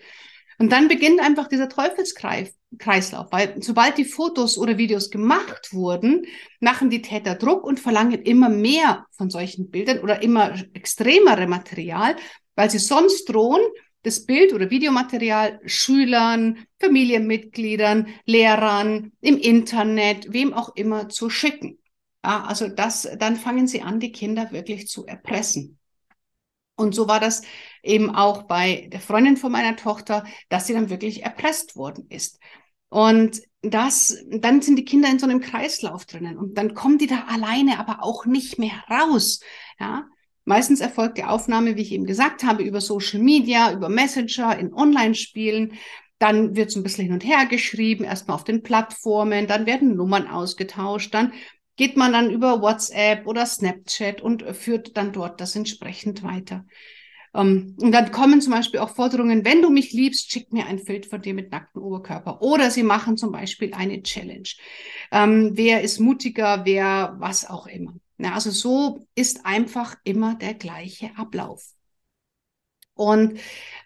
Und 0.59 0.73
dann 0.73 0.89
beginnt 0.89 1.21
einfach 1.21 1.49
dieser 1.49 1.69
Teufelskreislauf, 1.69 3.31
weil 3.31 3.63
sobald 3.63 3.99
die 3.99 4.07
Fotos 4.07 4.57
oder 4.57 4.79
Videos 4.79 5.11
gemacht 5.11 5.73
wurden, 5.73 6.27
machen 6.61 6.89
die 6.89 7.03
Täter 7.03 7.35
Druck 7.35 7.63
und 7.63 7.79
verlangen 7.79 8.23
immer 8.23 8.49
mehr 8.49 9.05
von 9.13 9.29
solchen 9.29 9.71
Bildern 9.71 10.01
oder 10.01 10.23
immer 10.23 10.55
extremere 10.73 11.47
Material, 11.47 12.17
weil 12.55 12.71
sie 12.71 12.79
sonst 12.79 13.27
drohen, 13.27 13.61
das 14.07 14.25
Bild- 14.25 14.53
oder 14.53 14.71
Videomaterial 14.71 15.61
Schülern, 15.67 16.65
Familienmitgliedern, 16.79 18.07
Lehrern, 18.25 19.11
im 19.21 19.37
Internet, 19.37 20.33
wem 20.33 20.55
auch 20.55 20.77
immer 20.77 21.09
zu 21.09 21.29
schicken. 21.29 21.79
Ja, 22.25 22.45
also 22.45 22.69
das, 22.69 23.09
dann 23.19 23.35
fangen 23.35 23.67
sie 23.67 23.83
an, 23.83 23.99
die 23.99 24.13
Kinder 24.13 24.53
wirklich 24.53 24.87
zu 24.87 25.07
erpressen. 25.07 25.81
Und 26.77 26.95
so 26.95 27.09
war 27.09 27.19
das 27.19 27.43
eben 27.83 28.15
auch 28.15 28.45
bei 28.45 28.89
der 28.93 29.01
Freundin 29.01 29.37
von 29.37 29.51
meiner 29.51 29.75
Tochter, 29.75 30.25
dass 30.51 30.69
sie 30.69 30.75
dann 30.75 30.89
wirklich 30.89 31.25
erpresst 31.25 31.75
worden 31.75 32.07
ist. 32.09 32.39
Und 32.89 33.43
das, 33.63 34.25
dann 34.31 34.63
sind 34.63 34.77
die 34.77 34.85
Kinder 34.85 35.11
in 35.11 35.19
so 35.19 35.27
einem 35.27 35.41
Kreislauf 35.41 36.07
drinnen 36.07 36.39
und 36.39 36.57
dann 36.57 36.75
kommen 36.75 36.99
die 36.99 37.09
da 37.09 37.25
alleine 37.25 37.81
aber 37.81 38.05
auch 38.05 38.25
nicht 38.25 38.61
mehr 38.61 38.85
raus. 38.89 39.41
Ja, 39.81 40.07
meistens 40.47 40.81
erfolgt 40.81 41.19
die 41.19 41.25
Aufnahme, 41.25 41.77
wie 41.77 41.83
ich 41.83 41.93
eben 41.93 42.07
gesagt 42.07 42.45
habe, 42.45 42.63
über 42.63 42.81
Social 42.81 43.21
Media, 43.21 43.73
über 43.73 43.91
Messenger, 43.91 44.59
in 44.59 44.73
Online-Spielen. 44.73 45.75
Dann 46.19 46.57
wird 46.57 46.71
so 46.71 46.81
ein 46.81 46.83
bisschen 46.83 47.05
hin 47.05 47.13
und 47.13 47.25
her 47.25 47.45
geschrieben, 47.45 48.05
erstmal 48.05 48.37
auf 48.37 48.45
den 48.45 48.63
Plattformen, 48.63 49.47
dann 49.47 49.67
werden 49.67 49.97
Nummern 49.97 50.29
ausgetauscht, 50.29 51.13
dann 51.13 51.35
geht 51.77 51.99
man 51.99 52.13
dann 52.13 52.31
über 52.31 52.63
WhatsApp 52.63 53.27
oder 53.27 53.45
Snapchat 53.45 54.23
und 54.23 54.43
führt 54.57 54.97
dann 54.97 55.13
dort 55.13 55.43
das 55.43 55.55
entsprechend 55.57 56.23
weiter. 56.23 56.65
Um, 57.33 57.49
ähm, 57.49 57.77
und 57.83 57.93
dann 57.93 58.13
kommen 58.13 58.41
zum 58.41 58.55
Beispiel 58.55 58.81
auch 58.81 58.95
Forderungen, 58.95 59.45
wenn 59.45 59.61
du 59.61 59.69
mich 59.69 59.93
liebst, 59.93 60.33
schick 60.33 60.53
mir 60.55 60.65
ein 60.65 60.83
Bild 60.83 61.05
von 61.05 61.21
dir 61.21 61.35
mit 61.35 61.53
nacktem 61.53 61.83
Oberkörper. 61.83 62.41
Oder 62.41 62.71
sie 62.71 62.83
machen 62.83 63.19
zum 63.19 63.31
Beispiel 63.31 63.75
eine 63.75 64.03
Challenge. 64.03 64.49
Um, 65.11 65.19
ähm, 65.19 65.51
wer 65.53 65.83
ist 65.83 66.01
mutiger, 66.01 66.65
wer 66.65 67.17
was 67.19 67.49
auch 67.49 67.67
immer. 67.67 67.93
Ja, 68.19 68.35
also 68.35 68.51
so 68.51 69.07
ist 69.15 69.45
einfach 69.47 69.97
immer 70.05 70.35
der 70.37 70.55
gleiche 70.55 71.17
Ablauf. 71.17 71.73
Und 72.95 73.39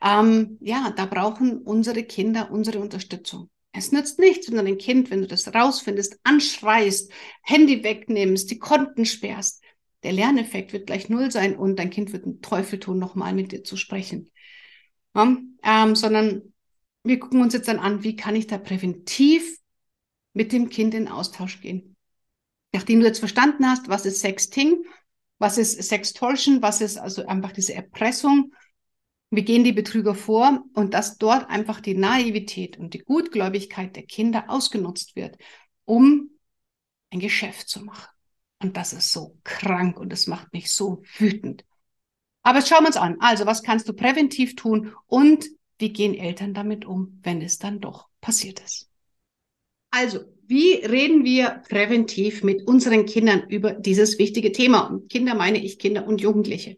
ähm, 0.03 0.57
ja, 0.61 0.93
da 0.97 1.07
brauchen 1.07 1.59
unsere 1.63 2.05
Kinder 2.05 2.51
unsere 2.51 2.79
Unterstützung. 2.79 3.51
Es 3.73 3.93
nützt 3.93 4.19
nichts, 4.19 4.49
wenn 4.49 4.57
du 4.57 4.65
dein 4.65 4.79
Kind, 4.79 5.11
wenn 5.11 5.21
du 5.21 5.27
das 5.27 5.53
rausfindest, 5.53 6.19
anschreist, 6.25 7.11
Handy 7.43 7.83
wegnimmst, 7.85 8.51
die 8.51 8.59
Konten 8.59 9.05
sperrst. 9.05 9.63
Der 10.03 10.13
Lerneffekt 10.13 10.73
wird 10.73 10.87
gleich 10.87 11.09
null 11.09 11.31
sein 11.31 11.57
und 11.57 11.77
dein 11.79 11.91
Kind 11.91 12.13
wird 12.13 12.25
einen 12.25 12.41
Teufel 12.41 12.81
tun, 12.81 12.99
nochmal 12.99 13.35
mit 13.35 13.53
dir 13.53 13.63
zu 13.65 13.77
sprechen. 13.77 14.31
Ja, 15.15 15.37
ähm, 15.65 15.97
sondern 15.97 16.55
wir 17.05 17.19
gucken 17.21 17.43
uns 17.43 17.55
jetzt 17.55 17.69
dann 17.69 17.79
an, 17.81 18.05
wie 18.05 18.17
kann 18.17 18.37
ich 18.37 18.47
da 18.47 18.59
präventiv 18.59 19.59
mit 20.35 20.53
dem 20.53 20.69
Kind 20.71 20.95
in 20.95 21.09
Austausch 21.09 21.61
gehen. 21.61 21.90
Nachdem 22.73 23.01
du 23.01 23.07
jetzt 23.07 23.19
verstanden 23.19 23.69
hast, 23.69 23.89
was 23.89 24.07
ist 24.07 24.21
Sexting, 24.21 24.85
was 25.39 25.59
ist 25.59 25.83
Sextortion, 25.83 26.63
was 26.63 26.81
ist 26.81 26.99
also 26.99 27.27
einfach 27.27 27.53
diese 27.53 27.75
Erpressung, 27.75 28.53
wie 29.31 29.43
gehen 29.43 29.65
die 29.65 29.73
Betrüger 29.73 30.15
vor 30.15 30.65
und 30.75 30.95
dass 30.95 31.19
dort 31.19 31.49
einfach 31.49 31.81
die 31.81 31.95
Naivität 31.95 32.79
und 32.79 32.95
die 32.95 32.99
Gutgläubigkeit 32.99 33.95
der 33.97 34.05
Kinder 34.05 34.45
ausgenutzt 34.49 35.17
wird, 35.17 35.37
um 35.85 36.31
ein 37.11 37.21
Geschäft 37.21 37.69
zu 37.69 37.85
machen. 37.85 38.09
Und 38.63 38.77
das 38.77 38.93
ist 38.93 39.13
so 39.13 39.39
krank 39.43 39.99
und 39.99 40.11
das 40.11 40.27
macht 40.27 40.53
mich 40.53 40.73
so 40.73 41.03
wütend. 41.17 41.65
Aber 42.43 42.59
jetzt 42.59 42.69
schauen 42.69 42.83
wir 42.83 42.89
uns 42.89 42.97
an. 42.97 43.17
Also, 43.21 43.47
was 43.47 43.63
kannst 43.63 43.89
du 43.89 43.93
präventiv 43.93 44.57
tun 44.57 44.95
und 45.07 45.47
wie 45.79 45.93
gehen 45.93 46.15
Eltern 46.15 46.53
damit 46.53 46.85
um, 46.85 47.19
wenn 47.23 47.41
es 47.41 47.59
dann 47.59 47.81
doch 47.81 48.09
passiert 48.21 48.61
ist? 48.61 48.91
Also, 49.91 50.21
wie 50.51 50.75
reden 50.85 51.25
wir 51.25 51.63
präventiv 51.69 52.43
mit 52.43 52.67
unseren 52.67 53.07
Kindern 53.07 53.49
über 53.49 53.71
dieses 53.71 54.19
wichtige 54.19 54.51
Thema? 54.51 54.81
Und 54.81 55.09
Kinder 55.09 55.37
meine 55.37 55.65
ich 55.65 55.79
Kinder 55.79 56.09
und 56.09 56.21
Jugendliche. 56.21 56.77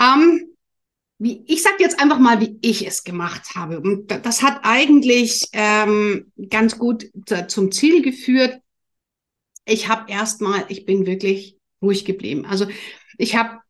Ähm, 0.00 0.56
wie, 1.18 1.44
ich 1.46 1.62
sage 1.62 1.76
jetzt 1.78 2.00
einfach 2.00 2.18
mal, 2.18 2.40
wie 2.40 2.58
ich 2.60 2.84
es 2.84 3.04
gemacht 3.04 3.54
habe. 3.54 3.80
Und 3.80 4.10
das 4.10 4.42
hat 4.42 4.60
eigentlich 4.64 5.48
ähm, 5.52 6.32
ganz 6.48 6.76
gut 6.76 7.08
zum 7.46 7.70
Ziel 7.70 8.02
geführt. 8.02 8.60
Ich 9.64 9.86
habe 9.86 10.10
erstmal, 10.10 10.64
ich 10.70 10.84
bin 10.84 11.06
wirklich 11.06 11.56
ruhig 11.80 12.04
geblieben. 12.04 12.46
Also 12.46 12.66
ich 13.16 13.36
habe 13.36 13.60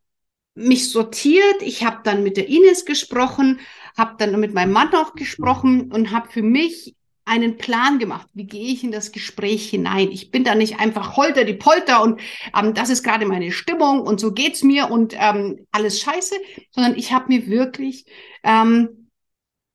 mich 0.55 0.89
sortiert. 0.89 1.61
Ich 1.61 1.83
habe 1.83 1.99
dann 2.03 2.23
mit 2.23 2.35
der 2.35 2.49
Ines 2.49 2.85
gesprochen, 2.85 3.59
habe 3.95 4.15
dann 4.17 4.39
mit 4.39 4.55
meinem 4.55 4.71
Mann 4.71 4.91
auch 4.95 5.13
gesprochen 5.13 5.91
und 5.91 6.09
habe 6.09 6.31
für 6.31 6.41
mich 6.41 6.95
einen 7.31 7.57
Plan 7.57 7.97
gemacht. 7.97 8.27
Wie 8.33 8.43
gehe 8.43 8.73
ich 8.73 8.83
in 8.83 8.91
das 8.91 9.13
Gespräch 9.13 9.69
hinein? 9.69 10.11
Ich 10.11 10.31
bin 10.31 10.43
da 10.43 10.53
nicht 10.53 10.81
einfach 10.81 11.15
holter 11.15 11.45
die 11.45 11.53
Polter 11.53 12.03
und 12.03 12.19
ähm, 12.57 12.73
das 12.73 12.89
ist 12.89 13.03
gerade 13.03 13.25
meine 13.25 13.53
Stimmung 13.53 14.01
und 14.01 14.19
so 14.19 14.33
geht's 14.33 14.63
mir 14.63 14.91
und 14.91 15.15
ähm, 15.17 15.65
alles 15.71 16.01
scheiße, 16.01 16.35
sondern 16.71 16.97
ich 16.97 17.13
habe 17.13 17.27
mir 17.29 17.47
wirklich 17.47 18.05
ähm, 18.43 19.07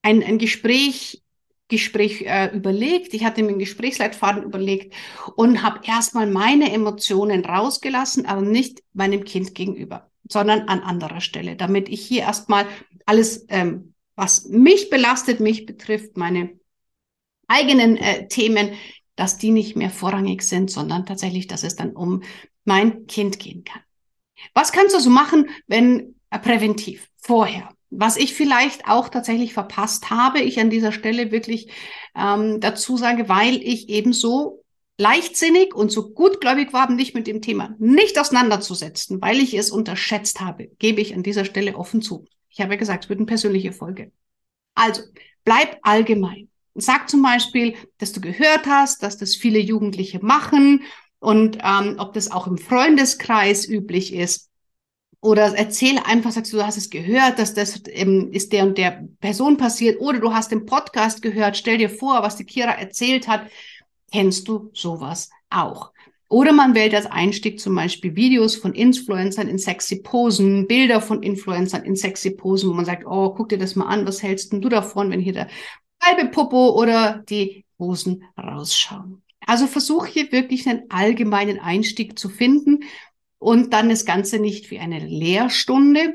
ein, 0.03 0.23
ein 0.23 0.37
Gespräch 0.37 1.23
Gespräch 1.69 2.23
äh, 2.23 2.55
überlegt. 2.55 3.13
Ich 3.13 3.25
hatte 3.25 3.43
mir 3.43 3.49
einen 3.49 3.59
Gesprächsleitfaden 3.59 4.45
überlegt 4.45 4.95
und 5.35 5.63
habe 5.65 5.81
erstmal 5.85 6.29
meine 6.29 6.71
Emotionen 6.73 7.45
rausgelassen, 7.45 8.27
aber 8.27 8.43
nicht 8.43 8.85
meinem 8.93 9.25
Kind 9.25 9.53
gegenüber, 9.55 10.09
sondern 10.29 10.69
an 10.69 10.81
anderer 10.81 11.21
Stelle, 11.21 11.57
damit 11.57 11.89
ich 11.89 12.07
hier 12.07 12.23
erstmal 12.23 12.67
alles, 13.05 13.47
ähm, 13.49 13.95
was 14.15 14.45
mich 14.45 14.91
belastet, 14.91 15.41
mich 15.41 15.67
betrifft, 15.67 16.17
meine 16.17 16.51
eigenen 17.47 17.97
äh, 17.97 18.29
Themen, 18.29 18.73
dass 19.15 19.39
die 19.39 19.51
nicht 19.51 19.77
mehr 19.77 19.91
vorrangig 19.91 20.43
sind, 20.43 20.71
sondern 20.71 21.07
tatsächlich, 21.07 21.47
dass 21.47 21.65
es 21.65 21.77
dann 21.77 21.97
um 21.97 22.23
mein 22.65 23.07
Kind 23.07 23.39
gehen 23.39 23.65
kann. 23.65 23.83
Was 24.55 24.73
kannst 24.73 24.95
du 24.95 25.01
so 25.01 25.11
machen, 25.11 25.49
wenn 25.67 26.15
äh, 26.31 26.39
präventiv 26.39 27.09
vorher? 27.17 27.71
Was 27.91 28.17
ich 28.17 28.35
vielleicht 28.35 28.89
auch 28.89 29.09
tatsächlich 29.09 29.55
verpasst 29.55 30.11
habe, 30.11 30.41
ich 30.41 30.61
an 30.61 30.71
dieser 30.71 30.93
Stelle 30.93 31.31
wirklich 31.31 31.71
ähm, 32.15 32.61
dazu 32.61 32.97
sage, 32.97 33.29
weil 33.29 33.57
ich 33.63 33.89
eben 33.89 34.13
so 34.13 34.65
leichtsinnig 34.99 35.75
und 35.75 35.93
so 35.93 36.11
gutgläubig 36.11 36.73
war, 36.73 36.91
mich 36.91 37.15
mit 37.15 37.27
dem 37.27 37.43
Thema 37.43 37.75
nicht 37.79 38.19
auseinanderzusetzen, 38.19 39.21
weil 39.21 39.39
ich 39.39 39.55
es 39.55 39.71
unterschätzt 39.71 40.41
habe, 40.41 40.69
gebe 40.79 41.01
ich 41.01 41.15
an 41.15 41.23
dieser 41.23 41.45
Stelle 41.45 41.77
offen 41.77 42.03
zu. 42.03 42.27
Ich 42.49 42.61
habe 42.61 42.75
ja 42.75 42.79
gesagt, 42.79 43.05
es 43.05 43.09
wird 43.09 43.19
eine 43.19 43.27
persönliche 43.27 43.73
Folge. 43.73 44.11
Also, 44.75 45.03
bleib 45.45 45.79
allgemein. 45.83 46.49
Sag 46.79 47.09
zum 47.09 47.23
Beispiel, 47.23 47.75
dass 47.99 48.13
du 48.13 48.21
gehört 48.21 48.67
hast, 48.67 49.03
dass 49.03 49.17
das 49.17 49.35
viele 49.35 49.59
Jugendliche 49.59 50.25
machen 50.25 50.83
und 51.19 51.59
ähm, 51.63 51.97
ob 51.99 52.13
das 52.13 52.31
auch 52.31 52.47
im 52.47 52.59
Freundeskreis 52.59 53.67
üblich 53.69 54.15
ist. 54.15 54.51
Oder 55.21 55.55
erzähl 55.57 55.99
einfach, 56.05 56.31
sagst 56.31 56.53
du, 56.53 56.59
du 56.59 56.67
hast 56.67 56.77
es 56.77 56.91
gehört, 56.91 57.39
dass 57.39 57.55
das 57.55 57.83
ähm, 57.89 58.31
ist 58.33 58.53
der 58.53 58.65
und 58.65 58.79
der 58.79 59.09
Person 59.21 59.57
passiert. 59.57 60.01
Oder 60.01 60.21
du 60.21 60.33
hast 60.33 60.53
den 60.53 60.67
Podcast 60.67 61.23
gehört. 61.23 61.57
Stell 61.57 61.79
dir 61.79 61.91
vor, 61.91 62.23
was 62.23 62.37
die 62.37 62.45
Kira 62.45 62.73
erzählt 62.73 63.27
hat. 63.27 63.49
Kennst 64.13 64.47
du 64.47 64.71
sowas 64.73 65.31
auch? 65.51 65.91
Oder 66.29 66.53
man 66.53 66.75
wählt 66.75 66.95
als 66.95 67.07
Einstieg 67.07 67.61
zum 67.61 67.75
Beispiel 67.75 68.17
Videos 68.17 68.57
von 68.57 68.75
Influencern 68.75 69.49
in 69.49 69.59
sexy 69.59 70.01
Posen, 70.03 70.67
Bilder 70.67 71.01
von 71.01 71.23
Influencern 71.23 71.85
in 71.85 71.95
sexy 71.95 72.33
Posen, 72.33 72.69
wo 72.69 72.75
man 72.75 72.85
sagt, 72.85 73.05
oh, 73.07 73.31
guck 73.31 73.49
dir 73.49 73.59
das 73.59 73.77
mal 73.77 73.87
an, 73.87 74.07
was 74.07 74.23
hältst 74.23 74.53
denn 74.53 74.61
du 74.61 74.69
davon, 74.69 75.11
wenn 75.11 75.21
hier 75.21 75.33
der 75.33 75.49
halbe 76.03 76.29
Popo 76.29 76.71
oder 76.71 77.23
die 77.29 77.65
Hosen 77.79 78.25
rausschauen. 78.39 79.23
Also 79.47 79.67
versuch 79.67 80.07
hier 80.07 80.33
wirklich 80.33 80.69
einen 80.69 80.91
allgemeinen 80.91 81.61
Einstieg 81.61 82.19
zu 82.19 82.29
finden 82.29 82.85
und 83.39 83.73
dann 83.73 83.89
das 83.89 84.05
Ganze 84.05 84.39
nicht 84.39 84.71
wie 84.71 84.79
eine 84.79 84.99
Lehrstunde 84.99 86.15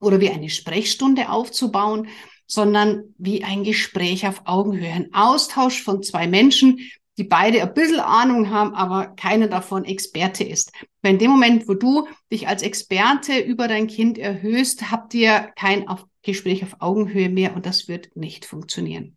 oder 0.00 0.20
wie 0.20 0.30
eine 0.30 0.50
Sprechstunde 0.50 1.30
aufzubauen, 1.30 2.08
sondern 2.46 3.14
wie 3.18 3.42
ein 3.42 3.64
Gespräch 3.64 4.26
auf 4.26 4.42
Augenhöhe, 4.44 4.92
ein 4.92 5.12
Austausch 5.14 5.82
von 5.82 6.02
zwei 6.02 6.26
Menschen, 6.26 6.78
die 7.16 7.24
beide 7.24 7.62
ein 7.62 7.74
bisschen 7.74 8.00
Ahnung 8.00 8.50
haben, 8.50 8.74
aber 8.74 9.06
keiner 9.16 9.48
davon 9.48 9.84
Experte 9.84 10.44
ist. 10.44 10.72
Weil 11.02 11.12
in 11.12 11.18
dem 11.18 11.30
Moment, 11.30 11.68
wo 11.68 11.74
du 11.74 12.08
dich 12.30 12.48
als 12.48 12.62
Experte 12.62 13.38
über 13.38 13.68
dein 13.68 13.86
Kind 13.86 14.18
erhöhst, 14.18 14.90
habt 14.90 15.14
ihr 15.14 15.52
kein 15.56 15.88
Gespräch 16.24 16.62
auf 16.64 16.76
Augenhöhe 16.80 17.28
mehr 17.28 17.54
und 17.54 17.66
das 17.66 17.88
wird 17.88 18.16
nicht 18.16 18.44
funktionieren. 18.44 19.16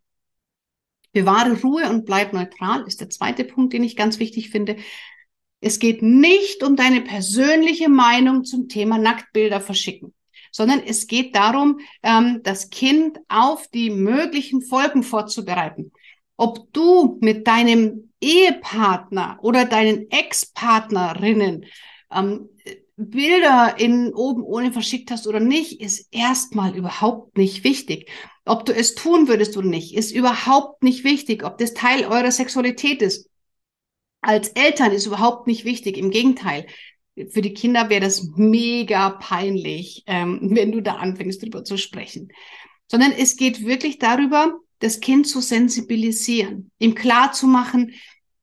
Bewahre 1.12 1.60
Ruhe 1.60 1.88
und 1.90 2.04
bleib 2.04 2.32
neutral 2.32 2.86
ist 2.86 3.00
der 3.00 3.10
zweite 3.10 3.44
Punkt, 3.44 3.72
den 3.72 3.82
ich 3.82 3.96
ganz 3.96 4.18
wichtig 4.18 4.50
finde. 4.50 4.76
Es 5.60 5.78
geht 5.78 6.02
nicht 6.02 6.62
um 6.62 6.76
deine 6.76 7.00
persönliche 7.00 7.88
Meinung 7.88 8.44
zum 8.44 8.68
Thema 8.68 8.98
Nacktbilder 8.98 9.60
verschicken, 9.60 10.14
sondern 10.52 10.80
es 10.80 11.06
geht 11.06 11.34
darum, 11.34 11.80
ähm, 12.02 12.40
das 12.44 12.70
Kind 12.70 13.18
auf 13.28 13.66
die 13.68 13.90
möglichen 13.90 14.62
Folgen 14.62 15.02
vorzubereiten. 15.02 15.92
Ob 16.36 16.72
du 16.72 17.18
mit 17.20 17.48
deinem 17.48 18.12
Ehepartner 18.20 19.38
oder 19.42 19.64
deinen 19.64 20.10
Ex-Partnerinnen 20.10 21.64
ähm, 22.12 22.48
Bilder 22.98 23.76
in 23.78 24.12
oben 24.12 24.42
ohne 24.42 24.72
verschickt 24.72 25.12
hast 25.12 25.28
oder 25.28 25.38
nicht, 25.38 25.80
ist 25.80 26.08
erstmal 26.10 26.76
überhaupt 26.76 27.38
nicht 27.38 27.62
wichtig. 27.62 28.10
Ob 28.44 28.64
du 28.64 28.74
es 28.74 28.96
tun 28.96 29.28
würdest 29.28 29.56
oder 29.56 29.68
nicht, 29.68 29.94
ist 29.94 30.10
überhaupt 30.10 30.82
nicht 30.82 31.04
wichtig. 31.04 31.44
Ob 31.44 31.58
das 31.58 31.74
Teil 31.74 32.04
eurer 32.04 32.32
Sexualität 32.32 33.00
ist, 33.00 33.30
als 34.20 34.48
Eltern 34.48 34.90
ist 34.90 35.06
überhaupt 35.06 35.46
nicht 35.46 35.64
wichtig. 35.64 35.96
Im 35.96 36.10
Gegenteil, 36.10 36.66
für 37.30 37.40
die 37.40 37.54
Kinder 37.54 37.88
wäre 37.88 38.00
das 38.00 38.30
mega 38.34 39.10
peinlich, 39.10 40.02
ähm, 40.06 40.40
wenn 40.54 40.72
du 40.72 40.80
da 40.82 40.94
anfängst, 40.94 41.40
drüber 41.42 41.62
zu 41.62 41.76
sprechen. 41.76 42.32
Sondern 42.90 43.12
es 43.12 43.36
geht 43.36 43.64
wirklich 43.64 43.98
darüber, 43.98 44.58
das 44.80 44.98
Kind 44.98 45.28
zu 45.28 45.40
sensibilisieren, 45.40 46.72
ihm 46.78 46.94
klar 46.94 47.32
zu 47.32 47.46
machen, 47.46 47.92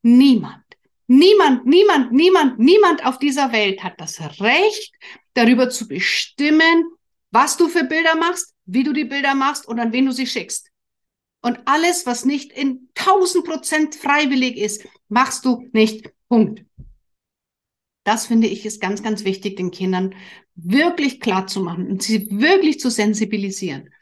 niemand, 0.02 0.65
niemand, 1.08 1.66
niemand, 1.66 2.12
niemand, 2.12 2.60
niemand 2.60 3.06
auf 3.06 3.20
dieser 3.20 3.52
Welt 3.52 3.84
hat 3.84 4.00
das 4.00 4.20
Recht, 4.40 4.94
darüber 5.34 5.70
zu 5.70 5.88
bestimmen, 5.88 6.86
was 7.32 7.58
du 7.58 7.68
für 7.68 7.84
Bilder 7.84 8.16
machst, 8.16 8.54
wie 8.66 8.84
du 8.84 8.94
die 8.94 9.06
Bilder 9.06 9.36
machst 9.36 9.68
und 9.68 9.80
an 9.80 9.92
wen 9.94 10.06
du 10.06 10.12
sie 10.12 10.28
schickst. 10.28 10.70
Und 11.42 11.60
alles, 11.66 12.06
was 12.06 12.26
nicht 12.26 12.52
in 12.52 12.90
1000 12.96 13.46
Prozent 13.46 13.96
freiwillig 13.96 14.58
ist, 14.58 14.88
machst 15.10 15.46
du 15.46 15.68
nicht. 15.74 16.12
Punkt. 16.28 16.66
Das 18.04 18.28
finde 18.28 18.48
ich 18.48 18.66
ist 18.66 18.82
ganz, 18.82 19.04
ganz 19.04 19.26
wichtig, 19.26 19.56
den 19.56 19.72
Kindern 19.72 20.16
wirklich 20.56 21.20
klar 21.20 21.48
zu 21.48 21.60
machen 21.60 21.88
und 21.88 22.04
sie 22.04 22.28
wirklich 22.32 22.80
zu 22.80 22.90
sensibilisieren. 22.90 23.94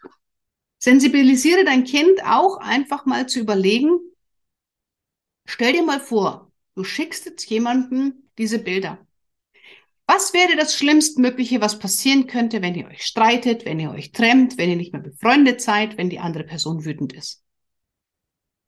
Sensibilisiere 0.77 1.63
dein 1.63 1.85
Kind 1.85 2.23
auch 2.25 2.57
einfach 2.57 3.05
mal 3.05 3.27
zu 3.27 3.39
überlegen, 3.39 3.99
stell 5.45 5.73
dir 5.73 5.83
mal 5.83 6.01
vor, 6.01 6.42
du 6.75 6.83
schickst 6.83 7.25
jetzt 7.25 7.49
jemanden 7.49 8.29
diese 8.37 8.59
Bilder. 8.59 9.05
Was 10.05 10.33
wäre 10.33 10.57
das 10.57 10.77
Schlimmstmögliche, 10.77 11.61
was 11.61 11.79
passieren 11.79 12.27
könnte, 12.27 12.61
wenn 12.61 12.75
ihr 12.75 12.87
euch 12.87 13.03
streitet, 13.03 13.65
wenn 13.65 13.79
ihr 13.79 13.91
euch 13.91 14.11
trennt, 14.11 14.57
wenn 14.57 14.69
ihr 14.69 14.75
nicht 14.75 14.91
mehr 14.91 15.01
befreundet 15.01 15.61
seid, 15.61 15.97
wenn 15.97 16.09
die 16.09 16.19
andere 16.19 16.43
Person 16.43 16.83
wütend 16.83 17.13
ist? 17.13 17.41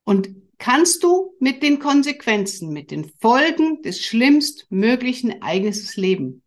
Und 0.05 0.29
kannst 0.57 1.03
du 1.03 1.35
mit 1.39 1.61
den 1.61 1.79
Konsequenzen, 1.79 2.71
mit 2.71 2.91
den 2.91 3.11
Folgen 3.19 3.81
des 3.81 4.03
schlimmstmöglichen 4.05 5.41
Ereignisses 5.41 5.97
leben? 5.97 6.41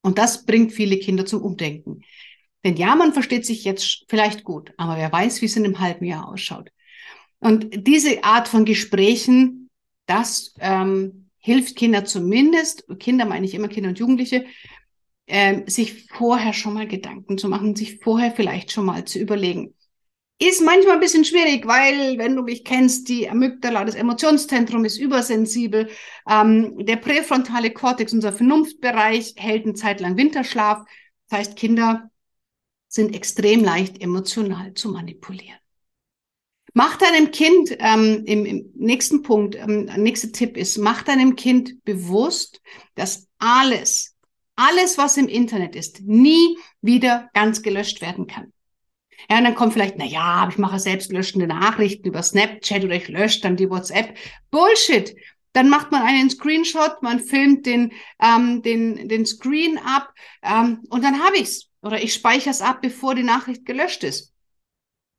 Und 0.00 0.16
das 0.16 0.46
bringt 0.46 0.72
viele 0.72 0.98
Kinder 0.98 1.26
zum 1.26 1.42
Umdenken. 1.42 2.02
Denn 2.64 2.76
ja, 2.76 2.94
man 2.96 3.12
versteht 3.12 3.44
sich 3.44 3.64
jetzt 3.64 4.04
vielleicht 4.08 4.44
gut, 4.44 4.72
aber 4.78 4.96
wer 4.96 5.12
weiß, 5.12 5.42
wie 5.42 5.46
es 5.46 5.56
in 5.56 5.64
einem 5.64 5.80
halben 5.80 6.04
Jahr 6.04 6.28
ausschaut. 6.28 6.70
Und 7.40 7.86
diese 7.86 8.24
Art 8.24 8.48
von 8.48 8.64
Gesprächen, 8.64 9.67
das 10.08 10.54
ähm, 10.60 11.30
hilft 11.38 11.76
Kinder 11.76 12.04
zumindest, 12.04 12.84
Kinder 12.98 13.24
meine 13.24 13.46
ich 13.46 13.54
immer 13.54 13.68
Kinder 13.68 13.90
und 13.90 13.98
Jugendliche, 13.98 14.46
äh, 15.26 15.70
sich 15.70 16.06
vorher 16.08 16.52
schon 16.52 16.74
mal 16.74 16.88
Gedanken 16.88 17.38
zu 17.38 17.48
machen, 17.48 17.76
sich 17.76 18.00
vorher 18.00 18.32
vielleicht 18.32 18.72
schon 18.72 18.86
mal 18.86 19.04
zu 19.04 19.18
überlegen. 19.18 19.74
Ist 20.40 20.62
manchmal 20.62 20.94
ein 20.94 21.00
bisschen 21.00 21.24
schwierig, 21.24 21.66
weil, 21.66 22.16
wenn 22.16 22.36
du 22.36 22.42
mich 22.42 22.64
kennst, 22.64 23.08
die 23.08 23.28
Amygdala, 23.28 23.84
das 23.84 23.96
Emotionszentrum 23.96 24.84
ist 24.84 24.96
übersensibel. 24.96 25.90
Ähm, 26.28 26.86
der 26.86 26.96
präfrontale 26.96 27.72
Kortex, 27.72 28.12
unser 28.12 28.32
Vernunftbereich, 28.32 29.34
hält 29.36 29.64
eine 29.64 29.74
Zeit 29.74 30.00
lang 30.00 30.16
Winterschlaf. 30.16 30.84
Das 31.28 31.40
heißt, 31.40 31.56
Kinder 31.56 32.10
sind 32.86 33.14
extrem 33.14 33.64
leicht 33.64 34.00
emotional 34.00 34.74
zu 34.74 34.90
manipulieren. 34.90 35.58
Mach 36.74 36.96
deinem 36.96 37.30
Kind, 37.30 37.76
ähm, 37.78 38.24
im, 38.26 38.44
im, 38.44 38.72
nächsten 38.74 39.22
Punkt, 39.22 39.56
ähm, 39.56 39.84
nächster 39.96 40.32
Tipp 40.32 40.56
ist, 40.56 40.78
mach 40.78 41.02
deinem 41.02 41.36
Kind 41.36 41.84
bewusst, 41.84 42.60
dass 42.94 43.26
alles, 43.38 44.16
alles, 44.56 44.98
was 44.98 45.16
im 45.16 45.28
Internet 45.28 45.74
ist, 45.76 46.02
nie 46.02 46.58
wieder 46.82 47.30
ganz 47.32 47.62
gelöscht 47.62 48.00
werden 48.00 48.26
kann. 48.26 48.52
Ja, 49.30 49.38
und 49.38 49.44
dann 49.44 49.54
kommt 49.54 49.72
vielleicht, 49.72 49.96
na 49.98 50.04
ja, 50.04 50.48
ich 50.48 50.58
mache 50.58 50.78
selbst 50.78 51.12
löschende 51.12 51.46
Nachrichten 51.46 52.08
über 52.08 52.22
Snapchat 52.22 52.84
oder 52.84 52.94
ich 52.94 53.08
lösche 53.08 53.40
dann 53.40 53.56
die 53.56 53.68
WhatsApp. 53.68 54.16
Bullshit! 54.50 55.14
Dann 55.54 55.70
macht 55.70 55.90
man 55.90 56.02
einen 56.02 56.30
Screenshot, 56.30 57.02
man 57.02 57.20
filmt 57.20 57.66
den, 57.66 57.92
ähm, 58.22 58.62
den, 58.62 59.08
den 59.08 59.26
Screen 59.26 59.78
ab 59.78 60.12
ähm, 60.42 60.84
und 60.88 61.02
dann 61.02 61.22
habe 61.22 61.38
ich's. 61.38 61.68
Oder 61.80 62.02
ich 62.02 62.14
speichere 62.14 62.50
es 62.50 62.60
ab, 62.60 62.80
bevor 62.82 63.14
die 63.14 63.22
Nachricht 63.22 63.64
gelöscht 63.64 64.04
ist. 64.04 64.32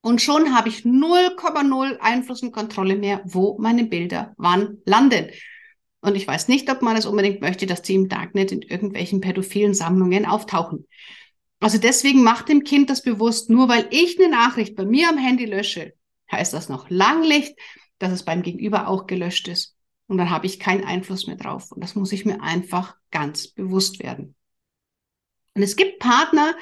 Und 0.02 0.22
schon 0.22 0.56
habe 0.56 0.70
ich 0.70 0.82
0,0 0.82 1.98
Einfluss 2.00 2.42
und 2.42 2.52
Kontrolle 2.52 2.96
mehr, 2.96 3.22
wo 3.26 3.58
meine 3.60 3.86
Bilder 3.86 4.34
wann 4.38 4.78
landen. 4.86 5.30
Und 6.02 6.16
ich 6.16 6.26
weiß 6.26 6.48
nicht, 6.48 6.70
ob 6.72 6.82
man 6.82 6.96
es 6.96 7.06
unbedingt 7.06 7.42
möchte, 7.42 7.66
dass 7.66 7.82
die 7.82 7.96
im 7.96 8.08
Darknet 8.08 8.52
in 8.52 8.62
irgendwelchen 8.62 9.20
pädophilen 9.20 9.74
Sammlungen 9.74 10.26
auftauchen. 10.26 10.88
Also 11.60 11.78
deswegen 11.78 12.24
macht 12.24 12.48
dem 12.48 12.64
Kind 12.64 12.90
das 12.90 13.02
bewusst, 13.02 13.50
nur 13.50 13.68
weil 13.68 13.88
ich 13.90 14.18
eine 14.18 14.30
Nachricht 14.30 14.76
bei 14.76 14.86
mir 14.86 15.10
am 15.10 15.18
Handy 15.18 15.46
lösche, 15.46 15.94
heißt 16.32 16.54
das 16.54 16.70
noch 16.70 16.90
lang 16.90 17.28
nicht, 17.28 17.54
dass 17.98 18.14
es 18.14 18.24
beim 18.24 18.44
Gegenüber 18.44 18.88
auch 18.88 19.08
gelöscht 19.08 19.50
ist. 19.50 19.76
Und 20.08 20.18
dann 20.18 20.30
habe 20.30 20.46
ich 20.46 20.60
keinen 20.60 20.86
Einfluss 20.86 21.28
mehr 21.28 21.36
drauf. 21.36 21.72
Und 21.72 21.84
das 21.84 21.96
muss 21.96 22.14
ich 22.14 22.26
mir 22.26 22.42
einfach 22.42 22.96
ganz 23.12 23.50
bewusst 23.50 24.02
werden. 24.02 24.36
Und 25.54 25.64
es 25.64 25.76
gibt 25.76 26.00
Partner 26.00 26.56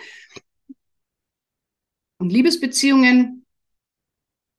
und 2.17 2.31
Liebesbeziehungen, 2.31 3.45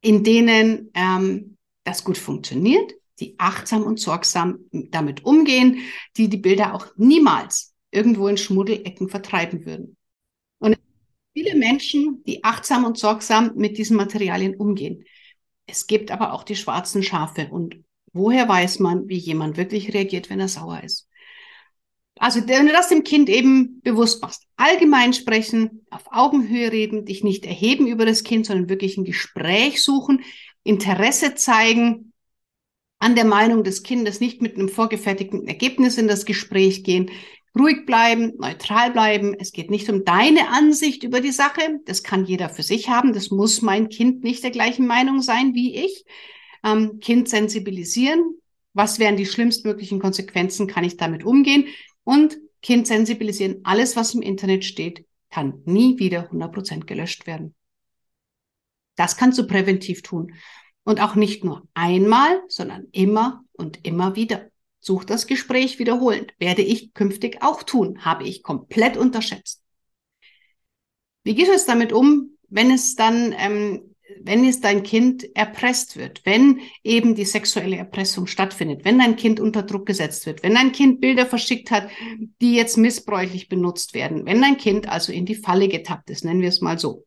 in 0.00 0.24
denen 0.24 0.90
ähm, 0.94 1.56
das 1.84 2.04
gut 2.04 2.18
funktioniert, 2.18 2.94
die 3.18 3.34
achtsam 3.38 3.82
und 3.82 3.98
sorgsam 3.98 4.60
damit 4.70 5.24
umgehen, 5.24 5.78
die 6.16 6.28
die 6.28 6.36
Bilder 6.36 6.74
auch 6.74 6.86
niemals 6.96 7.74
irgendwo 7.90 8.28
in 8.28 8.36
Schmuddelecken 8.36 9.08
vertreiben 9.08 9.64
würden. 9.64 9.96
Und 10.58 10.78
viele 11.32 11.56
Menschen, 11.56 12.22
die 12.24 12.44
achtsam 12.44 12.84
und 12.84 12.98
sorgsam 12.98 13.52
mit 13.56 13.78
diesen 13.78 13.96
Materialien 13.96 14.54
umgehen. 14.54 15.04
Es 15.66 15.86
gibt 15.86 16.10
aber 16.10 16.32
auch 16.32 16.44
die 16.44 16.56
schwarzen 16.56 17.02
Schafe. 17.02 17.48
Und 17.50 17.82
woher 18.12 18.48
weiß 18.48 18.78
man, 18.78 19.08
wie 19.08 19.18
jemand 19.18 19.56
wirklich 19.56 19.92
reagiert, 19.94 20.30
wenn 20.30 20.40
er 20.40 20.48
sauer 20.48 20.82
ist? 20.84 21.07
Also, 22.18 22.46
wenn 22.46 22.66
du 22.66 22.72
das 22.72 22.88
dem 22.88 23.04
Kind 23.04 23.28
eben 23.28 23.80
bewusst 23.82 24.22
machst, 24.22 24.44
allgemein 24.56 25.12
sprechen, 25.12 25.86
auf 25.90 26.04
Augenhöhe 26.10 26.72
reden, 26.72 27.04
dich 27.04 27.22
nicht 27.22 27.46
erheben 27.46 27.86
über 27.86 28.06
das 28.06 28.24
Kind, 28.24 28.46
sondern 28.46 28.68
wirklich 28.68 28.96
ein 28.96 29.04
Gespräch 29.04 29.82
suchen, 29.82 30.22
Interesse 30.64 31.34
zeigen 31.34 32.12
an 32.98 33.14
der 33.14 33.24
Meinung 33.24 33.62
des 33.62 33.82
Kindes, 33.82 34.20
nicht 34.20 34.42
mit 34.42 34.56
einem 34.56 34.68
vorgefertigten 34.68 35.46
Ergebnis 35.46 35.98
in 35.98 36.08
das 36.08 36.24
Gespräch 36.24 36.82
gehen, 36.82 37.10
ruhig 37.58 37.86
bleiben, 37.86 38.34
neutral 38.38 38.90
bleiben. 38.90 39.34
Es 39.38 39.52
geht 39.52 39.70
nicht 39.70 39.88
um 39.88 40.04
deine 40.04 40.48
Ansicht 40.48 41.04
über 41.04 41.20
die 41.20 41.32
Sache. 41.32 41.80
Das 41.84 42.02
kann 42.02 42.24
jeder 42.24 42.48
für 42.48 42.62
sich 42.62 42.88
haben. 42.88 43.12
Das 43.12 43.30
muss 43.30 43.62
mein 43.62 43.88
Kind 43.88 44.24
nicht 44.24 44.42
der 44.42 44.50
gleichen 44.50 44.86
Meinung 44.86 45.22
sein 45.22 45.54
wie 45.54 45.76
ich. 45.76 46.04
Ähm, 46.64 46.98
kind 47.00 47.28
sensibilisieren. 47.28 48.36
Was 48.74 48.98
wären 48.98 49.16
die 49.16 49.26
schlimmstmöglichen 49.26 49.98
Konsequenzen? 49.98 50.66
Kann 50.66 50.84
ich 50.84 50.96
damit 50.96 51.24
umgehen? 51.24 51.66
Und 52.08 52.38
Kind 52.62 52.86
sensibilisieren. 52.86 53.60
Alles, 53.64 53.94
was 53.94 54.14
im 54.14 54.22
Internet 54.22 54.64
steht, 54.64 55.04
kann 55.28 55.60
nie 55.66 55.98
wieder 55.98 56.30
100% 56.30 56.86
gelöscht 56.86 57.26
werden. 57.26 57.54
Das 58.96 59.18
kannst 59.18 59.38
du 59.38 59.46
präventiv 59.46 60.00
tun. 60.00 60.32
Und 60.84 61.02
auch 61.02 61.16
nicht 61.16 61.44
nur 61.44 61.68
einmal, 61.74 62.40
sondern 62.48 62.86
immer 62.92 63.44
und 63.52 63.84
immer 63.86 64.16
wieder. 64.16 64.48
Such 64.80 65.04
das 65.04 65.26
Gespräch 65.26 65.78
wiederholend. 65.78 66.32
Werde 66.38 66.62
ich 66.62 66.94
künftig 66.94 67.42
auch 67.42 67.62
tun. 67.62 68.02
Habe 68.06 68.24
ich 68.24 68.42
komplett 68.42 68.96
unterschätzt. 68.96 69.62
Wie 71.24 71.34
du 71.34 71.42
jetzt 71.42 71.68
damit 71.68 71.92
um, 71.92 72.38
wenn 72.48 72.70
es 72.70 72.94
dann, 72.94 73.34
ähm, 73.36 73.87
wenn 74.22 74.44
es 74.44 74.60
dein 74.60 74.82
Kind 74.82 75.24
erpresst 75.36 75.96
wird, 75.96 76.24
wenn 76.24 76.60
eben 76.82 77.14
die 77.14 77.24
sexuelle 77.24 77.76
Erpressung 77.76 78.26
stattfindet, 78.26 78.84
wenn 78.84 78.98
dein 78.98 79.16
Kind 79.16 79.40
unter 79.40 79.62
Druck 79.62 79.86
gesetzt 79.86 80.26
wird, 80.26 80.42
wenn 80.42 80.54
dein 80.54 80.72
Kind 80.72 81.00
Bilder 81.00 81.26
verschickt 81.26 81.70
hat, 81.70 81.88
die 82.40 82.54
jetzt 82.54 82.76
missbräuchlich 82.76 83.48
benutzt 83.48 83.94
werden, 83.94 84.26
wenn 84.26 84.40
dein 84.40 84.56
Kind 84.56 84.88
also 84.88 85.12
in 85.12 85.26
die 85.26 85.34
Falle 85.34 85.68
getappt 85.68 86.10
ist, 86.10 86.24
nennen 86.24 86.40
wir 86.40 86.48
es 86.48 86.60
mal 86.60 86.78
so. 86.78 87.06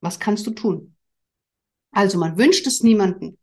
Was 0.00 0.18
kannst 0.18 0.46
du 0.46 0.50
tun? 0.50 0.94
Also 1.92 2.18
man 2.18 2.36
wünscht 2.36 2.66
es 2.66 2.82
niemanden. 2.82 3.38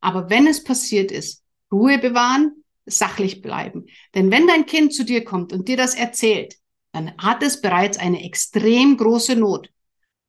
Aber 0.00 0.30
wenn 0.30 0.46
es 0.46 0.62
passiert 0.62 1.10
ist, 1.10 1.42
Ruhe 1.72 1.98
bewahren, 1.98 2.64
sachlich 2.86 3.42
bleiben. 3.42 3.86
Denn 4.14 4.30
wenn 4.30 4.46
dein 4.46 4.66
Kind 4.66 4.94
zu 4.94 5.04
dir 5.04 5.24
kommt 5.24 5.52
und 5.52 5.68
dir 5.68 5.76
das 5.76 5.94
erzählt, 5.94 6.56
dann 6.92 7.16
hat 7.18 7.42
es 7.42 7.60
bereits 7.60 7.98
eine 7.98 8.24
extrem 8.24 8.96
große 8.96 9.36
Not. 9.36 9.70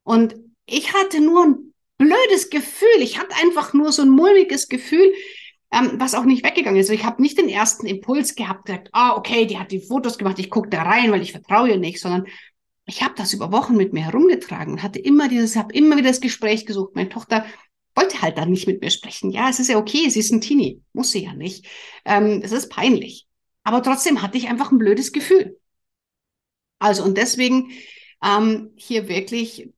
Und 0.04 0.36
ich 0.66 0.94
hatte 0.94 1.22
nur 1.22 1.46
ein 1.46 1.69
blödes 2.00 2.50
Gefühl. 2.50 3.02
Ich 3.02 3.20
hatte 3.20 3.36
einfach 3.44 3.74
nur 3.74 3.92
so 3.92 4.02
ein 4.02 4.10
mulmiges 4.10 4.68
Gefühl, 4.70 5.14
ähm, 5.72 5.94
was 5.98 6.16
auch 6.16 6.24
nicht 6.24 6.44
weggegangen 6.44 6.80
ist. 6.80 6.90
Also 6.90 7.00
ich 7.00 7.06
habe 7.06 7.22
nicht 7.22 7.38
den 7.38 7.50
ersten 7.50 7.86
Impuls 7.86 8.34
gehabt, 8.34 8.66
gesagt, 8.66 8.90
ah, 8.94 9.16
okay, 9.16 9.46
die 9.46 9.60
hat 9.60 9.72
die 9.72 9.82
Fotos 9.82 10.18
gemacht, 10.18 10.40
ich 10.40 10.50
gucke 10.50 10.70
da 10.70 10.82
rein, 10.82 11.12
weil 11.12 11.22
ich 11.22 11.34
vertraue 11.34 11.70
ihr 11.70 11.78
nicht, 11.78 12.00
sondern 12.00 12.26
ich 12.88 13.04
habe 13.04 13.14
das 13.16 13.34
über 13.34 13.52
Wochen 13.52 13.78
mit 13.78 13.94
mir 13.94 14.06
herumgetragen 14.06 14.74
und 14.74 14.84
hatte 14.84 14.98
immer 14.98 15.28
dieses, 15.28 15.56
habe 15.56 15.74
immer 15.74 15.96
wieder 15.98 16.10
das 16.10 16.22
Gespräch 16.22 16.66
gesucht. 16.66 16.96
Meine 16.96 17.10
Tochter 17.10 17.46
wollte 17.96 18.22
halt 18.22 18.38
dann 18.38 18.50
nicht 18.50 18.66
mit 18.66 18.82
mir 18.82 18.90
sprechen. 18.90 19.30
Ja, 19.30 19.50
es 19.50 19.60
ist 19.60 19.70
ja 19.70 19.78
okay, 19.78 20.10
sie 20.10 20.22
ist 20.22 20.32
ein 20.32 20.42
Teenie, 20.42 20.82
muss 20.94 21.12
sie 21.12 21.26
ja 21.26 21.34
nicht. 21.34 21.68
Ähm, 22.06 22.42
es 22.44 22.52
ist 22.52 22.70
peinlich. 22.70 23.28
Aber 23.64 23.84
trotzdem 23.84 24.22
hatte 24.24 24.38
ich 24.38 24.48
einfach 24.48 24.72
ein 24.72 24.80
blödes 24.80 25.12
Gefühl. 25.12 25.60
Also 26.80 27.04
und 27.04 27.18
deswegen 27.18 27.72
ähm, 28.24 28.72
hier 28.76 29.08
wirklich 29.08 29.70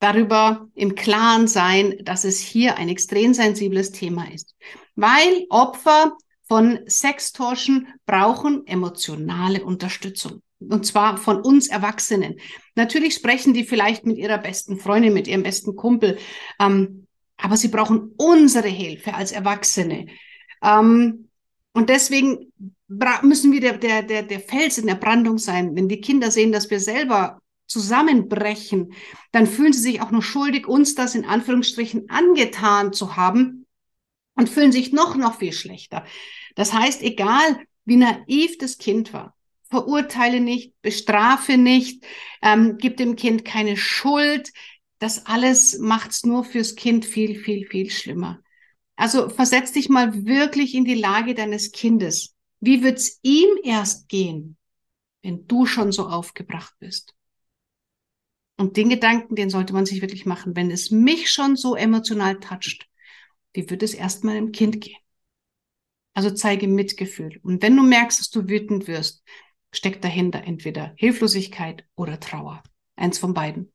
darüber 0.00 0.68
im 0.74 0.94
Klaren 0.94 1.48
sein, 1.48 1.96
dass 2.02 2.24
es 2.24 2.40
hier 2.40 2.76
ein 2.76 2.88
extrem 2.88 3.34
sensibles 3.34 3.90
Thema 3.90 4.32
ist. 4.32 4.54
Weil 4.94 5.46
Opfer 5.50 6.16
von 6.46 6.80
Sextorschen 6.88 7.88
brauchen 8.06 8.66
emotionale 8.66 9.64
Unterstützung. 9.64 10.42
Und 10.60 10.86
zwar 10.86 11.18
von 11.18 11.40
uns 11.40 11.68
Erwachsenen. 11.68 12.36
Natürlich 12.74 13.14
sprechen 13.14 13.54
die 13.54 13.64
vielleicht 13.64 14.06
mit 14.06 14.18
ihrer 14.18 14.38
besten 14.38 14.78
Freundin, 14.78 15.12
mit 15.12 15.28
ihrem 15.28 15.42
besten 15.42 15.76
Kumpel. 15.76 16.18
Ähm, 16.58 17.06
aber 17.36 17.56
sie 17.56 17.68
brauchen 17.68 18.14
unsere 18.16 18.68
Hilfe 18.68 19.14
als 19.14 19.30
Erwachsene. 19.30 20.06
Ähm, 20.62 21.28
und 21.72 21.90
deswegen 21.90 22.52
müssen 23.22 23.52
wir 23.52 23.60
der, 23.60 23.78
der, 23.78 24.02
der, 24.02 24.22
der 24.22 24.40
Fels 24.40 24.78
in 24.78 24.86
der 24.86 24.96
Brandung 24.96 25.38
sein. 25.38 25.76
Wenn 25.76 25.88
die 25.88 26.00
Kinder 26.00 26.30
sehen, 26.30 26.50
dass 26.50 26.70
wir 26.70 26.80
selber 26.80 27.40
zusammenbrechen, 27.68 28.92
dann 29.30 29.46
fühlen 29.46 29.72
sie 29.72 29.80
sich 29.80 30.00
auch 30.00 30.10
nur 30.10 30.22
schuldig, 30.22 30.66
uns 30.66 30.94
das 30.94 31.14
in 31.14 31.24
Anführungsstrichen 31.24 32.10
angetan 32.10 32.92
zu 32.92 33.16
haben 33.16 33.66
und 34.34 34.48
fühlen 34.48 34.72
sich 34.72 34.92
noch, 34.92 35.16
noch 35.16 35.38
viel 35.38 35.52
schlechter. 35.52 36.04
Das 36.54 36.72
heißt, 36.72 37.02
egal 37.02 37.60
wie 37.84 37.96
naiv 37.96 38.58
das 38.58 38.78
Kind 38.78 39.12
war, 39.12 39.34
verurteile 39.70 40.40
nicht, 40.40 40.72
bestrafe 40.82 41.58
nicht, 41.58 42.04
ähm, 42.42 42.76
gib 42.78 42.96
dem 42.96 43.16
Kind 43.16 43.44
keine 43.44 43.76
Schuld, 43.76 44.50
das 44.98 45.26
alles 45.26 45.78
macht's 45.78 46.24
nur 46.24 46.44
fürs 46.44 46.74
Kind 46.74 47.04
viel, 47.04 47.38
viel, 47.38 47.66
viel 47.66 47.90
schlimmer. 47.90 48.40
Also 48.96 49.28
versetz 49.28 49.72
dich 49.72 49.88
mal 49.88 50.26
wirklich 50.26 50.74
in 50.74 50.84
die 50.84 50.94
Lage 50.94 51.34
deines 51.34 51.70
Kindes. 51.70 52.34
Wie 52.60 52.82
wird's 52.82 53.20
ihm 53.22 53.48
erst 53.62 54.08
gehen, 54.08 54.56
wenn 55.22 55.46
du 55.46 55.66
schon 55.66 55.92
so 55.92 56.08
aufgebracht 56.08 56.74
bist? 56.80 57.14
Und 58.58 58.76
den 58.76 58.88
Gedanken, 58.88 59.36
den 59.36 59.50
sollte 59.50 59.72
man 59.72 59.86
sich 59.86 60.02
wirklich 60.02 60.26
machen. 60.26 60.56
Wenn 60.56 60.70
es 60.70 60.90
mich 60.90 61.30
schon 61.30 61.56
so 61.56 61.76
emotional 61.76 62.40
toucht, 62.40 62.88
wie 63.52 63.70
wird 63.70 63.82
es 63.82 63.94
erstmal 63.94 64.36
im 64.36 64.52
Kind 64.52 64.80
gehen? 64.80 64.98
Also 66.12 66.30
zeige 66.32 66.66
Mitgefühl. 66.66 67.38
Und 67.44 67.62
wenn 67.62 67.76
du 67.76 67.84
merkst, 67.84 68.18
dass 68.18 68.30
du 68.30 68.48
wütend 68.48 68.88
wirst, 68.88 69.22
steckt 69.72 70.02
dahinter 70.02 70.42
entweder 70.42 70.92
Hilflosigkeit 70.96 71.86
oder 71.94 72.18
Trauer. 72.18 72.62
Eins 72.96 73.18
von 73.18 73.32
beiden. 73.32 73.72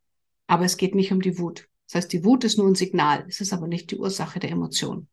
Aber 0.47 0.65
es 0.65 0.75
geht 0.75 0.95
nicht 0.95 1.13
um 1.13 1.21
die 1.21 1.39
Wut. 1.39 1.69
Das 1.87 1.95
heißt, 1.95 2.13
die 2.13 2.25
Wut 2.25 2.43
ist 2.43 2.57
nur 2.57 2.67
ein 2.67 2.75
Signal, 2.75 3.25
es 3.29 3.39
ist 3.39 3.53
aber 3.53 3.67
nicht 3.67 3.91
die 3.91 3.97
Ursache 3.97 4.39
der 4.39 4.51
Emotion. 4.51 5.07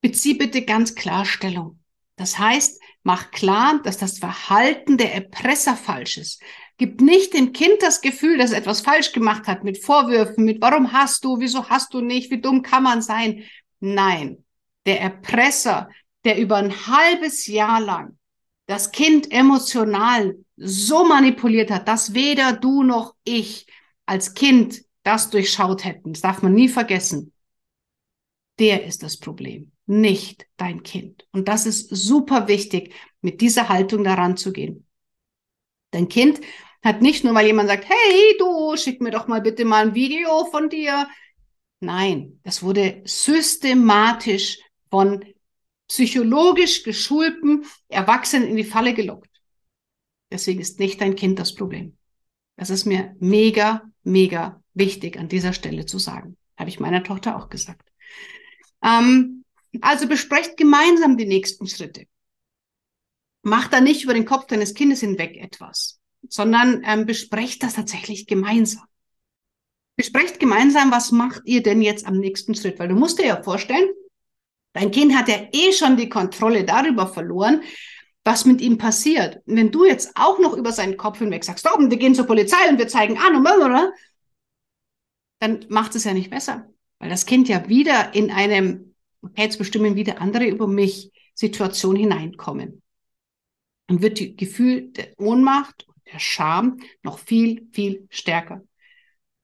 Bezieh 0.00 0.34
bitte 0.34 0.62
ganz 0.64 0.94
klar 0.94 1.24
Stellung. 1.24 1.80
Das 2.16 2.38
heißt, 2.38 2.80
mach 3.02 3.30
klar, 3.30 3.80
dass 3.82 3.96
das 3.96 4.18
Verhalten 4.18 4.98
der 4.98 5.14
Erpresser 5.14 5.76
falsch 5.76 6.18
ist. 6.18 6.42
Gib 6.80 7.02
nicht 7.02 7.34
dem 7.34 7.52
Kind 7.52 7.82
das 7.82 8.00
Gefühl, 8.00 8.38
dass 8.38 8.52
es 8.52 8.56
etwas 8.56 8.80
falsch 8.80 9.12
gemacht 9.12 9.46
hat 9.46 9.64
mit 9.64 9.84
Vorwürfen, 9.84 10.46
mit 10.46 10.62
warum 10.62 10.94
hast 10.94 11.22
du, 11.22 11.38
wieso 11.38 11.68
hast 11.68 11.92
du 11.92 12.00
nicht, 12.00 12.30
wie 12.30 12.40
dumm 12.40 12.62
kann 12.62 12.84
man 12.84 13.02
sein. 13.02 13.44
Nein, 13.80 14.42
der 14.86 14.98
Erpresser, 14.98 15.90
der 16.24 16.38
über 16.38 16.56
ein 16.56 16.72
halbes 16.86 17.46
Jahr 17.46 17.82
lang 17.82 18.16
das 18.64 18.92
Kind 18.92 19.30
emotional 19.30 20.38
so 20.56 21.04
manipuliert 21.04 21.70
hat, 21.70 21.86
dass 21.86 22.14
weder 22.14 22.54
du 22.54 22.82
noch 22.82 23.14
ich 23.24 23.66
als 24.06 24.32
Kind 24.32 24.82
das 25.02 25.28
durchschaut 25.28 25.84
hätten, 25.84 26.14
das 26.14 26.22
darf 26.22 26.40
man 26.40 26.54
nie 26.54 26.70
vergessen, 26.70 27.34
der 28.58 28.86
ist 28.86 29.02
das 29.02 29.18
Problem, 29.18 29.72
nicht 29.84 30.46
dein 30.56 30.82
Kind. 30.82 31.26
Und 31.30 31.46
das 31.46 31.66
ist 31.66 31.90
super 31.90 32.48
wichtig, 32.48 32.94
mit 33.20 33.42
dieser 33.42 33.68
Haltung 33.68 34.02
daran 34.02 34.38
zu 34.38 34.50
gehen. 34.50 34.86
Dein 35.90 36.08
Kind 36.08 36.40
hat 36.82 37.02
nicht 37.02 37.24
nur, 37.24 37.34
weil 37.34 37.46
jemand 37.46 37.68
sagt, 37.68 37.88
hey, 37.88 38.36
du, 38.38 38.76
schick 38.76 39.00
mir 39.00 39.10
doch 39.10 39.28
mal 39.28 39.40
bitte 39.40 39.64
mal 39.64 39.86
ein 39.86 39.94
Video 39.94 40.46
von 40.46 40.68
dir. 40.68 41.08
Nein, 41.80 42.40
das 42.42 42.62
wurde 42.62 43.02
systematisch 43.04 44.58
von 44.90 45.24
psychologisch 45.88 46.82
geschulten 46.82 47.64
Erwachsenen 47.88 48.48
in 48.48 48.56
die 48.56 48.64
Falle 48.64 48.94
gelockt. 48.94 49.30
Deswegen 50.30 50.60
ist 50.60 50.78
nicht 50.78 51.00
dein 51.00 51.16
Kind 51.16 51.38
das 51.38 51.54
Problem. 51.54 51.96
Das 52.56 52.70
ist 52.70 52.84
mir 52.84 53.16
mega, 53.18 53.82
mega 54.02 54.62
wichtig 54.74 55.18
an 55.18 55.28
dieser 55.28 55.52
Stelle 55.52 55.86
zu 55.86 55.98
sagen. 55.98 56.36
Habe 56.56 56.70
ich 56.70 56.80
meiner 56.80 57.02
Tochter 57.02 57.36
auch 57.36 57.48
gesagt. 57.48 57.88
Ähm, 58.82 59.44
Also 59.82 60.08
besprecht 60.08 60.56
gemeinsam 60.56 61.16
die 61.16 61.26
nächsten 61.26 61.66
Schritte. 61.68 62.06
Macht 63.42 63.72
da 63.72 63.80
nicht 63.80 64.02
über 64.02 64.14
den 64.14 64.24
Kopf 64.24 64.46
deines 64.46 64.74
Kindes 64.74 65.00
hinweg 65.00 65.36
etwas, 65.36 65.99
sondern 66.28 66.82
ähm, 66.84 67.06
besprecht 67.06 67.62
das 67.62 67.74
tatsächlich 67.74 68.26
gemeinsam. 68.26 68.84
Besprecht 69.96 70.40
gemeinsam, 70.40 70.90
was 70.90 71.12
macht 71.12 71.42
ihr 71.44 71.62
denn 71.62 71.82
jetzt 71.82 72.06
am 72.06 72.16
nächsten 72.18 72.54
Schritt? 72.54 72.78
Weil 72.78 72.88
du 72.88 72.94
musst 72.94 73.18
dir 73.18 73.26
ja 73.26 73.42
vorstellen, 73.42 73.88
dein 74.72 74.90
Kind 74.90 75.14
hat 75.14 75.28
ja 75.28 75.48
eh 75.52 75.72
schon 75.72 75.96
die 75.96 76.08
Kontrolle 76.08 76.64
darüber 76.64 77.06
verloren, 77.06 77.62
was 78.24 78.44
mit 78.44 78.60
ihm 78.60 78.78
passiert. 78.78 79.42
Und 79.46 79.56
wenn 79.56 79.70
du 79.70 79.84
jetzt 79.84 80.12
auch 80.14 80.38
noch 80.38 80.56
über 80.56 80.72
seinen 80.72 80.96
Kopf 80.96 81.18
hinweg 81.18 81.44
sagst, 81.44 81.68
oh, 81.70 81.78
wir 81.78 81.96
gehen 81.96 82.14
zur 82.14 82.26
Polizei 82.26 82.68
und 82.68 82.78
wir 82.78 82.88
zeigen 82.88 83.18
an 83.18 83.36
und 83.36 83.42
blablabla, 83.42 83.92
dann 85.40 85.64
macht 85.68 85.94
es 85.94 86.04
ja 86.04 86.14
nicht 86.14 86.30
besser. 86.30 86.68
Weil 86.98 87.10
das 87.10 87.26
Kind 87.26 87.48
ja 87.48 87.68
wieder 87.68 88.14
in 88.14 88.30
einem, 88.30 88.94
okay, 89.22 89.42
jetzt 89.42 89.58
bestimmen 89.58 89.96
wieder 89.96 90.20
andere 90.20 90.46
über 90.46 90.66
mich, 90.66 91.10
Situation 91.34 91.96
hineinkommen. 91.96 92.82
Dann 93.86 94.02
wird 94.02 94.18
die 94.18 94.36
Gefühl 94.36 94.92
der 94.92 95.18
Ohnmacht 95.18 95.86
der 96.12 96.18
Scham 96.18 96.78
noch 97.02 97.18
viel, 97.18 97.68
viel 97.72 98.06
stärker. 98.10 98.62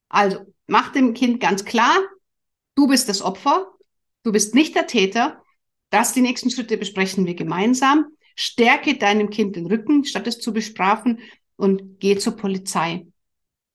Also, 0.08 0.40
mach 0.66 0.92
dem 0.92 1.14
Kind 1.14 1.40
ganz 1.40 1.64
klar, 1.64 1.96
du 2.74 2.86
bist 2.86 3.08
das 3.08 3.22
Opfer, 3.22 3.66
du 4.22 4.32
bist 4.32 4.54
nicht 4.54 4.74
der 4.74 4.86
Täter. 4.86 5.42
Das, 5.90 6.12
die 6.12 6.20
nächsten 6.20 6.50
Schritte 6.50 6.76
besprechen 6.76 7.26
wir 7.26 7.34
gemeinsam. 7.34 8.06
Stärke 8.34 8.96
deinem 8.96 9.30
Kind 9.30 9.56
den 9.56 9.66
Rücken, 9.66 10.04
statt 10.04 10.26
es 10.26 10.38
zu 10.38 10.52
bestrafen 10.52 11.20
und 11.56 12.00
geh 12.00 12.18
zur 12.18 12.36
Polizei. 12.36 13.06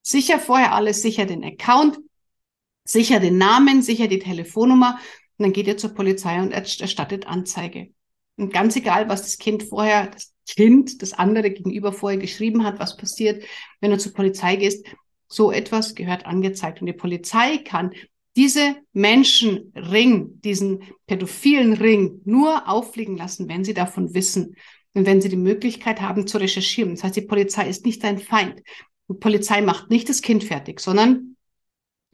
Sicher 0.03 0.39
vorher 0.39 0.73
alles, 0.73 1.01
sicher 1.01 1.25
den 1.25 1.43
Account, 1.43 1.99
sicher 2.83 3.19
den 3.19 3.37
Namen, 3.37 3.81
sicher 3.81 4.07
die 4.07 4.19
Telefonnummer 4.19 4.99
und 5.37 5.43
dann 5.45 5.53
geht 5.53 5.67
ihr 5.67 5.77
zur 5.77 5.93
Polizei 5.93 6.39
und 6.39 6.51
erstattet 6.51 7.25
Anzeige. 7.25 7.91
Und 8.41 8.51
ganz 8.51 8.75
egal, 8.75 9.07
was 9.07 9.21
das 9.21 9.37
Kind 9.37 9.61
vorher, 9.61 10.07
das 10.07 10.33
Kind, 10.47 11.03
das 11.03 11.13
andere 11.13 11.51
gegenüber 11.51 11.93
vorher 11.93 12.19
geschrieben 12.19 12.63
hat, 12.63 12.79
was 12.79 12.97
passiert, 12.97 13.43
wenn 13.81 13.91
du 13.91 13.99
zur 13.99 14.13
Polizei 14.13 14.55
gehst, 14.55 14.85
so 15.27 15.51
etwas 15.51 15.93
gehört 15.93 16.25
angezeigt. 16.25 16.81
Und 16.81 16.87
die 16.87 16.93
Polizei 16.93 17.59
kann 17.59 17.93
diese 18.35 18.77
Menschenring, 18.93 20.41
diesen 20.41 20.83
pädophilen 21.05 21.73
Ring 21.73 22.21
nur 22.25 22.67
auffliegen 22.67 23.15
lassen, 23.15 23.47
wenn 23.47 23.63
sie 23.63 23.75
davon 23.75 24.13
wissen 24.15 24.55
und 24.93 25.05
wenn 25.05 25.21
sie 25.21 25.29
die 25.29 25.37
Möglichkeit 25.37 26.01
haben 26.01 26.25
zu 26.25 26.39
recherchieren. 26.39 26.95
Das 26.95 27.03
heißt, 27.03 27.15
die 27.15 27.21
Polizei 27.21 27.69
ist 27.69 27.85
nicht 27.85 28.03
dein 28.03 28.17
Feind. 28.17 28.61
Die 29.07 29.13
Polizei 29.13 29.61
macht 29.61 29.91
nicht 29.91 30.09
das 30.09 30.23
Kind 30.23 30.43
fertig, 30.43 30.79
sondern 30.79 31.37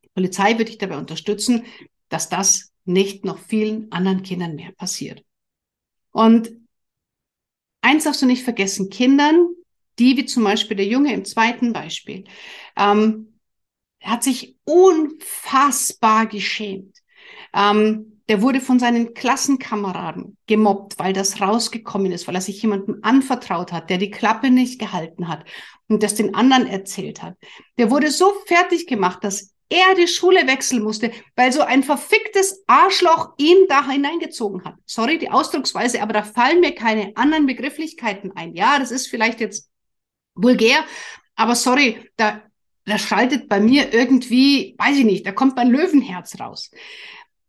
die 0.03 0.09
Polizei 0.13 0.57
wird 0.57 0.67
dich 0.67 0.77
dabei 0.77 0.97
unterstützen, 0.97 1.63
dass 2.09 2.27
das 2.27 2.73
nicht 2.83 3.23
noch 3.23 3.37
vielen 3.37 3.91
anderen 3.93 4.23
Kindern 4.23 4.55
mehr 4.55 4.73
passiert. 4.73 5.23
Und 6.17 6.51
eins 7.81 8.05
darfst 8.05 8.23
du 8.23 8.25
nicht 8.25 8.43
vergessen, 8.43 8.89
Kindern, 8.89 9.49
die 9.99 10.17
wie 10.17 10.25
zum 10.25 10.43
Beispiel 10.45 10.75
der 10.75 10.87
Junge 10.87 11.13
im 11.13 11.25
zweiten 11.25 11.73
Beispiel, 11.73 12.23
ähm, 12.75 13.39
hat 14.01 14.23
sich 14.23 14.57
unfassbar 14.63 16.25
geschämt. 16.25 16.97
Ähm, 17.53 18.23
der 18.29 18.41
wurde 18.41 18.61
von 18.61 18.79
seinen 18.79 19.13
Klassenkameraden 19.13 20.37
gemobbt, 20.47 20.97
weil 20.97 21.13
das 21.13 21.39
rausgekommen 21.39 22.11
ist, 22.11 22.27
weil 22.27 22.33
er 22.33 22.41
sich 22.41 22.63
jemandem 22.63 22.97
anvertraut 23.03 23.71
hat, 23.71 23.91
der 23.91 23.99
die 23.99 24.09
Klappe 24.09 24.49
nicht 24.49 24.79
gehalten 24.79 25.27
hat 25.27 25.45
und 25.87 26.01
das 26.01 26.15
den 26.15 26.33
anderen 26.33 26.65
erzählt 26.65 27.21
hat. 27.21 27.35
Der 27.77 27.91
wurde 27.91 28.09
so 28.09 28.33
fertig 28.47 28.87
gemacht, 28.87 29.23
dass 29.23 29.53
er 29.69 29.95
die 29.95 30.07
Schule 30.07 30.47
wechseln 30.47 30.83
musste, 30.83 31.11
weil 31.35 31.51
so 31.51 31.61
ein 31.61 31.83
verficktes 31.83 32.63
Arschloch 32.67 33.33
ihn 33.37 33.67
da 33.67 33.87
hineingezogen 33.89 34.63
hat. 34.63 34.75
Sorry 34.85 35.17
die 35.17 35.29
Ausdrucksweise, 35.29 36.01
aber 36.01 36.13
da 36.13 36.23
fallen 36.23 36.61
mir 36.61 36.73
keine 36.73 37.11
anderen 37.15 37.45
Begrifflichkeiten 37.45 38.31
ein. 38.35 38.53
Ja, 38.53 38.79
das 38.79 38.91
ist 38.91 39.07
vielleicht 39.07 39.39
jetzt 39.39 39.69
vulgär, 40.35 40.85
aber 41.35 41.55
sorry, 41.55 42.09
da 42.15 42.41
das 42.87 43.01
schaltet 43.01 43.49
bei 43.49 43.59
mir 43.59 43.93
irgendwie, 43.93 44.73
weiß 44.77 44.97
ich 44.97 45.03
nicht, 45.03 45.25
da 45.25 45.33
kommt 45.33 45.57
mein 45.57 45.69
Löwenherz 45.69 46.39
raus. 46.39 46.71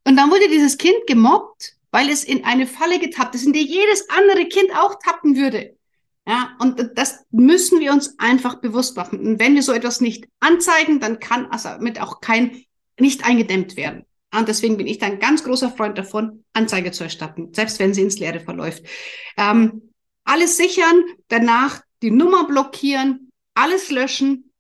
Und 0.04 0.16
dann 0.16 0.30
wurde 0.30 0.48
dieses 0.48 0.78
Kind 0.78 1.06
gemobbt, 1.06 1.74
weil 1.92 2.10
es 2.10 2.24
in 2.24 2.44
eine 2.44 2.66
Falle 2.66 2.98
getappt 2.98 3.36
ist, 3.36 3.46
in 3.46 3.52
die 3.52 3.64
jedes 3.64 4.10
andere 4.10 4.46
Kind 4.46 4.74
auch 4.76 4.96
tappen 4.98 5.36
würde. 5.36 5.77
Ja, 6.28 6.54
und 6.58 6.90
das 6.94 7.24
müssen 7.30 7.80
wir 7.80 7.90
uns 7.90 8.18
einfach 8.18 8.60
bewusst 8.60 8.96
machen. 8.96 9.18
Und 9.20 9.40
wenn 9.40 9.54
wir 9.54 9.62
so 9.62 9.72
etwas 9.72 10.02
nicht 10.02 10.26
anzeigen, 10.40 11.00
dann 11.00 11.20
kann 11.20 11.46
also 11.46 11.70
mit 11.80 12.02
auch 12.02 12.20
kein, 12.20 12.64
nicht 13.00 13.24
eingedämmt 13.24 13.78
werden. 13.78 14.04
Und 14.34 14.46
deswegen 14.46 14.76
bin 14.76 14.86
ich 14.86 14.98
da 14.98 15.06
ein 15.06 15.20
ganz 15.20 15.42
großer 15.42 15.70
Freund 15.70 15.96
davon, 15.96 16.44
Anzeige 16.52 16.92
zu 16.92 17.02
erstatten, 17.02 17.54
selbst 17.54 17.78
wenn 17.78 17.94
sie 17.94 18.02
ins 18.02 18.18
Leere 18.18 18.40
verläuft. 18.40 18.84
Ähm, 19.38 19.94
alles 20.24 20.58
sichern, 20.58 21.02
danach 21.28 21.80
die 22.02 22.10
Nummer 22.10 22.46
blockieren, 22.46 23.32
alles 23.54 23.90
löschen, 23.90 24.52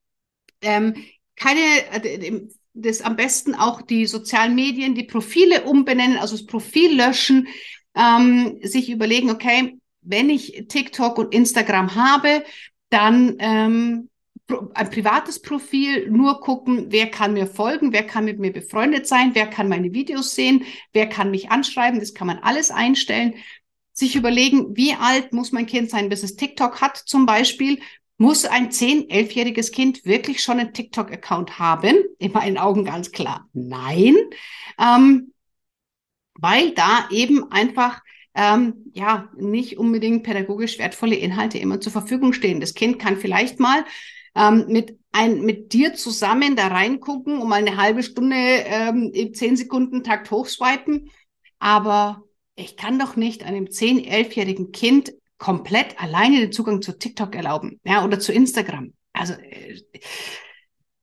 ähm, 0.62 0.94
keine, 1.36 1.60
äh, 1.92 2.46
das 2.72 3.02
am 3.02 3.16
besten 3.16 3.54
auch 3.54 3.82
die 3.82 4.06
sozialen 4.06 4.54
Medien, 4.54 4.94
die 4.94 5.04
Profile 5.04 5.64
umbenennen, 5.64 6.16
also 6.16 6.34
das 6.34 6.46
Profil 6.46 6.96
löschen, 6.96 7.46
ähm, 7.94 8.58
sich 8.62 8.88
überlegen, 8.88 9.30
okay, 9.30 9.77
wenn 10.02 10.30
ich 10.30 10.66
TikTok 10.68 11.18
und 11.18 11.34
Instagram 11.34 11.94
habe, 11.94 12.44
dann 12.90 13.36
ähm, 13.38 14.08
ein 14.74 14.90
privates 14.90 15.42
Profil, 15.42 16.10
nur 16.10 16.40
gucken, 16.40 16.86
wer 16.88 17.10
kann 17.10 17.34
mir 17.34 17.46
folgen, 17.46 17.92
wer 17.92 18.04
kann 18.04 18.24
mit 18.24 18.38
mir 18.38 18.52
befreundet 18.52 19.06
sein, 19.06 19.34
wer 19.34 19.46
kann 19.46 19.68
meine 19.68 19.92
Videos 19.92 20.34
sehen, 20.34 20.64
wer 20.92 21.06
kann 21.06 21.30
mich 21.30 21.50
anschreiben, 21.50 22.00
das 22.00 22.14
kann 22.14 22.26
man 22.26 22.38
alles 22.38 22.70
einstellen. 22.70 23.34
Sich 23.92 24.16
überlegen, 24.16 24.76
wie 24.76 24.94
alt 24.94 25.32
muss 25.32 25.52
mein 25.52 25.66
Kind 25.66 25.90
sein, 25.90 26.08
bis 26.08 26.22
es 26.22 26.36
TikTok 26.36 26.80
hat 26.80 26.96
zum 26.96 27.26
Beispiel 27.26 27.80
muss 28.16 28.44
ein 28.44 28.70
10-, 28.70 29.10
11-jähriges 29.10 29.70
Kind 29.70 30.04
wirklich 30.04 30.42
schon 30.42 30.58
einen 30.58 30.72
TikTok-Account 30.72 31.58
haben? 31.58 31.96
In 32.18 32.32
meinen 32.32 32.58
Augen 32.58 32.84
ganz 32.84 33.12
klar 33.12 33.48
nein, 33.52 34.16
ähm, 34.78 35.32
weil 36.34 36.72
da 36.72 37.08
eben 37.10 37.50
einfach 37.52 38.00
ähm, 38.38 38.84
ja 38.94 39.28
nicht 39.36 39.78
unbedingt 39.78 40.22
pädagogisch 40.22 40.78
wertvolle 40.78 41.16
Inhalte 41.16 41.58
immer 41.58 41.80
zur 41.80 41.90
Verfügung 41.90 42.32
stehen. 42.32 42.60
Das 42.60 42.74
Kind 42.74 43.00
kann 43.00 43.16
vielleicht 43.16 43.58
mal 43.58 43.84
ähm, 44.36 44.66
mit 44.68 44.96
ein, 45.10 45.40
mit 45.40 45.72
dir 45.72 45.94
zusammen 45.94 46.54
da 46.54 46.68
reingucken, 46.68 47.42
um 47.42 47.52
eine 47.52 47.76
halbe 47.76 48.04
Stunde 48.04 48.36
ähm, 48.36 49.10
im 49.12 49.34
10 49.34 49.56
Sekunden 49.56 50.04
Takt 50.04 50.30
hochswipen, 50.30 51.10
aber 51.58 52.22
ich 52.54 52.76
kann 52.76 53.00
doch 53.00 53.16
nicht 53.16 53.44
einem 53.44 53.64
10-, 53.64 54.08
11-jährigen 54.08 54.70
Kind 54.70 55.12
komplett 55.38 56.00
alleine 56.00 56.38
den 56.38 56.52
Zugang 56.52 56.80
zu 56.80 56.96
TikTok 56.96 57.34
erlauben, 57.34 57.80
ja, 57.84 58.04
oder 58.04 58.20
zu 58.20 58.32
Instagram. 58.32 58.92
Also, 59.12 59.32
äh, 59.34 59.80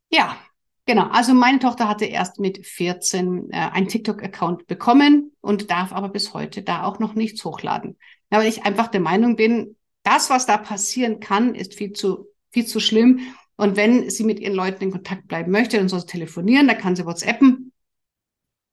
ja, 0.10 0.38
genau. 0.86 1.08
Also 1.10 1.34
meine 1.34 1.60
Tochter 1.60 1.88
hatte 1.88 2.06
erst 2.06 2.40
mit 2.40 2.66
14 2.66 3.52
äh, 3.52 3.56
einen 3.56 3.88
TikTok-Account 3.88 4.68
bekommen 4.68 5.32
und 5.42 5.70
darf 5.72 5.94
aber 5.94 6.10
bis 6.10 6.34
heute 6.34 6.62
da 6.64 6.84
auch 6.84 7.00
noch 7.00 7.16
nichts 7.16 7.44
hochladen. 7.44 7.98
Ja, 8.32 8.40
weil 8.40 8.48
ich 8.48 8.64
einfach 8.64 8.88
der 8.88 9.02
Meinung 9.02 9.36
bin, 9.36 9.76
das, 10.04 10.30
was 10.30 10.46
da 10.46 10.58
passieren 10.58 11.20
kann, 11.20 11.56
ist 11.56 11.74
viel 11.74 11.94
zu, 11.94 12.28
viel 12.52 12.66
zu 12.66 12.80
schlimm. 12.80 13.22
Und 13.58 13.76
wenn 13.76 14.10
sie 14.10 14.24
mit 14.24 14.40
ihren 14.40 14.54
Leuten 14.54 14.84
in 14.84 14.92
Kontakt 14.92 15.28
bleiben 15.28 15.52
möchte, 15.52 15.78
dann 15.78 15.90
soll 15.90 16.02
sie 16.02 16.08
telefonieren, 16.08 16.68
da 16.68 16.74
kann 16.74 16.96
sie 16.96 17.06
WhatsAppen. 17.06 17.72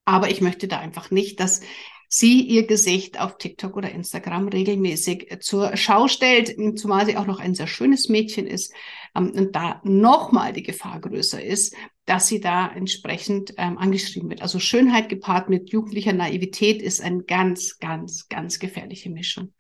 Aber 0.05 0.31
ich 0.31 0.41
möchte 0.41 0.69
da 0.69 0.79
einfach 0.79 1.11
nicht, 1.11 1.39
dass 1.41 1.61
sie 2.09 2.43
ihr 2.43 2.67
Gesicht 2.67 3.19
auf 3.19 3.39
TikTok 3.39 3.75
oder 3.75 3.91
Instagram 3.91 4.49
regelmäßig 4.49 5.39
zur 5.41 5.77
Schau 5.79 6.09
stellt, 6.09 6.55
zumal 6.79 7.07
sie 7.07 7.17
auch 7.17 7.27
noch 7.27 7.41
ein 7.41 7.55
sehr 7.55 7.67
schönes 7.67 8.11
Mädchen 8.11 8.47
ist 8.47 8.75
ähm, 9.17 9.31
und 9.31 9.57
da 9.57 9.81
nochmal 9.83 10.53
die 10.53 10.63
Gefahr 10.63 11.01
größer 11.01 11.43
ist, 11.43 11.75
dass 12.05 12.27
sie 12.27 12.41
da 12.41 12.69
entsprechend 12.69 13.55
ähm, 13.59 13.79
angeschrieben 13.79 14.29
wird. 14.29 14.43
Also 14.43 14.59
Schönheit 14.59 15.09
gepaart 15.09 15.49
mit 15.49 15.71
jugendlicher 15.71 16.13
Naivität 16.13 16.83
ist 16.83 17.01
eine 17.01 17.23
ganz, 17.23 17.79
ganz, 17.79 18.29
ganz 18.29 18.59
gefährliche 18.59 19.11
Mischung. 19.11 19.53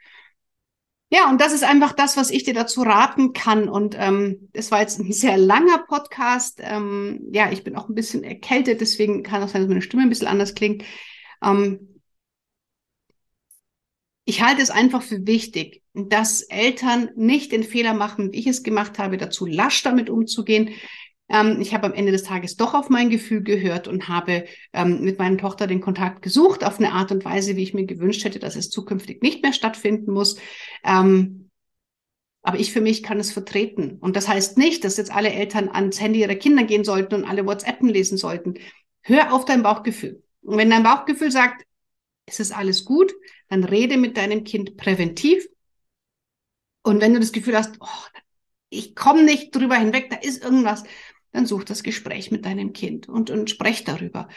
Ja, 1.10 1.28
und 1.28 1.42
das 1.42 1.52
ist 1.52 1.62
einfach 1.62 1.92
das, 1.92 2.16
was 2.16 2.30
ich 2.30 2.42
dir 2.44 2.54
dazu 2.54 2.80
raten 2.80 3.34
kann. 3.34 3.68
Und 3.68 3.94
ähm, 3.98 4.48
das 4.54 4.70
war 4.70 4.80
jetzt 4.80 4.98
ein 4.98 5.12
sehr 5.12 5.36
langer 5.36 5.84
Podcast. 5.86 6.58
Ähm, 6.62 7.28
ja, 7.32 7.52
ich 7.52 7.64
bin 7.64 7.76
auch 7.76 7.88
ein 7.88 7.94
bisschen 7.94 8.24
erkältet, 8.24 8.80
deswegen 8.80 9.22
kann 9.22 9.42
auch 9.42 9.48
sein, 9.48 9.60
dass 9.60 9.68
meine 9.68 9.82
Stimme 9.82 10.04
ein 10.04 10.08
bisschen 10.08 10.26
anders 10.26 10.54
klingt. 10.54 10.84
Ähm, 11.42 12.00
ich 14.24 14.42
halte 14.42 14.62
es 14.62 14.70
einfach 14.70 15.02
für 15.02 15.26
wichtig, 15.26 15.82
dass 15.92 16.42
Eltern 16.42 17.10
nicht 17.14 17.52
den 17.52 17.64
Fehler 17.64 17.92
machen, 17.92 18.32
wie 18.32 18.38
ich 18.38 18.46
es 18.46 18.62
gemacht 18.62 18.98
habe, 18.98 19.18
dazu 19.18 19.44
lasch 19.44 19.82
damit 19.82 20.08
umzugehen. 20.08 20.70
Ähm, 21.32 21.60
ich 21.60 21.74
habe 21.74 21.86
am 21.86 21.94
Ende 21.94 22.12
des 22.12 22.22
Tages 22.22 22.56
doch 22.56 22.74
auf 22.74 22.90
mein 22.90 23.10
Gefühl 23.10 23.42
gehört 23.42 23.88
und 23.88 24.06
habe 24.08 24.44
ähm, 24.72 25.00
mit 25.00 25.18
meiner 25.18 25.38
Tochter 25.38 25.66
den 25.66 25.80
Kontakt 25.80 26.22
gesucht 26.22 26.62
auf 26.62 26.78
eine 26.78 26.92
Art 26.92 27.10
und 27.10 27.24
Weise, 27.24 27.56
wie 27.56 27.62
ich 27.62 27.74
mir 27.74 27.86
gewünscht 27.86 28.24
hätte, 28.24 28.38
dass 28.38 28.54
es 28.54 28.68
zukünftig 28.68 29.22
nicht 29.22 29.42
mehr 29.42 29.54
stattfinden 29.54 30.12
muss. 30.12 30.36
Ähm, 30.84 31.48
aber 32.42 32.58
ich 32.58 32.72
für 32.72 32.80
mich 32.80 33.02
kann 33.02 33.18
es 33.18 33.32
vertreten. 33.32 33.98
Und 34.00 34.14
das 34.16 34.28
heißt 34.28 34.58
nicht, 34.58 34.84
dass 34.84 34.98
jetzt 34.98 35.12
alle 35.12 35.32
Eltern 35.32 35.68
ans 35.68 36.00
Handy 36.00 36.20
ihrer 36.20 36.34
Kinder 36.34 36.64
gehen 36.64 36.84
sollten 36.84 37.14
und 37.14 37.24
alle 37.24 37.46
WhatsAppen 37.46 37.88
lesen 37.88 38.18
sollten. 38.18 38.54
Hör 39.00 39.32
auf 39.32 39.44
dein 39.44 39.62
Bauchgefühl. 39.62 40.22
Und 40.42 40.58
wenn 40.58 40.70
dein 40.70 40.82
Bauchgefühl 40.82 41.30
sagt, 41.30 41.64
es 42.26 42.40
ist 42.40 42.52
alles 42.52 42.84
gut, 42.84 43.12
dann 43.48 43.64
rede 43.64 43.96
mit 43.96 44.16
deinem 44.16 44.44
Kind 44.44 44.76
präventiv. 44.76 45.46
Und 46.82 47.00
wenn 47.00 47.14
du 47.14 47.20
das 47.20 47.32
Gefühl 47.32 47.56
hast, 47.56 47.76
oh, 47.80 48.18
ich 48.70 48.94
komme 48.94 49.22
nicht 49.22 49.54
drüber 49.54 49.76
hinweg, 49.76 50.10
da 50.10 50.16
ist 50.16 50.42
irgendwas, 50.42 50.82
dann 51.32 51.46
such 51.46 51.64
das 51.64 51.82
Gespräch 51.82 52.30
mit 52.30 52.44
deinem 52.44 52.72
Kind 52.72 53.08
und, 53.08 53.30
und 53.30 53.50
sprech 53.50 53.84
darüber. 53.84 54.28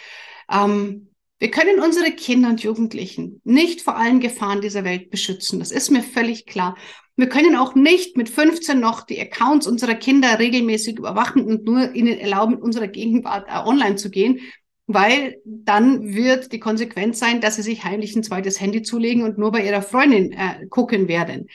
Ähm, 0.51 1.09
wir 1.37 1.51
können 1.51 1.81
unsere 1.81 2.11
Kinder 2.11 2.49
und 2.49 2.63
Jugendlichen 2.63 3.41
nicht 3.43 3.81
vor 3.81 3.97
allen 3.97 4.21
Gefahren 4.21 4.61
dieser 4.61 4.85
Welt 4.85 5.09
beschützen. 5.09 5.59
Das 5.59 5.71
ist 5.71 5.91
mir 5.91 6.01
völlig 6.01 6.45
klar. 6.45 6.77
Wir 7.17 7.27
können 7.27 7.55
auch 7.55 7.75
nicht 7.75 8.17
mit 8.17 8.29
15 8.29 8.79
noch 8.79 9.03
die 9.03 9.19
Accounts 9.19 9.67
unserer 9.67 9.95
Kinder 9.95 10.39
regelmäßig 10.39 10.97
überwachen 10.97 11.45
und 11.45 11.65
nur 11.65 11.93
ihnen 11.93 12.17
erlauben, 12.17 12.55
in 12.55 12.61
unserer 12.61 12.87
Gegenwart 12.87 13.47
äh, 13.47 13.67
online 13.67 13.95
zu 13.95 14.09
gehen, 14.09 14.39
weil 14.87 15.37
dann 15.45 16.13
wird 16.13 16.51
die 16.51 16.59
Konsequenz 16.59 17.19
sein, 17.19 17.41
dass 17.41 17.55
sie 17.55 17.63
sich 17.63 17.83
heimlich 17.83 18.15
ein 18.15 18.23
zweites 18.23 18.61
Handy 18.61 18.81
zulegen 18.81 19.23
und 19.23 19.37
nur 19.37 19.51
bei 19.51 19.65
ihrer 19.65 19.81
Freundin 19.81 20.31
äh, 20.31 20.67
gucken 20.67 21.07
werden. 21.07 21.47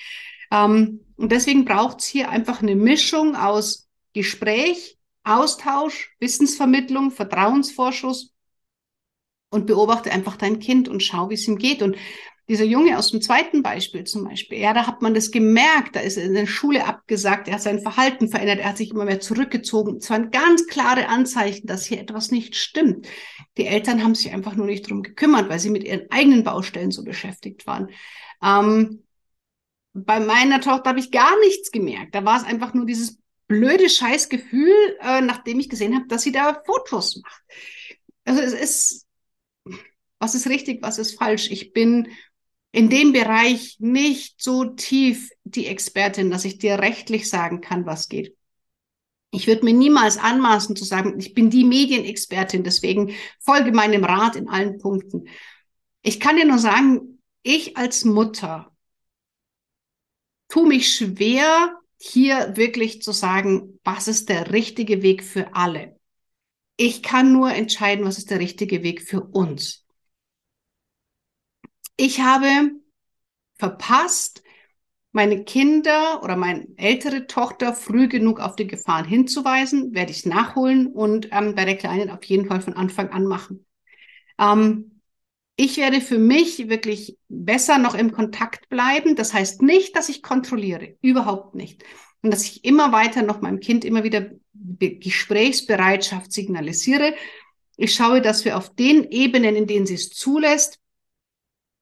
Ähm, 0.51 1.01
und 1.17 1.33
deswegen 1.33 1.65
braucht 1.65 2.01
es 2.01 2.07
hier 2.07 2.31
einfach 2.31 2.63
eine 2.63 2.75
Mischung 2.75 3.37
aus 3.37 3.89
Gespräch, 4.13 4.99
Austausch, 5.25 6.15
Wissensvermittlung, 6.19 7.11
Vertrauensvorschuss 7.11 8.33
und 9.51 9.67
beobachte 9.67 10.11
einfach 10.13 10.37
dein 10.37 10.61
Kind 10.61 10.89
und 10.89 11.03
schau, 11.03 11.31
wie 11.31 11.35
es 11.35 11.47
ihm 11.47 11.59
geht. 11.59 11.83
Und 11.83 11.97
dieser 12.51 12.65
Junge 12.65 12.99
aus 12.99 13.13
dem 13.13 13.21
zweiten 13.21 13.63
Beispiel 13.63 14.05
zum 14.05 14.25
Beispiel, 14.25 14.59
ja, 14.59 14.73
da 14.73 14.87
hat 14.87 15.03
man 15.03 15.15
das 15.15 15.31
gemerkt, 15.31 15.95
da 15.95 16.01
ist 16.01 16.17
er 16.17 16.25
in 16.25 16.35
der 16.35 16.47
Schule 16.47 16.85
abgesagt, 16.85 17.47
er 17.47 17.55
hat 17.55 17.63
sein 17.63 17.81
Verhalten 17.81 18.29
verändert, 18.29 18.59
er 18.59 18.71
hat 18.71 18.77
sich 18.77 18.91
immer 18.91 19.05
mehr 19.05 19.21
zurückgezogen. 19.21 19.99
Es 19.99 20.11
waren 20.11 20.33
ganz 20.33 20.67
klare 20.67 21.07
Anzeichen, 21.09 21.69
dass 21.69 21.87
hier 21.87 22.01
etwas 22.01 22.33
nicht 22.33 22.57
stimmt. 22.57 23.07
Die 23.57 23.67
Eltern 23.67 24.03
haben 24.03 24.17
sich 24.17 24.33
einfach 24.33 24.57
nur 24.57 24.67
nicht 24.67 24.91
drum 24.91 25.03
gekümmert, 25.03 25.49
weil 25.49 25.61
sie 25.61 25.71
mit 25.71 25.85
ihren 25.85 26.11
eigenen 26.11 26.43
Baustellen 26.43 26.91
so 26.91 27.05
beschäftigt 27.05 27.69
waren. 27.69 27.91
Ähm, 28.43 29.05
bei 29.93 30.19
meiner 30.19 30.61
Tochter 30.61 30.91
habe 30.91 31.01
ich 31.01 31.13
gar 31.13 31.39
nichts 31.41 31.71
gemerkt. 31.71 32.17
Da 32.17 32.25
war 32.25 32.37
es 32.37 32.45
einfach 32.45 32.75
nur 32.75 32.85
dieses 32.87 33.20
blöde 33.51 33.91
Scheißgefühl, 33.91 34.97
äh, 35.01 35.21
nachdem 35.21 35.59
ich 35.59 35.69
gesehen 35.69 35.97
habe, 35.97 36.07
dass 36.07 36.23
sie 36.23 36.31
da 36.31 36.63
Fotos 36.65 37.21
macht. 37.21 37.43
Also 38.25 38.41
es 38.41 38.53
ist, 38.53 39.07
was 40.21 40.37
ist 40.37 40.47
richtig, 40.47 40.83
was 40.83 40.99
ist 40.99 41.19
falsch? 41.19 41.51
Ich 41.51 41.73
bin 41.73 42.09
in 42.71 42.89
dem 42.89 43.13
Bereich 43.13 43.77
nicht 43.81 44.41
so 44.41 44.67
tief 44.67 45.31
die 45.43 45.67
Expertin, 45.67 46.31
dass 46.31 46.45
ich 46.45 46.59
dir 46.59 46.79
rechtlich 46.79 47.29
sagen 47.29 47.61
kann, 47.61 47.87
was 47.87 48.09
geht. 48.09 48.37
Ich 49.33 49.49
würde 49.49 49.65
mir 49.65 49.75
niemals 49.75 50.17
anmaßen 50.17 50.77
zu 50.77 50.85
sagen, 50.85 51.19
ich 51.19 51.35
bin 51.35 51.51
die 51.51 51.65
Medienexpertin, 51.65 52.63
deswegen 52.63 53.17
folge 53.41 53.73
meinem 53.73 54.05
Rat 54.05 54.37
in 54.37 54.49
allen 54.49 54.79
Punkten. 54.79 55.29
Ich 56.03 56.21
kann 56.21 56.37
dir 56.37 56.45
nur 56.45 56.59
sagen, 56.59 57.21
ich 57.43 57.77
als 57.77 58.05
Mutter 58.05 58.71
tue 60.49 60.69
mich 60.69 60.95
schwer, 60.95 61.80
hier 62.03 62.57
wirklich 62.57 63.03
zu 63.03 63.13
sagen, 63.13 63.79
was 63.85 64.09
ist 64.09 64.31
der 64.31 64.53
richtige 64.53 65.03
Weg 65.03 65.23
für 65.23 65.55
alle. 65.55 65.99
Ich 66.77 67.03
kann 67.03 67.31
nur 67.31 67.53
entscheiden, 67.53 68.07
was 68.07 68.17
ist 68.17 68.31
der 68.31 68.41
richtige 68.41 68.83
Weg 68.83 69.03
für 69.03 69.21
uns. 69.21 69.85
Ich 71.97 72.21
habe 72.21 72.71
verpasst, 73.59 74.43
meine 75.13 75.45
Kinder 75.45 76.23
oder 76.23 76.37
meine 76.37 76.69
ältere 76.77 77.27
Tochter 77.27 77.75
früh 77.75 78.09
genug 78.09 78.41
auf 78.41 78.57
die 78.57 78.67
Gefahren 78.67 79.05
hinzuweisen, 79.05 79.93
werde 79.93 80.13
ich 80.13 80.25
nachholen 80.25 80.87
und 80.87 81.29
ähm, 81.33 81.55
bei 81.55 81.67
der 81.67 81.77
Kleinen 81.77 82.09
auf 82.09 82.25
jeden 82.25 82.47
Fall 82.47 82.63
von 82.63 82.75
Anfang 82.75 83.11
an 83.11 83.27
machen. 83.27 83.67
Ähm, 84.39 84.90
ich 85.63 85.77
werde 85.77 86.01
für 86.01 86.17
mich 86.17 86.71
wirklich 86.71 87.19
besser 87.29 87.77
noch 87.77 87.95
im 87.95 88.13
Kontakt 88.13 88.71
bleiben. 88.71 89.15
Das 89.15 89.35
heißt 89.35 89.61
nicht, 89.61 89.95
dass 89.95 90.09
ich 90.09 90.23
kontrolliere, 90.23 90.97
überhaupt 91.03 91.55
nicht. 91.55 91.85
Und 92.23 92.31
dass 92.31 92.45
ich 92.45 92.65
immer 92.65 92.93
weiter 92.93 93.21
noch 93.21 93.43
meinem 93.43 93.61
Kind 93.61 93.85
immer 93.85 94.03
wieder 94.03 94.31
Gesprächsbereitschaft 94.55 96.33
signalisiere. 96.33 97.13
Ich 97.77 97.95
schaue, 97.95 98.23
dass 98.23 98.47
wir 98.47 98.57
auf 98.57 98.75
den 98.75 99.11
Ebenen, 99.11 99.55
in 99.55 99.67
denen 99.67 99.85
sie 99.85 99.97
es 99.97 100.09
zulässt, 100.09 100.79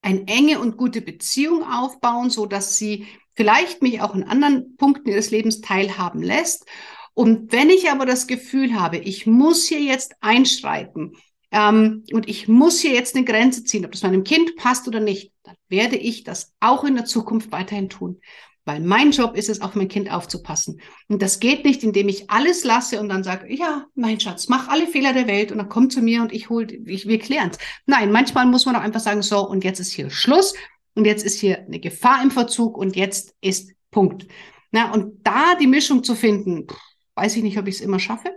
eine 0.02 0.26
enge 0.26 0.58
und 0.58 0.76
gute 0.76 1.00
Beziehung 1.00 1.62
aufbauen, 1.62 2.30
so 2.30 2.46
dass 2.46 2.78
sie 2.78 3.06
vielleicht 3.36 3.80
mich 3.80 4.00
auch 4.00 4.16
in 4.16 4.24
anderen 4.24 4.76
Punkten 4.76 5.10
ihres 5.10 5.30
Lebens 5.30 5.60
teilhaben 5.60 6.24
lässt. 6.24 6.66
Und 7.14 7.52
wenn 7.52 7.70
ich 7.70 7.88
aber 7.92 8.06
das 8.06 8.26
Gefühl 8.26 8.74
habe, 8.74 8.96
ich 8.98 9.28
muss 9.28 9.68
hier 9.68 9.80
jetzt 9.80 10.16
einschreiten 10.20 11.12
ähm, 11.50 12.04
und 12.12 12.28
ich 12.28 12.48
muss 12.48 12.80
hier 12.80 12.92
jetzt 12.92 13.16
eine 13.16 13.24
Grenze 13.24 13.64
ziehen, 13.64 13.84
ob 13.84 13.92
das 13.92 14.02
meinem 14.02 14.24
Kind 14.24 14.56
passt 14.56 14.86
oder 14.86 15.00
nicht, 15.00 15.32
dann 15.42 15.56
werde 15.68 15.96
ich 15.96 16.24
das 16.24 16.52
auch 16.60 16.84
in 16.84 16.94
der 16.94 17.06
Zukunft 17.06 17.52
weiterhin 17.52 17.88
tun. 17.88 18.20
Weil 18.64 18.80
mein 18.80 19.12
Job 19.12 19.34
ist 19.34 19.48
es, 19.48 19.62
auf 19.62 19.74
mein 19.74 19.88
Kind 19.88 20.12
aufzupassen. 20.12 20.82
Und 21.08 21.22
das 21.22 21.40
geht 21.40 21.64
nicht, 21.64 21.82
indem 21.82 22.06
ich 22.08 22.28
alles 22.28 22.64
lasse 22.64 23.00
und 23.00 23.08
dann 23.08 23.24
sage, 23.24 23.50
ja, 23.50 23.86
mein 23.94 24.20
Schatz, 24.20 24.48
mach 24.48 24.68
alle 24.68 24.86
Fehler 24.86 25.14
der 25.14 25.26
Welt 25.26 25.50
und 25.50 25.56
dann 25.56 25.70
komm 25.70 25.88
zu 25.88 26.02
mir 26.02 26.20
und 26.20 26.34
ich 26.34 26.50
hol, 26.50 26.66
ich, 26.86 27.08
wir 27.08 27.18
klären's. 27.18 27.56
Nein, 27.86 28.12
manchmal 28.12 28.44
muss 28.44 28.66
man 28.66 28.76
auch 28.76 28.82
einfach 28.82 29.00
sagen, 29.00 29.22
so, 29.22 29.48
und 29.48 29.64
jetzt 29.64 29.80
ist 29.80 29.92
hier 29.92 30.10
Schluss 30.10 30.52
und 30.94 31.06
jetzt 31.06 31.24
ist 31.24 31.40
hier 31.40 31.60
eine 31.60 31.80
Gefahr 31.80 32.22
im 32.22 32.30
Verzug 32.30 32.76
und 32.76 32.94
jetzt 32.94 33.34
ist 33.40 33.72
Punkt. 33.90 34.26
Na, 34.70 34.92
und 34.92 35.26
da 35.26 35.54
die 35.54 35.66
Mischung 35.66 36.04
zu 36.04 36.14
finden, 36.14 36.66
weiß 37.14 37.36
ich 37.36 37.42
nicht, 37.42 37.58
ob 37.58 37.68
ich 37.68 37.76
es 37.76 37.80
immer 37.80 37.98
schaffe. 37.98 38.32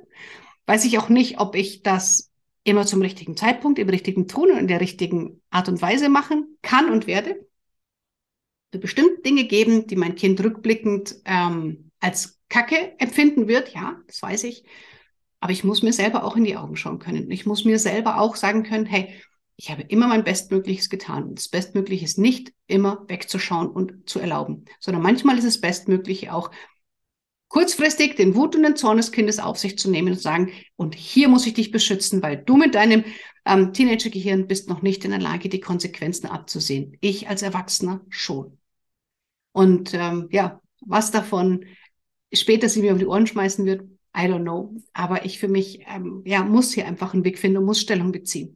Weiß 0.66 0.86
ich 0.86 0.98
auch 0.98 1.10
nicht, 1.10 1.42
ob 1.42 1.56
ich 1.56 1.84
das 1.84 2.31
immer 2.64 2.86
zum 2.86 3.02
richtigen 3.02 3.36
Zeitpunkt, 3.36 3.80
im 3.80 3.90
richtigen 3.90 4.28
Ton 4.28 4.52
und 4.52 4.58
in 4.58 4.68
der 4.68 4.82
richtigen 4.82 5.42
Art 5.50 5.68
und 5.68 5.82
Weise 5.82 6.10
machen 6.10 6.58
kann 6.62 6.90
und 6.90 7.08
werde 7.08 7.36
wird 8.72 8.82
bestimmt 8.82 9.26
Dinge 9.26 9.46
geben, 9.46 9.88
die 9.88 9.96
mein 9.96 10.16
Kind 10.16 10.42
rückblickend 10.44 11.16
ähm, 11.26 11.92
als 12.00 12.40
Kacke 12.50 12.94
empfinden 13.00 13.48
wird. 13.48 13.74
Ja, 13.74 14.00
das 14.08 14.22
weiß 14.22 14.46
ich. 14.46 14.64
Aber 15.40 15.52
ich 15.52 15.64
muss 15.64 15.84
mir 15.84 15.94
selber 15.94 16.24
auch 16.24 16.36
in 16.36 16.44
die 16.44 16.58
Augen 16.58 16.76
schauen 16.76 17.00
können. 17.00 17.30
Ich 17.32 17.46
muss 17.46 17.66
mir 17.66 17.80
selber 17.80 18.20
auch 18.20 18.36
sagen 18.36 18.64
können, 18.64 18.86
hey, 18.86 19.14
ich 19.58 19.70
habe 19.70 19.84
immer 19.84 20.08
mein 20.08 20.24
Bestmögliches 20.24 20.90
getan. 20.90 21.24
Und 21.24 21.40
das 21.40 21.50
Bestmögliche 21.50 22.06
ist 22.06 22.18
nicht 22.18 22.54
immer 22.68 23.06
wegzuschauen 23.08 23.68
und 23.68 24.10
zu 24.10 24.20
erlauben, 24.20 24.66
sondern 24.80 25.04
manchmal 25.04 25.38
ist 25.38 25.44
es 25.44 25.62
Bestmögliche 25.62 26.34
auch 26.34 26.52
kurzfristig 27.52 28.16
den 28.16 28.34
Wut 28.36 28.56
und 28.56 28.64
den 28.64 28.78
Zorn 28.78 28.96
des 28.96 29.12
Kindes 29.12 29.38
auf 29.40 29.58
sich 29.58 29.78
zu 29.78 29.92
nehmen 29.92 30.14
und 30.14 30.22
sagen, 30.22 30.54
und 30.78 30.96
hier 30.96 31.28
muss 31.28 31.46
ich 31.46 31.54
dich 31.54 31.70
beschützen, 31.70 32.24
weil 32.24 32.38
du 32.38 32.56
mit 32.56 32.76
deinem 32.76 33.04
ähm, 33.46 33.74
Teenagergehirn 33.74 34.48
bist 34.48 34.70
noch 34.70 34.82
nicht 34.82 35.04
in 35.04 35.12
der 35.12 35.20
Lage, 35.20 35.50
die 35.50 35.60
Konsequenzen 35.60 36.28
abzusehen. 36.28 36.98
Ich 37.02 37.28
als 37.28 37.42
Erwachsener 37.42 38.06
schon. 38.08 38.58
Und 39.52 39.94
ähm, 39.94 40.30
ja, 40.32 40.62
was 40.80 41.12
davon 41.12 41.66
später 42.32 42.70
sie 42.70 42.82
mir 42.82 42.94
auf 42.94 43.00
die 43.00 43.06
Ohren 43.06 43.28
schmeißen 43.28 43.66
wird, 43.66 43.82
I 44.16 44.28
don't 44.28 44.44
know. 44.44 44.74
Aber 44.94 45.26
ich 45.26 45.38
für 45.38 45.50
mich 45.50 45.86
ähm, 45.88 46.22
ja, 46.26 46.46
muss 46.46 46.72
hier 46.72 46.88
einfach 46.88 47.14
einen 47.14 47.26
Weg 47.26 47.38
finden 47.38 47.58
und 47.58 47.66
muss 47.66 47.82
Stellung 47.82 48.14
beziehen. 48.14 48.56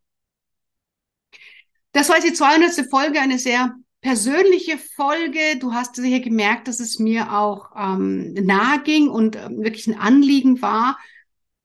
Das 1.91 2.07
war 2.07 2.15
jetzt 2.15 2.29
die 2.29 2.33
200. 2.33 2.89
Folge, 2.89 3.19
eine 3.19 3.39
sehr 3.39 3.75
persönliche 4.05 4.77
Folge. 4.77 5.57
Du 5.59 5.73
hast 5.73 5.95
sicher 5.95 6.19
gemerkt, 6.19 6.67
dass 6.67 6.79
es 6.79 6.99
mir 6.99 7.33
auch 7.33 7.71
ähm, 7.75 8.33
nahe 8.33 8.83
ging 8.83 9.09
und 9.09 9.35
ähm, 9.35 9.63
wirklich 9.63 9.87
ein 9.87 9.97
Anliegen 9.97 10.61
war. 10.61 10.99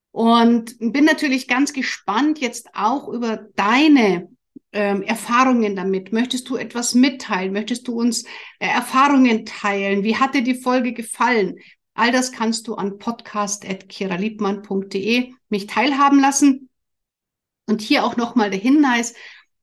Und 0.09 0.75
bin 0.79 1.05
natürlich 1.05 1.47
ganz 1.47 1.71
gespannt 1.71 2.39
jetzt 2.39 2.69
auch 2.73 3.09
über 3.09 3.45
deine 3.55 4.27
ähm, 4.71 5.03
Erfahrungen 5.03 5.75
damit? 5.75 6.13
Möchtest 6.13 6.49
du 6.49 6.55
etwas 6.55 6.95
mitteilen? 6.95 7.53
Möchtest 7.53 7.87
du 7.87 7.93
uns 7.93 8.23
äh, 8.57 8.65
Erfahrungen 8.65 9.45
teilen? 9.45 10.03
Wie 10.03 10.15
hat 10.15 10.33
dir 10.33 10.41
die 10.41 10.55
Folge 10.55 10.93
gefallen? 10.93 11.59
All 11.93 12.11
das 12.11 12.31
kannst 12.31 12.67
du 12.67 12.73
an 12.73 12.97
podcast.kiraliebmann.de 12.97 15.31
mich 15.49 15.67
teilhaben 15.67 16.19
lassen. 16.19 16.69
Und 17.67 17.81
hier 17.81 18.03
auch 18.03 18.17
nochmal 18.17 18.49
der 18.49 18.59
Hinweis, 18.59 19.13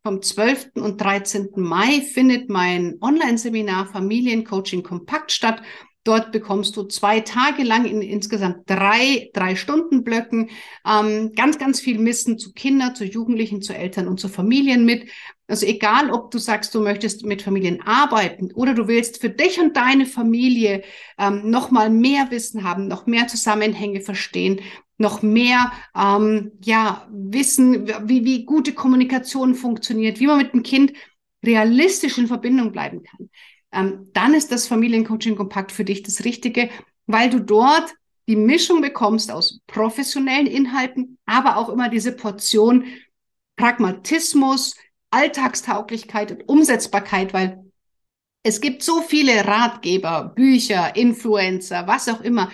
vom 0.08 0.22
12. 0.22 0.70
und 0.76 0.98
13. 1.02 1.50
Mai 1.56 2.00
findet 2.00 2.48
mein 2.48 2.96
Online-Seminar 3.02 3.84
Familiencoaching 3.84 4.82
Kompakt 4.82 5.32
statt. 5.32 5.60
Dort 6.02 6.32
bekommst 6.32 6.78
du 6.78 6.84
zwei 6.84 7.20
Tage 7.20 7.62
lang 7.62 7.84
in 7.84 8.00
insgesamt 8.00 8.60
drei, 8.64 9.28
drei 9.34 9.54
Stunden 9.54 10.04
Blöcken 10.04 10.48
ähm, 10.86 11.32
ganz, 11.36 11.58
ganz 11.58 11.80
viel 11.80 12.02
Wissen 12.02 12.38
zu 12.38 12.54
Kindern, 12.54 12.94
zu 12.94 13.04
Jugendlichen, 13.04 13.60
zu 13.60 13.74
Eltern 13.74 14.08
und 14.08 14.18
zu 14.18 14.28
Familien 14.28 14.86
mit. 14.86 15.10
Also 15.48 15.66
egal, 15.66 16.10
ob 16.10 16.30
du 16.30 16.38
sagst, 16.38 16.74
du 16.74 16.80
möchtest 16.80 17.24
mit 17.24 17.42
Familien 17.42 17.80
arbeiten 17.82 18.52
oder 18.52 18.74
du 18.74 18.86
willst 18.86 19.20
für 19.20 19.30
dich 19.30 19.58
und 19.58 19.76
deine 19.76 20.06
Familie 20.06 20.82
ähm, 21.18 21.50
noch 21.50 21.70
mal 21.70 21.90
mehr 21.90 22.30
Wissen 22.30 22.64
haben, 22.64 22.86
noch 22.86 23.06
mehr 23.06 23.26
Zusammenhänge 23.26 24.00
verstehen, 24.00 24.60
noch 24.98 25.22
mehr 25.22 25.72
ähm, 25.96 26.52
ja 26.62 27.08
wissen, 27.10 27.88
wie, 28.08 28.24
wie 28.24 28.44
gute 28.44 28.72
Kommunikation 28.74 29.54
funktioniert, 29.54 30.20
wie 30.20 30.26
man 30.26 30.38
mit 30.38 30.52
dem 30.52 30.62
Kind 30.62 30.92
realistisch 31.44 32.18
in 32.18 32.26
Verbindung 32.26 32.72
bleiben 32.72 33.02
kann 33.02 33.30
ähm, 33.72 34.08
dann 34.12 34.34
ist 34.34 34.50
das 34.52 34.66
Familiencoaching 34.66 35.36
Kompakt 35.36 35.72
für 35.72 35.84
dich 35.84 36.02
das 36.02 36.24
Richtige, 36.24 36.70
weil 37.06 37.30
du 37.30 37.40
dort 37.40 37.94
die 38.26 38.36
Mischung 38.36 38.80
bekommst 38.80 39.30
aus 39.30 39.60
professionellen 39.66 40.46
Inhalten, 40.46 41.18
aber 41.24 41.56
auch 41.56 41.68
immer 41.68 41.88
diese 41.88 42.12
Portion 42.12 42.84
Pragmatismus, 43.56 44.76
Alltagstauglichkeit 45.10 46.30
und 46.30 46.48
Umsetzbarkeit, 46.48 47.32
weil 47.32 47.64
es 48.42 48.60
gibt 48.60 48.82
so 48.82 49.02
viele 49.02 49.46
Ratgeber, 49.46 50.32
Bücher, 50.34 50.96
Influencer, 50.96 51.86
was 51.86 52.08
auch 52.08 52.20
immer, 52.20 52.50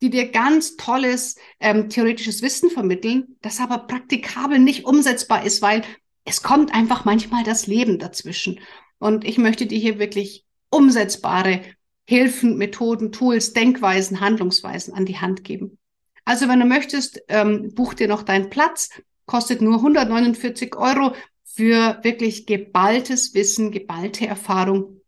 die 0.00 0.10
dir 0.10 0.30
ganz 0.30 0.76
tolles 0.76 1.36
ähm, 1.60 1.88
theoretisches 1.88 2.42
Wissen 2.42 2.70
vermitteln, 2.70 3.36
das 3.40 3.60
aber 3.60 3.78
praktikabel 3.78 4.58
nicht 4.58 4.84
umsetzbar 4.84 5.44
ist, 5.44 5.62
weil 5.62 5.82
es 6.24 6.42
kommt 6.42 6.74
einfach 6.74 7.04
manchmal 7.04 7.42
das 7.42 7.66
Leben 7.66 7.98
dazwischen. 7.98 8.60
Und 8.98 9.24
ich 9.24 9.38
möchte 9.38 9.66
dir 9.66 9.78
hier 9.78 9.98
wirklich 9.98 10.44
umsetzbare 10.70 11.62
Hilfen, 12.06 12.58
Methoden, 12.58 13.12
Tools, 13.12 13.52
Denkweisen, 13.54 14.20
Handlungsweisen 14.20 14.92
an 14.94 15.06
die 15.06 15.18
Hand 15.18 15.44
geben. 15.44 15.78
Also 16.24 16.48
wenn 16.48 16.60
du 16.60 16.66
möchtest, 16.66 17.22
ähm, 17.28 17.74
buch 17.74 17.94
dir 17.94 18.08
noch 18.08 18.22
deinen 18.22 18.50
Platz, 18.50 18.90
kostet 19.26 19.62
nur 19.62 19.76
149 19.76 20.76
Euro 20.76 21.14
für 21.54 22.00
wirklich 22.02 22.46
geballtes 22.46 23.32
Wissen, 23.34 23.70
geballte 23.70 24.26
Erfahrung 24.26 25.00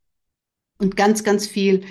und 0.78 0.96
ganz, 0.96 1.24
ganz 1.24 1.48
viel, 1.48 1.84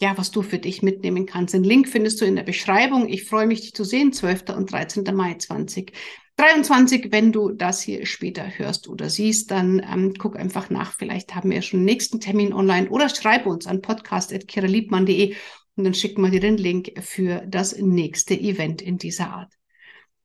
ja, 0.00 0.18
was 0.18 0.32
du 0.32 0.42
für 0.42 0.58
dich 0.58 0.82
mitnehmen 0.82 1.26
kannst. 1.26 1.54
Den 1.54 1.62
Link 1.62 1.88
findest 1.88 2.20
du 2.20 2.24
in 2.24 2.34
der 2.34 2.42
Beschreibung. 2.42 3.08
Ich 3.08 3.24
freue 3.24 3.46
mich, 3.46 3.60
dich 3.60 3.74
zu 3.74 3.84
sehen, 3.84 4.12
12. 4.12 4.56
und 4.56 4.72
13. 4.72 5.04
Mai 5.14 5.34
2023. 5.34 7.12
Wenn 7.12 7.30
du 7.30 7.50
das 7.50 7.82
hier 7.82 8.04
später 8.04 8.58
hörst 8.58 8.88
oder 8.88 9.08
siehst, 9.08 9.52
dann 9.52 9.78
ähm, 9.78 10.14
guck 10.18 10.36
einfach 10.36 10.70
nach. 10.70 10.92
Vielleicht 10.92 11.36
haben 11.36 11.50
wir 11.50 11.62
schon 11.62 11.80
den 11.80 11.84
nächsten 11.84 12.18
Termin 12.18 12.52
online 12.52 12.90
oder 12.90 13.08
schreib 13.08 13.46
uns 13.46 13.68
an 13.68 13.80
podcast.kiraliebmann.de 13.80 15.36
und 15.76 15.84
dann 15.84 15.94
schicken 15.94 16.22
wir 16.22 16.30
dir 16.30 16.40
den 16.40 16.56
Link 16.56 16.92
für 17.00 17.44
das 17.46 17.76
nächste 17.78 18.34
Event 18.34 18.82
in 18.82 18.98
dieser 18.98 19.30
Art. 19.30 19.52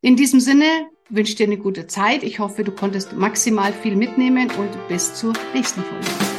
In 0.02 0.16
diesem 0.16 0.40
Sinne 0.40 0.88
wünsche 1.10 1.32
ich 1.32 1.36
dir 1.36 1.46
eine 1.46 1.58
gute 1.58 1.86
Zeit. 1.86 2.24
Ich 2.24 2.40
hoffe, 2.40 2.64
du 2.64 2.72
konntest 2.72 3.14
maximal 3.14 3.74
viel 3.74 3.98
mitnehmen 3.98 4.50
und 4.58 4.88
bis 4.88 5.14
zur 5.14 5.34
nächsten 5.54 5.82
Folge. 5.82 6.39